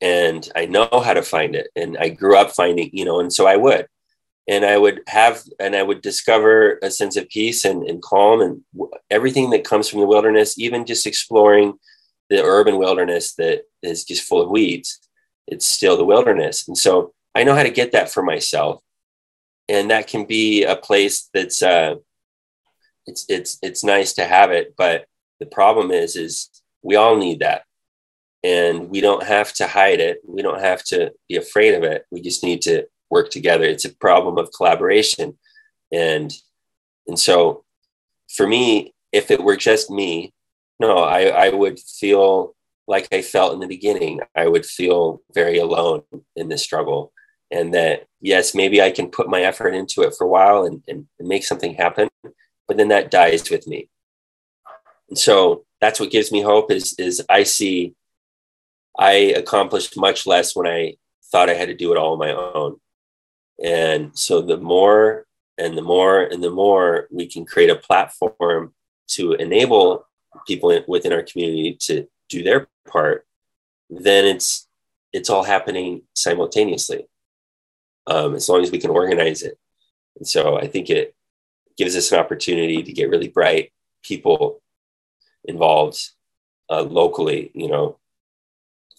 And 0.00 0.50
i 0.56 0.66
know 0.66 0.88
how 0.92 1.14
to 1.14 1.22
find 1.22 1.54
it. 1.54 1.68
And 1.76 1.96
i 1.96 2.08
grew 2.08 2.36
up 2.36 2.50
finding 2.50 2.90
you 2.92 3.04
know 3.04 3.20
and 3.20 3.32
so 3.32 3.46
i 3.46 3.56
would. 3.56 3.86
And 4.48 4.64
I 4.64 4.78
would 4.78 5.02
have 5.06 5.44
and 5.60 5.76
I 5.76 5.84
would 5.84 6.02
discover 6.02 6.80
a 6.82 6.90
sense 6.90 7.16
of 7.16 7.28
peace 7.28 7.64
and, 7.64 7.84
and 7.84 8.02
calm 8.02 8.40
and 8.40 8.64
everything 9.08 9.50
that 9.50 9.62
comes 9.62 9.88
from 9.88 10.00
the 10.00 10.06
wilderness, 10.06 10.58
even 10.58 10.86
just 10.86 11.06
exploring 11.06 11.74
the 12.30 12.42
urban 12.42 12.76
wilderness 12.76 13.34
that 13.34 13.62
is 13.80 14.02
just 14.02 14.24
full 14.24 14.40
of 14.42 14.50
weeds. 14.50 14.98
It's 15.46 15.66
still 15.66 15.96
the 15.96 16.04
wilderness. 16.04 16.68
And 16.68 16.76
so 16.76 17.12
I 17.34 17.44
know 17.44 17.54
how 17.54 17.62
to 17.62 17.70
get 17.70 17.92
that 17.92 18.10
for 18.10 18.22
myself. 18.22 18.82
And 19.68 19.90
that 19.90 20.08
can 20.08 20.24
be 20.24 20.64
a 20.64 20.76
place 20.76 21.28
that's 21.32 21.62
uh 21.62 21.96
it's 23.06 23.24
it's 23.28 23.58
it's 23.62 23.84
nice 23.84 24.12
to 24.14 24.24
have 24.24 24.50
it, 24.50 24.74
but 24.76 25.06
the 25.38 25.46
problem 25.46 25.90
is 25.90 26.16
is 26.16 26.50
we 26.82 26.96
all 26.96 27.16
need 27.16 27.40
that. 27.40 27.62
And 28.42 28.88
we 28.88 29.00
don't 29.00 29.22
have 29.22 29.52
to 29.54 29.66
hide 29.66 30.00
it. 30.00 30.20
We 30.26 30.42
don't 30.42 30.60
have 30.60 30.82
to 30.84 31.12
be 31.28 31.36
afraid 31.36 31.74
of 31.74 31.82
it. 31.82 32.06
We 32.10 32.22
just 32.22 32.42
need 32.42 32.62
to 32.62 32.86
work 33.10 33.30
together. 33.30 33.64
It's 33.64 33.84
a 33.84 33.94
problem 33.96 34.38
of 34.38 34.52
collaboration. 34.52 35.38
And 35.92 36.32
and 37.06 37.18
so 37.18 37.64
for 38.28 38.46
me, 38.46 38.94
if 39.12 39.30
it 39.30 39.42
were 39.42 39.56
just 39.56 39.90
me, 39.90 40.32
no, 40.78 40.98
I, 40.98 41.24
I 41.24 41.48
would 41.50 41.78
feel 41.80 42.54
like 42.90 43.06
I 43.12 43.22
felt 43.22 43.54
in 43.54 43.60
the 43.60 43.68
beginning. 43.68 44.18
I 44.34 44.48
would 44.48 44.66
feel 44.66 45.22
very 45.32 45.58
alone 45.58 46.02
in 46.34 46.48
this 46.48 46.64
struggle. 46.64 47.12
And 47.52 47.72
that, 47.72 48.08
yes, 48.20 48.52
maybe 48.52 48.82
I 48.82 48.90
can 48.90 49.10
put 49.10 49.28
my 49.28 49.42
effort 49.42 49.74
into 49.74 50.02
it 50.02 50.14
for 50.18 50.24
a 50.24 50.28
while 50.28 50.64
and, 50.64 50.82
and, 50.88 51.06
and 51.20 51.28
make 51.28 51.44
something 51.44 51.74
happen, 51.74 52.08
but 52.66 52.76
then 52.76 52.88
that 52.88 53.12
dies 53.12 53.48
with 53.48 53.68
me. 53.68 53.88
And 55.08 55.16
so 55.16 55.64
that's 55.80 56.00
what 56.00 56.10
gives 56.10 56.32
me 56.32 56.42
hope 56.42 56.72
is, 56.72 56.94
is 56.98 57.22
I 57.28 57.44
see 57.44 57.94
I 58.98 59.12
accomplished 59.12 59.96
much 59.96 60.26
less 60.26 60.56
when 60.56 60.66
I 60.66 60.96
thought 61.30 61.48
I 61.48 61.54
had 61.54 61.68
to 61.68 61.76
do 61.76 61.92
it 61.92 61.96
all 61.96 62.14
on 62.14 62.18
my 62.18 62.32
own. 62.32 62.76
And 63.62 64.18
so 64.18 64.42
the 64.42 64.56
more 64.56 65.26
and 65.58 65.78
the 65.78 65.82
more 65.82 66.22
and 66.22 66.42
the 66.42 66.50
more 66.50 67.06
we 67.10 67.28
can 67.28 67.44
create 67.44 67.70
a 67.70 67.76
platform 67.76 68.74
to 69.10 69.34
enable 69.34 70.06
people 70.46 70.76
within 70.88 71.12
our 71.12 71.22
community 71.22 71.76
to 71.82 72.08
do 72.30 72.42
their 72.42 72.68
part, 72.90 73.26
then 73.88 74.24
it's 74.24 74.68
it's 75.12 75.30
all 75.30 75.42
happening 75.42 76.02
simultaneously. 76.14 77.06
Um, 78.06 78.34
as 78.34 78.48
long 78.48 78.62
as 78.62 78.70
we 78.70 78.78
can 78.78 78.90
organize 78.90 79.42
it. 79.42 79.58
And 80.16 80.26
so 80.26 80.58
I 80.58 80.66
think 80.66 80.90
it 80.90 81.14
gives 81.76 81.96
us 81.96 82.10
an 82.10 82.18
opportunity 82.18 82.82
to 82.82 82.92
get 82.92 83.10
really 83.10 83.28
bright 83.28 83.72
people 84.02 84.62
involved 85.44 86.10
uh, 86.70 86.82
locally, 86.82 87.50
you 87.54 87.68
know. 87.68 87.98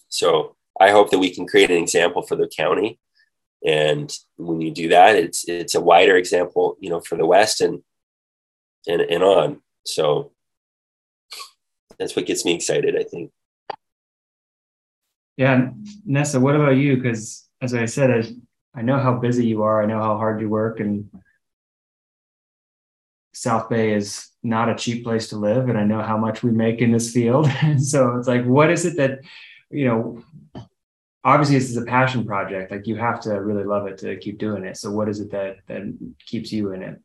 So 0.08 0.56
I 0.80 0.90
hope 0.90 1.10
that 1.10 1.18
we 1.18 1.34
can 1.34 1.46
create 1.46 1.70
an 1.70 1.76
example 1.76 2.22
for 2.22 2.36
the 2.36 2.48
county 2.48 2.98
and 3.64 4.16
when 4.36 4.60
you 4.60 4.72
do 4.72 4.88
that 4.88 5.16
it's 5.16 5.48
it's 5.48 5.74
a 5.74 5.80
wider 5.80 6.16
example 6.16 6.76
you 6.80 6.90
know 6.90 7.00
for 7.00 7.16
the 7.16 7.26
west 7.26 7.60
and 7.60 7.82
and, 8.86 9.00
and 9.02 9.22
on 9.22 9.60
so 9.86 10.32
that's 11.98 12.16
what 12.16 12.26
gets 12.26 12.44
me 12.44 12.54
excited 12.54 12.96
i 12.98 13.02
think 13.02 13.30
yeah 15.36 15.70
nessa 16.04 16.38
what 16.38 16.56
about 16.56 16.76
you? 16.76 16.96
Because 16.96 17.48
as 17.60 17.74
i 17.74 17.84
said 17.84 18.10
I, 18.10 18.78
I 18.78 18.82
know 18.82 18.98
how 18.98 19.14
busy 19.14 19.46
you 19.46 19.62
are. 19.62 19.82
I 19.82 19.86
know 19.86 20.00
how 20.00 20.16
hard 20.16 20.40
you 20.40 20.48
work 20.48 20.80
and 20.80 21.08
south 23.34 23.68
bay 23.70 23.94
is 23.94 24.28
not 24.42 24.68
a 24.68 24.74
cheap 24.74 25.04
place 25.04 25.28
to 25.28 25.36
live 25.36 25.70
and 25.70 25.78
i 25.78 25.84
know 25.84 26.02
how 26.02 26.18
much 26.18 26.42
we 26.42 26.50
make 26.50 26.80
in 26.80 26.92
this 26.92 27.12
field. 27.12 27.48
And 27.62 27.82
so 27.82 28.16
it's 28.16 28.28
like 28.28 28.44
what 28.44 28.70
is 28.70 28.84
it 28.84 28.96
that 28.96 29.20
you 29.70 29.86
know 29.86 30.22
obviously 31.24 31.56
this 31.58 31.70
is 31.70 31.76
a 31.76 31.84
passion 31.84 32.24
project. 32.26 32.70
Like 32.70 32.86
you 32.86 32.96
have 32.96 33.20
to 33.20 33.34
really 33.34 33.64
love 33.64 33.86
it 33.86 33.98
to 33.98 34.16
keep 34.16 34.38
doing 34.38 34.64
it. 34.64 34.76
So 34.76 34.90
what 34.90 35.08
is 35.08 35.20
it 35.20 35.30
that 35.30 35.58
that 35.68 35.82
keeps 36.26 36.52
you 36.52 36.72
in 36.72 36.82
it? 36.82 37.00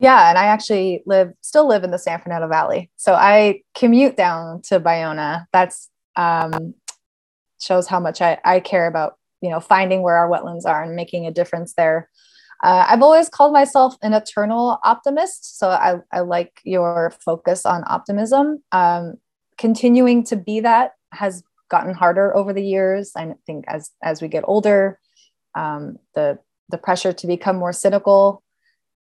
Yeah 0.00 0.28
and 0.28 0.36
i 0.38 0.46
actually 0.46 1.02
live 1.06 1.32
still 1.40 1.68
live 1.68 1.84
in 1.84 1.90
the 1.90 1.98
san 1.98 2.20
fernando 2.20 2.48
valley. 2.48 2.90
So 2.96 3.14
i 3.14 3.62
commute 3.74 4.16
down 4.16 4.62
to 4.62 4.80
Ballona. 4.80 5.46
that's 5.52 5.88
um, 6.16 6.74
shows 7.64 7.86
how 7.86 8.00
much 8.00 8.20
I, 8.20 8.38
I 8.44 8.60
care 8.60 8.86
about 8.86 9.16
you 9.40 9.50
know 9.50 9.60
finding 9.60 10.02
where 10.02 10.16
our 10.16 10.28
wetlands 10.28 10.66
are 10.66 10.82
and 10.82 10.96
making 10.96 11.26
a 11.26 11.32
difference 11.32 11.74
there 11.74 12.08
uh, 12.62 12.86
i've 12.88 13.02
always 13.02 13.28
called 13.28 13.52
myself 13.52 13.96
an 14.02 14.12
eternal 14.12 14.78
optimist 14.84 15.58
so 15.58 15.68
i, 15.68 15.96
I 16.12 16.20
like 16.20 16.60
your 16.64 17.12
focus 17.24 17.66
on 17.66 17.84
optimism 17.86 18.62
um, 18.72 19.14
continuing 19.58 20.24
to 20.24 20.36
be 20.36 20.60
that 20.60 20.92
has 21.12 21.42
gotten 21.74 21.94
harder 21.94 22.34
over 22.36 22.52
the 22.52 22.64
years. 22.64 23.12
I 23.16 23.34
think 23.46 23.64
as 23.68 23.90
as 24.02 24.22
we 24.22 24.28
get 24.28 24.44
older, 24.46 24.98
um, 25.54 25.98
the 26.14 26.38
the 26.68 26.78
pressure 26.78 27.12
to 27.12 27.26
become 27.26 27.56
more 27.56 27.72
cynical, 27.72 28.42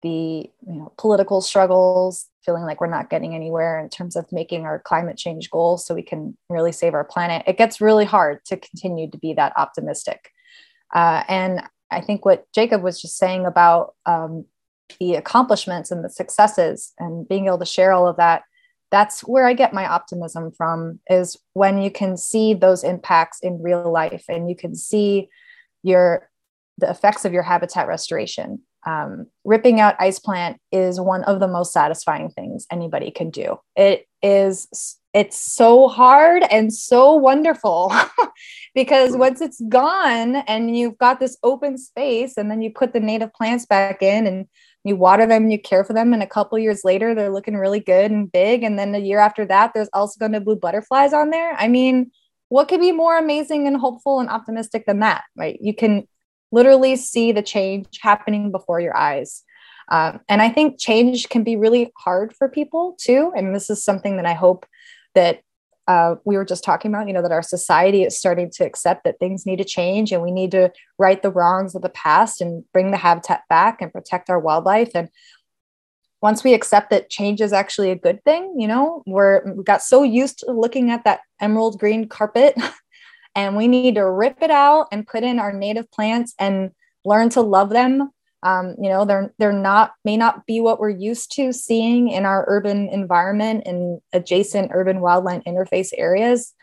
the 0.02 0.50
you 0.68 0.76
know, 0.76 0.92
political 0.98 1.42
struggles, 1.42 2.28
feeling 2.46 2.64
like 2.64 2.82
we're 2.82 2.88
not 2.88 3.10
getting 3.10 3.36
anywhere 3.36 3.80
in 3.80 3.90
terms 3.90 4.16
of 4.16 4.32
making 4.32 4.66
our 4.66 4.80
climate 4.80 5.18
change 5.18 5.50
goals 5.50 5.86
so 5.86 5.94
we 5.94 6.02
can 6.02 6.38
really 6.50 6.72
save 6.72 6.94
our 6.94 7.04
planet. 7.04 7.44
It 7.48 7.58
gets 7.58 7.82
really 7.82 8.06
hard 8.06 8.44
to 8.46 8.58
continue 8.58 9.10
to 9.12 9.18
be 9.18 9.34
that 9.34 9.54
optimistic. 9.58 10.32
Uh, 10.94 11.24
and 11.28 11.62
I 11.90 12.02
think 12.02 12.26
what 12.26 12.46
Jacob 12.54 12.82
was 12.82 13.02
just 13.02 13.18
saying 13.18 13.46
about 13.46 13.96
um, 14.06 14.46
the 15.00 15.16
accomplishments 15.16 15.92
and 15.92 16.04
the 16.04 16.10
successes 16.10 16.94
and 16.98 17.28
being 17.28 17.48
able 17.48 17.60
to 17.60 17.66
share 17.66 17.94
all 17.94 18.08
of 18.08 18.18
that 18.18 18.44
that's 18.92 19.22
where 19.22 19.48
I 19.48 19.54
get 19.54 19.74
my 19.74 19.88
optimism 19.88 20.52
from 20.52 21.00
is 21.10 21.38
when 21.54 21.82
you 21.82 21.90
can 21.90 22.18
see 22.18 22.54
those 22.54 22.84
impacts 22.84 23.40
in 23.40 23.64
real 23.64 23.90
life 23.90 24.26
and 24.28 24.50
you 24.50 24.56
can 24.56 24.76
see 24.76 25.30
your 25.82 26.30
the 26.78 26.90
effects 26.90 27.26
of 27.26 27.34
your 27.34 27.44
habitat 27.44 27.88
restoration. 27.88 28.62
Um, 28.86 29.28
ripping 29.46 29.80
out 29.80 29.96
ice 30.00 30.20
plant 30.20 30.58
is 30.72 31.00
one 31.00 31.24
of 31.26 31.40
the 31.40 31.48
most 31.48 31.72
satisfying 31.72 32.30
things 32.30 32.66
anybody 32.72 33.12
can 33.12 33.30
do. 33.30 33.60
It 33.76 34.08
is 34.22 34.98
it's 35.14 35.38
so 35.38 35.90
hard 35.90 36.44
and 36.50 36.74
so 36.74 37.14
wonderful 37.16 37.94
because 38.76 39.18
once 39.18 39.42
it's 39.42 39.62
gone 39.68 40.38
and 40.48 40.76
you've 40.76 40.98
got 40.98 41.20
this 41.20 41.38
open 41.44 41.78
space 41.78 42.38
and 42.38 42.50
then 42.50 42.62
you 42.62 42.72
put 42.72 42.94
the 42.94 43.00
native 43.00 43.34
plants 43.34 43.66
back 43.66 44.02
in 44.02 44.26
and 44.26 44.46
you 44.86 44.96
water 44.96 45.26
them 45.26 45.44
and 45.44 45.52
you 45.52 45.60
care 45.60 45.84
for 45.84 45.92
them 45.92 46.14
and 46.14 46.24
a 46.24 46.28
couple 46.28 46.58
years 46.58 46.86
later 46.86 47.14
they're 47.14 47.32
looking 47.32 47.58
really 47.58 47.82
good 47.82 48.10
and 48.10 48.32
big. 48.32 48.64
And 48.64 48.80
then 48.80 48.94
the 48.94 49.02
year 49.02 49.20
after 49.20 49.46
that 49.46 49.72
there's 49.74 49.90
also 49.92 50.18
going 50.18 50.32
to 50.32 50.40
blue 50.40 50.56
butterflies 50.56 51.14
on 51.14 51.30
there. 51.30 51.56
I 51.58 51.68
mean 51.68 52.12
what 52.48 52.68
could 52.68 52.82
be 52.82 52.92
more 52.92 53.18
amazing 53.18 53.68
and 53.68 53.78
hopeful 53.78 54.20
and 54.20 54.30
optimistic 54.30 54.86
than 54.86 55.00
that 55.00 55.24
right? 55.36 55.58
You 55.62 55.76
can 55.76 56.08
literally 56.52 56.96
see 56.96 57.32
the 57.32 57.42
change 57.42 58.00
happening 58.02 58.52
before 58.52 58.80
your 58.80 58.96
eyes 58.96 59.44
um, 59.90 60.20
and 60.30 60.42
i 60.42 60.50
think 60.50 60.80
change 60.80 61.30
can 61.30 61.44
be 61.44 61.56
really 61.56 61.92
hard 61.98 62.34
for 62.36 62.50
people 62.50 62.96
too 63.00 63.32
and 63.36 63.56
this 63.56 63.70
is 63.70 63.84
something 63.84 64.18
that 64.18 64.26
i 64.26 64.34
hope 64.34 64.66
that 65.16 65.42
uh, 65.88 66.16
we 66.26 66.38
were 66.38 66.46
just 66.46 66.64
talking 66.64 66.90
about, 66.90 67.08
you 67.08 67.14
know, 67.14 67.22
that 67.22 67.32
our 67.32 67.42
society 67.42 68.04
is 68.04 68.18
starting 68.18 68.50
to 68.50 68.66
accept 68.66 69.04
that 69.04 69.20
things 69.20 69.46
need 69.46 69.58
to 69.58 69.66
change 69.66 70.12
and 70.12 70.22
we 70.22 70.32
need 70.32 70.52
to 70.52 70.72
right 70.98 71.22
the 71.22 71.32
wrongs 71.32 71.76
of 71.76 71.82
the 71.82 71.90
past 71.90 72.40
and 72.40 72.64
bring 72.72 72.92
the 72.92 72.98
habitat 72.98 73.42
back 73.50 73.82
and 73.82 73.92
protect 73.92 74.30
our 74.30 74.40
wildlife. 74.40 74.92
And 74.96 75.10
once 76.22 76.44
we 76.44 76.54
accept 76.54 76.92
that 76.92 77.10
change 77.10 77.42
is 77.42 77.52
actually 77.52 77.90
a 77.90 77.96
good 77.96 78.24
thing, 78.24 78.56
you 78.58 78.68
know, 78.68 79.02
we're 79.08 79.54
we 79.54 79.64
got 79.64 79.82
so 79.82 80.04
used 80.04 80.40
to 80.40 80.52
looking 80.52 80.92
at 80.92 81.04
that 81.04 81.22
emerald 81.40 81.80
green 81.80 82.08
carpet 82.08 82.56
and 83.36 83.56
we 83.56 83.68
need 83.68 83.96
to 83.96 84.10
rip 84.10 84.42
it 84.42 84.52
out 84.52 84.88
and 84.92 85.08
put 85.08 85.24
in 85.24 85.40
our 85.40 85.54
native 85.54 85.90
plants 85.92 86.34
and 86.40 86.72
learn 87.06 87.30
to 87.30 87.42
love 87.42 87.70
them 87.70 88.12
um, 88.44 88.76
you 88.80 88.90
know 88.90 89.06
they're 89.06 89.34
they're 89.38 89.54
not 89.54 89.94
may 90.06 90.18
not 90.18 90.46
be 90.46 90.60
what 90.62 90.80
we're 90.80 90.90
used 90.90 91.32
to 91.36 91.54
seeing 91.54 92.10
in 92.10 92.26
our 92.26 92.46
urban 92.48 92.90
environment 92.90 93.64
and 93.66 94.02
adjacent 94.14 94.72
urban 94.74 94.98
wildland 95.00 95.44
interface 95.46 95.92
areas 95.98 96.54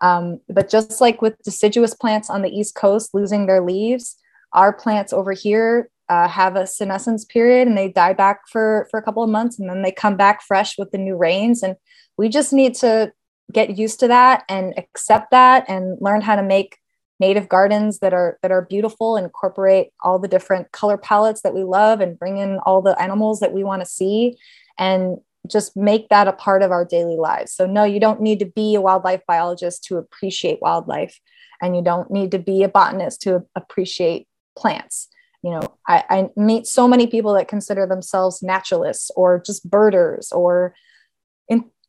Um, 0.00 0.40
but 0.48 0.70
just 0.70 1.00
like 1.00 1.20
with 1.22 1.42
deciduous 1.42 1.94
plants 1.94 2.30
on 2.30 2.42
the 2.42 2.50
East 2.50 2.74
Coast 2.74 3.14
losing 3.14 3.46
their 3.46 3.60
leaves, 3.60 4.16
our 4.52 4.72
plants 4.72 5.12
over 5.12 5.32
here 5.32 5.90
uh, 6.08 6.28
have 6.28 6.56
a 6.56 6.66
senescence 6.66 7.24
period 7.24 7.66
and 7.68 7.76
they 7.76 7.88
die 7.90 8.14
back 8.14 8.42
for, 8.48 8.86
for 8.90 8.98
a 8.98 9.02
couple 9.02 9.22
of 9.22 9.30
months 9.30 9.58
and 9.58 9.68
then 9.68 9.82
they 9.82 9.92
come 9.92 10.16
back 10.16 10.40
fresh 10.42 10.78
with 10.78 10.90
the 10.92 10.98
new 10.98 11.16
rains. 11.16 11.62
And 11.62 11.74
we 12.16 12.28
just 12.28 12.52
need 12.52 12.74
to 12.76 13.12
get 13.52 13.78
used 13.78 14.00
to 14.00 14.08
that 14.08 14.44
and 14.48 14.74
accept 14.76 15.30
that 15.30 15.64
and 15.68 15.98
learn 16.00 16.20
how 16.20 16.36
to 16.36 16.42
make 16.42 16.78
native 17.20 17.48
gardens 17.48 17.98
that 17.98 18.12
are 18.12 18.38
that 18.42 18.52
are 18.52 18.62
beautiful 18.62 19.16
incorporate 19.16 19.88
all 20.02 20.18
the 20.18 20.28
different 20.28 20.70
color 20.72 20.96
palettes 20.96 21.42
that 21.42 21.54
we 21.54 21.64
love 21.64 22.00
and 22.00 22.18
bring 22.18 22.38
in 22.38 22.58
all 22.58 22.80
the 22.80 23.00
animals 23.00 23.40
that 23.40 23.52
we 23.52 23.64
want 23.64 23.82
to 23.82 23.86
see 23.86 24.36
and 24.78 25.18
just 25.48 25.76
make 25.76 26.08
that 26.10 26.28
a 26.28 26.32
part 26.32 26.62
of 26.62 26.70
our 26.70 26.84
daily 26.84 27.16
lives. 27.16 27.52
So 27.52 27.66
no 27.66 27.84
you 27.84 28.00
don't 28.00 28.20
need 28.20 28.38
to 28.40 28.44
be 28.44 28.74
a 28.74 28.80
wildlife 28.80 29.22
biologist 29.26 29.84
to 29.84 29.96
appreciate 29.96 30.60
wildlife 30.60 31.18
and 31.60 31.74
you 31.74 31.82
don't 31.82 32.10
need 32.10 32.30
to 32.32 32.38
be 32.38 32.62
a 32.62 32.68
botanist 32.68 33.22
to 33.22 33.44
appreciate 33.56 34.28
plants. 34.56 35.08
You 35.42 35.52
know 35.52 35.62
I, 35.88 36.04
I 36.10 36.28
meet 36.36 36.66
so 36.66 36.86
many 36.86 37.06
people 37.06 37.34
that 37.34 37.48
consider 37.48 37.86
themselves 37.86 38.42
naturalists 38.42 39.10
or 39.16 39.42
just 39.44 39.68
birders 39.68 40.30
or 40.30 40.74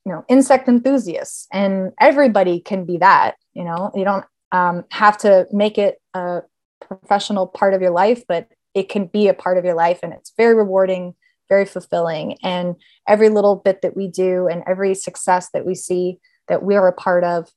you 0.06 0.12
know 0.12 0.24
insect 0.28 0.68
enthusiasts 0.68 1.48
and 1.52 1.92
everybody 2.00 2.60
can 2.60 2.86
be 2.86 2.98
that 2.98 3.36
you 3.54 3.64
know 3.64 3.92
you 3.96 4.04
don't 4.04 4.26
um, 4.52 4.84
have 4.90 5.18
to 5.20 5.48
make 5.52 5.78
it 5.78 6.02
a 6.14 6.42
professional 6.82 7.48
part 7.48 7.74
of 7.74 7.82
your 7.82 7.92
life, 7.92 8.24
but 8.28 8.48
it 8.74 8.90
can 8.90 9.06
be 9.06 9.28
a 9.28 9.34
part 9.34 9.58
of 9.58 9.66
your 9.66 9.76
life 9.76 10.00
and 10.04 10.14
it's 10.14 10.34
very 10.38 10.56
rewarding, 10.56 11.14
very 11.48 11.66
fulfilling. 11.66 12.38
And 12.44 12.76
every 13.08 13.30
little 13.30 13.56
bit 13.56 13.82
that 13.82 13.96
we 13.96 14.08
do 14.08 14.48
and 14.48 14.64
every 14.68 14.96
success 14.96 15.50
that 15.54 15.66
we 15.66 15.76
see 15.76 16.20
that 16.48 16.64
we 16.64 16.76
are 16.76 16.88
a 16.88 16.94
part 16.94 17.24
of 17.24 17.50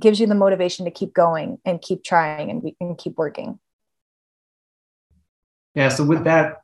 gives 0.00 0.18
you 0.18 0.26
the 0.26 0.34
motivation 0.34 0.84
to 0.84 0.90
keep 0.90 1.14
going 1.14 1.58
and 1.64 1.80
keep 1.80 2.02
trying 2.02 2.50
and 2.50 2.62
we 2.62 2.72
can 2.72 2.96
keep 2.96 3.16
working. 3.16 3.58
Yeah. 5.74 5.88
So 5.88 6.04
with 6.04 6.24
that 6.24 6.62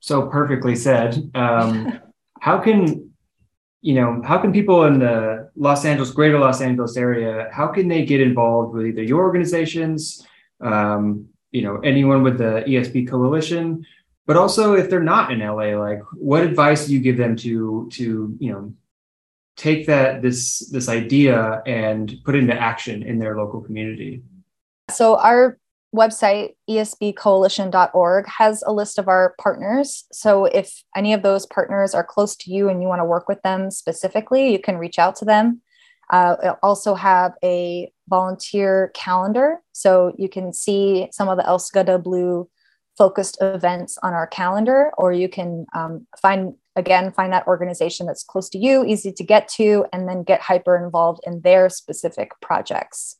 so 0.00 0.28
perfectly 0.28 0.76
said, 0.76 1.30
um, 1.34 2.00
how 2.40 2.58
can 2.58 3.11
you 3.82 3.94
know, 3.94 4.22
how 4.24 4.38
can 4.38 4.52
people 4.52 4.84
in 4.84 5.00
the 5.00 5.50
Los 5.56 5.84
Angeles, 5.84 6.12
greater 6.12 6.38
Los 6.38 6.60
Angeles 6.60 6.96
area, 6.96 7.48
how 7.52 7.66
can 7.66 7.88
they 7.88 8.04
get 8.04 8.20
involved 8.20 8.74
with 8.74 8.86
either 8.86 9.02
your 9.02 9.22
organizations, 9.22 10.24
um, 10.60 11.26
you 11.50 11.62
know, 11.62 11.78
anyone 11.78 12.22
with 12.22 12.38
the 12.38 12.62
ESB 12.66 13.08
coalition, 13.08 13.84
but 14.24 14.36
also 14.36 14.74
if 14.74 14.88
they're 14.88 15.02
not 15.02 15.32
in 15.32 15.40
LA, 15.40 15.76
like 15.76 16.00
what 16.14 16.44
advice 16.44 16.86
do 16.86 16.94
you 16.94 17.00
give 17.00 17.16
them 17.16 17.34
to, 17.36 17.88
to, 17.92 18.36
you 18.38 18.52
know, 18.52 18.72
take 19.56 19.86
that, 19.86 20.22
this, 20.22 20.60
this 20.70 20.88
idea 20.88 21.60
and 21.66 22.14
put 22.24 22.36
into 22.36 22.54
action 22.54 23.02
in 23.02 23.18
their 23.18 23.36
local 23.36 23.60
community? 23.60 24.22
So 24.90 25.18
our 25.18 25.58
website, 25.94 26.54
esbcoalition.org, 26.68 28.26
has 28.26 28.62
a 28.66 28.72
list 28.72 28.98
of 28.98 29.08
our 29.08 29.34
partners. 29.40 30.04
So 30.12 30.46
if 30.46 30.82
any 30.96 31.12
of 31.12 31.22
those 31.22 31.46
partners 31.46 31.94
are 31.94 32.04
close 32.04 32.34
to 32.36 32.52
you 32.52 32.68
and 32.68 32.80
you 32.80 32.88
want 32.88 33.00
to 33.00 33.04
work 33.04 33.28
with 33.28 33.42
them 33.42 33.70
specifically, 33.70 34.52
you 34.52 34.58
can 34.58 34.78
reach 34.78 34.98
out 34.98 35.16
to 35.16 35.24
them. 35.24 35.60
Uh, 36.10 36.54
also 36.62 36.94
have 36.94 37.32
a 37.42 37.90
volunteer 38.08 38.90
calendar. 38.94 39.58
So 39.72 40.14
you 40.18 40.28
can 40.28 40.52
see 40.52 41.08
some 41.12 41.28
of 41.28 41.38
the 41.38 41.46
El 41.46 41.58
Segundo 41.58 41.98
Blue 41.98 42.48
focused 42.98 43.38
events 43.40 43.98
on 44.02 44.12
our 44.12 44.26
calendar, 44.26 44.92
or 44.98 45.12
you 45.12 45.28
can 45.28 45.64
um, 45.74 46.06
find, 46.20 46.54
again, 46.76 47.12
find 47.12 47.32
that 47.32 47.46
organization 47.46 48.06
that's 48.06 48.22
close 48.22 48.50
to 48.50 48.58
you, 48.58 48.84
easy 48.84 49.12
to 49.12 49.24
get 49.24 49.48
to, 49.48 49.86
and 49.92 50.08
then 50.08 50.22
get 50.22 50.42
hyper 50.42 50.76
involved 50.76 51.20
in 51.26 51.40
their 51.40 51.70
specific 51.70 52.32
projects. 52.42 53.16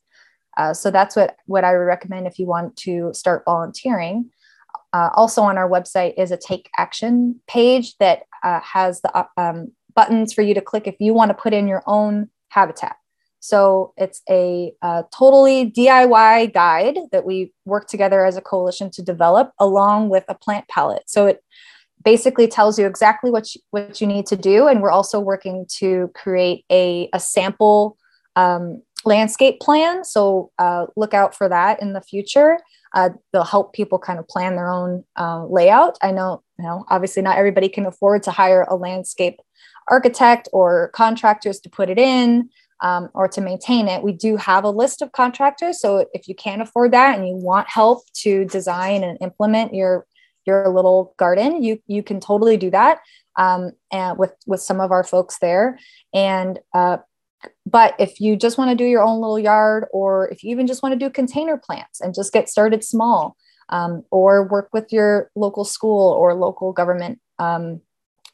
Uh, 0.57 0.73
so 0.73 0.91
that's 0.91 1.15
what, 1.15 1.35
what 1.45 1.63
I 1.63 1.73
would 1.73 1.83
recommend 1.83 2.27
if 2.27 2.39
you 2.39 2.45
want 2.45 2.75
to 2.77 3.11
start 3.13 3.43
volunteering. 3.45 4.29
Uh, 4.93 5.09
also 5.15 5.41
on 5.41 5.57
our 5.57 5.69
website 5.69 6.13
is 6.17 6.31
a 6.31 6.37
take 6.37 6.69
action 6.77 7.39
page 7.47 7.97
that 7.97 8.23
uh, 8.43 8.59
has 8.61 9.01
the 9.01 9.15
uh, 9.17 9.25
um, 9.37 9.71
buttons 9.95 10.33
for 10.33 10.41
you 10.41 10.53
to 10.53 10.61
click 10.61 10.87
if 10.87 10.95
you 10.99 11.13
want 11.13 11.29
to 11.29 11.35
put 11.35 11.53
in 11.53 11.67
your 11.67 11.83
own 11.87 12.29
habitat. 12.49 12.95
So 13.39 13.93
it's 13.97 14.21
a 14.29 14.71
uh, 14.81 15.03
totally 15.13 15.69
DIY 15.69 16.53
guide 16.53 16.97
that 17.11 17.25
we 17.25 17.51
work 17.65 17.87
together 17.87 18.25
as 18.25 18.37
a 18.37 18.41
coalition 18.41 18.89
to 18.91 19.01
develop 19.01 19.51
along 19.59 20.09
with 20.09 20.23
a 20.29 20.35
plant 20.35 20.67
palette. 20.69 21.03
So 21.07 21.25
it 21.27 21.43
basically 22.03 22.47
tells 22.47 22.79
you 22.79 22.85
exactly 22.85 23.31
what 23.31 23.53
you, 23.53 23.61
what 23.71 23.99
you 23.99 24.07
need 24.07 24.27
to 24.27 24.37
do. 24.37 24.67
And 24.67 24.81
we're 24.81 24.91
also 24.91 25.19
working 25.19 25.65
to 25.79 26.09
create 26.15 26.63
a, 26.71 27.09
a 27.11 27.19
sample 27.19 27.97
um, 28.35 28.81
landscape 29.05 29.59
plan. 29.59 30.03
So 30.03 30.51
uh, 30.59 30.87
look 30.95 31.13
out 31.13 31.35
for 31.35 31.49
that 31.49 31.81
in 31.81 31.93
the 31.93 32.01
future. 32.01 32.59
Uh, 32.93 33.09
they'll 33.31 33.43
help 33.43 33.73
people 33.73 33.99
kind 33.99 34.19
of 34.19 34.27
plan 34.27 34.55
their 34.55 34.69
own 34.69 35.03
uh, 35.17 35.45
layout. 35.45 35.97
I 36.01 36.11
know, 36.11 36.43
you 36.57 36.65
know, 36.65 36.85
obviously 36.89 37.21
not 37.21 37.37
everybody 37.37 37.69
can 37.69 37.85
afford 37.85 38.23
to 38.23 38.31
hire 38.31 38.65
a 38.69 38.75
landscape 38.75 39.39
architect 39.89 40.47
or 40.53 40.89
contractors 40.89 41.59
to 41.61 41.69
put 41.69 41.89
it 41.89 41.97
in 41.97 42.49
um, 42.81 43.09
or 43.13 43.27
to 43.29 43.41
maintain 43.41 43.87
it. 43.87 44.03
We 44.03 44.11
do 44.11 44.37
have 44.37 44.63
a 44.63 44.69
list 44.69 45.01
of 45.01 45.11
contractors. 45.11 45.79
So 45.79 46.05
if 46.13 46.27
you 46.27 46.35
can't 46.35 46.61
afford 46.61 46.91
that 46.91 47.17
and 47.17 47.27
you 47.27 47.35
want 47.35 47.67
help 47.69 48.03
to 48.21 48.45
design 48.45 49.03
and 49.03 49.17
implement 49.21 49.73
your 49.73 50.05
your 50.45 50.67
little 50.67 51.15
garden, 51.17 51.63
you 51.63 51.81
you 51.87 52.03
can 52.03 52.19
totally 52.19 52.57
do 52.57 52.69
that 52.71 52.99
um, 53.37 53.71
and 53.91 54.17
with 54.17 54.33
with 54.45 54.61
some 54.61 54.81
of 54.81 54.91
our 54.91 55.03
folks 55.03 55.39
there. 55.39 55.79
And 56.13 56.59
uh, 56.73 56.97
but 57.65 57.95
if 57.99 58.19
you 58.19 58.35
just 58.35 58.57
want 58.57 58.69
to 58.69 58.75
do 58.75 58.83
your 58.83 59.03
own 59.03 59.21
little 59.21 59.39
yard, 59.39 59.85
or 59.91 60.29
if 60.29 60.43
you 60.43 60.51
even 60.51 60.67
just 60.67 60.83
want 60.83 60.93
to 60.93 60.99
do 60.99 61.09
container 61.09 61.57
plants 61.57 62.01
and 62.01 62.13
just 62.13 62.33
get 62.33 62.49
started 62.49 62.83
small, 62.83 63.35
um, 63.69 64.03
or 64.11 64.47
work 64.47 64.69
with 64.73 64.91
your 64.91 65.31
local 65.35 65.63
school 65.63 66.11
or 66.13 66.33
local 66.33 66.73
government 66.73 67.19
um, 67.39 67.81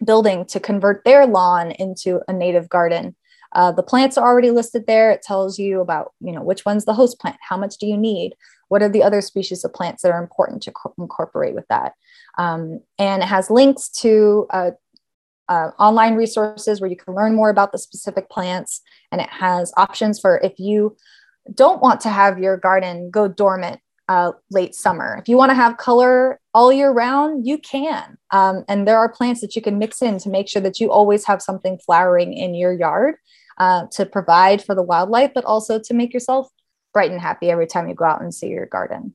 building 0.03 0.45
to 0.45 0.59
convert 0.59 1.03
their 1.05 1.25
lawn 1.27 1.71
into 1.71 2.21
a 2.27 2.33
native 2.33 2.67
garden. 2.69 3.15
Uh, 3.53 3.71
the 3.71 3.83
plants 3.83 4.17
are 4.17 4.27
already 4.27 4.51
listed 4.51 4.85
there. 4.85 5.11
It 5.11 5.21
tells 5.23 5.57
you 5.57 5.81
about, 5.81 6.13
you 6.19 6.31
know, 6.31 6.43
which 6.43 6.65
one's 6.65 6.85
the 6.85 6.93
host 6.93 7.19
plant, 7.19 7.37
how 7.47 7.57
much 7.57 7.77
do 7.77 7.87
you 7.87 7.97
need, 7.97 8.35
what 8.67 8.83
are 8.83 8.89
the 8.89 9.03
other 9.03 9.21
species 9.21 9.63
of 9.63 9.73
plants 9.73 10.03
that 10.03 10.11
are 10.11 10.21
important 10.21 10.61
to 10.63 10.71
co- 10.71 10.93
incorporate 10.97 11.55
with 11.55 11.67
that, 11.69 11.93
um, 12.37 12.81
and 12.97 13.23
it 13.23 13.27
has 13.27 13.49
links 13.49 13.89
to 13.89 14.45
uh, 14.51 14.71
uh, 15.49 15.71
online 15.79 16.15
resources 16.15 16.79
where 16.79 16.89
you 16.89 16.95
can 16.95 17.15
learn 17.15 17.35
more 17.35 17.49
about 17.49 17.71
the 17.71 17.77
specific 17.77 18.29
plants. 18.29 18.81
And 19.11 19.19
it 19.19 19.29
has 19.29 19.73
options 19.75 20.19
for 20.19 20.37
if 20.37 20.59
you 20.59 20.95
don't 21.53 21.81
want 21.81 21.99
to 22.01 22.09
have 22.09 22.39
your 22.39 22.55
garden 22.55 23.09
go 23.09 23.27
dormant 23.27 23.81
uh, 24.07 24.31
late 24.49 24.73
summer. 24.73 25.17
If 25.19 25.27
you 25.27 25.37
want 25.37 25.49
to 25.51 25.55
have 25.55 25.77
color 25.77 26.39
all 26.53 26.71
year 26.71 26.91
round, 26.91 27.45
you 27.45 27.57
can. 27.57 28.17
Um, 28.31 28.63
and 28.67 28.87
there 28.87 28.97
are 28.97 29.09
plants 29.09 29.41
that 29.41 29.55
you 29.55 29.61
can 29.61 29.77
mix 29.77 30.01
in 30.01 30.17
to 30.19 30.29
make 30.29 30.47
sure 30.47 30.61
that 30.61 30.79
you 30.79 30.91
always 30.91 31.25
have 31.25 31.41
something 31.41 31.77
flowering 31.77 32.33
in 32.33 32.55
your 32.55 32.73
yard 32.73 33.15
uh, 33.59 33.85
to 33.91 34.05
provide 34.05 34.63
for 34.63 34.73
the 34.73 34.83
wildlife, 34.83 35.31
but 35.35 35.45
also 35.45 35.79
to 35.79 35.93
make 35.93 36.13
yourself 36.13 36.47
bright 36.93 37.11
and 37.11 37.21
happy 37.21 37.51
every 37.51 37.67
time 37.67 37.87
you 37.87 37.93
go 37.93 38.05
out 38.05 38.21
and 38.21 38.33
see 38.33 38.47
your 38.47 38.65
garden. 38.65 39.13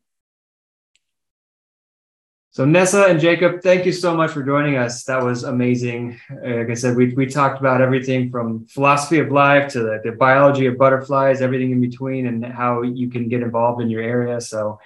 So 2.54 2.64
Nessa 2.64 3.06
and 3.06 3.18
Jacob, 3.18 3.62
thank 3.62 3.84
you 3.84 3.90
so 3.90 4.16
much 4.16 4.30
for 4.30 4.44
joining 4.44 4.76
us. 4.76 5.02
That 5.04 5.20
was 5.20 5.42
amazing. 5.42 6.20
Like 6.30 6.70
I 6.70 6.74
said, 6.74 6.96
we, 6.96 7.12
we 7.12 7.26
talked 7.26 7.58
about 7.58 7.80
everything 7.80 8.30
from 8.30 8.64
philosophy 8.66 9.18
of 9.18 9.32
life 9.32 9.72
to 9.72 9.80
the, 9.80 10.00
the 10.04 10.12
biology 10.12 10.66
of 10.66 10.78
butterflies, 10.78 11.42
everything 11.42 11.72
in 11.72 11.80
between, 11.80 12.28
and 12.28 12.44
how 12.44 12.82
you 12.82 13.10
can 13.10 13.28
get 13.28 13.42
involved 13.42 13.82
in 13.82 13.90
your 13.90 14.02
area. 14.02 14.40
So 14.40 14.78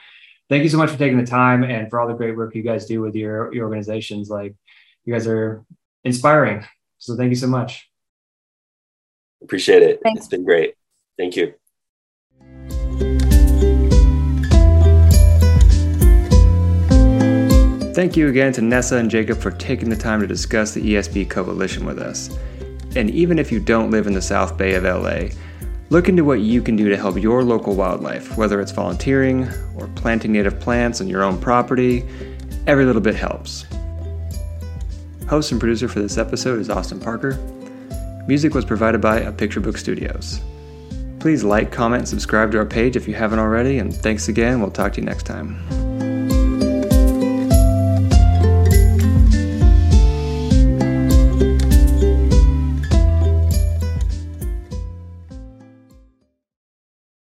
thank 0.49 0.62
you 0.62 0.71
so 0.71 0.79
much 0.79 0.89
for 0.89 0.97
taking 0.97 1.19
the 1.19 1.27
time 1.27 1.62
and 1.62 1.91
for 1.91 2.01
all 2.01 2.09
the 2.09 2.14
great 2.14 2.35
work 2.35 2.55
you 2.55 2.62
guys 2.62 2.87
do 2.87 3.03
with 3.03 3.14
your, 3.14 3.53
your 3.53 3.66
organizations. 3.66 4.31
Like 4.31 4.55
you 5.05 5.12
guys 5.12 5.27
are 5.27 5.62
inspiring. 6.05 6.66
So 6.97 7.19
thank 7.19 7.29
you 7.29 7.37
so 7.37 7.49
much. 7.49 7.87
Appreciate 9.43 9.83
it. 9.83 10.01
Thanks. 10.03 10.21
It's 10.21 10.29
been 10.29 10.45
great. 10.45 10.73
Thank 11.19 11.37
you. 11.37 11.53
Thank 17.99 18.17
you 18.17 18.29
again 18.29 18.53
to 18.53 18.63
Nessa 18.63 18.95
and 18.95 19.11
Jacob 19.11 19.39
for 19.39 19.51
taking 19.51 19.91
the 19.91 19.97
time 19.97 20.21
to 20.21 20.27
discuss 20.29 20.73
the 20.73 20.81
ESB 20.81 21.29
Coalition 21.29 21.85
with 21.85 21.99
us. 21.99 22.31
And 22.95 23.11
even 23.11 23.41
if 23.41 23.51
you 23.51 23.59
don't 23.59 23.91
live 23.91 24.07
in 24.07 24.13
the 24.13 24.23
South 24.23 24.57
Bay 24.57 24.77
of 24.77 24.85
LA, 24.85 25.37
look 25.91 26.09
into 26.09 26.23
what 26.23 26.39
you 26.39 26.63
can 26.63 26.77
do 26.77 26.89
to 26.89 26.97
help 26.97 27.17
your 27.17 27.43
local 27.43 27.75
wildlife, 27.75 28.39
whether 28.39 28.61
it's 28.61 28.71
volunteering 28.71 29.49
or 29.75 29.89
planting 29.97 30.31
native 30.31 30.61
plants 30.61 31.01
on 31.01 31.09
your 31.09 31.25
own 31.25 31.41
property. 31.41 32.05
Every 32.69 32.85
little 32.85 33.03
bit 33.03 33.17
helps. 33.17 33.67
Host 35.29 35.51
and 35.51 35.59
producer 35.59 35.89
for 35.89 35.99
this 35.99 36.19
episode 36.19 36.61
is 36.61 36.71
Austin 36.71 37.01
Parker. 37.01 37.37
Music 38.29 38.55
was 38.55 38.65
provided 38.65 39.01
by 39.01 39.19
A 39.19 39.33
Picture 39.33 39.59
Book 39.59 39.77
Studios. 39.77 40.39
Please 41.19 41.43
like, 41.43 41.73
comment, 41.73 42.07
subscribe 42.07 42.53
to 42.53 42.59
our 42.59 42.65
page 42.65 42.95
if 42.95 43.09
you 43.09 43.15
haven't 43.15 43.41
already, 43.41 43.81
and 43.81 43.93
thanks 43.93 44.29
again. 44.29 44.61
We'll 44.61 44.71
talk 44.71 44.93
to 44.93 45.01
you 45.01 45.05
next 45.05 45.27
time. 45.27 45.88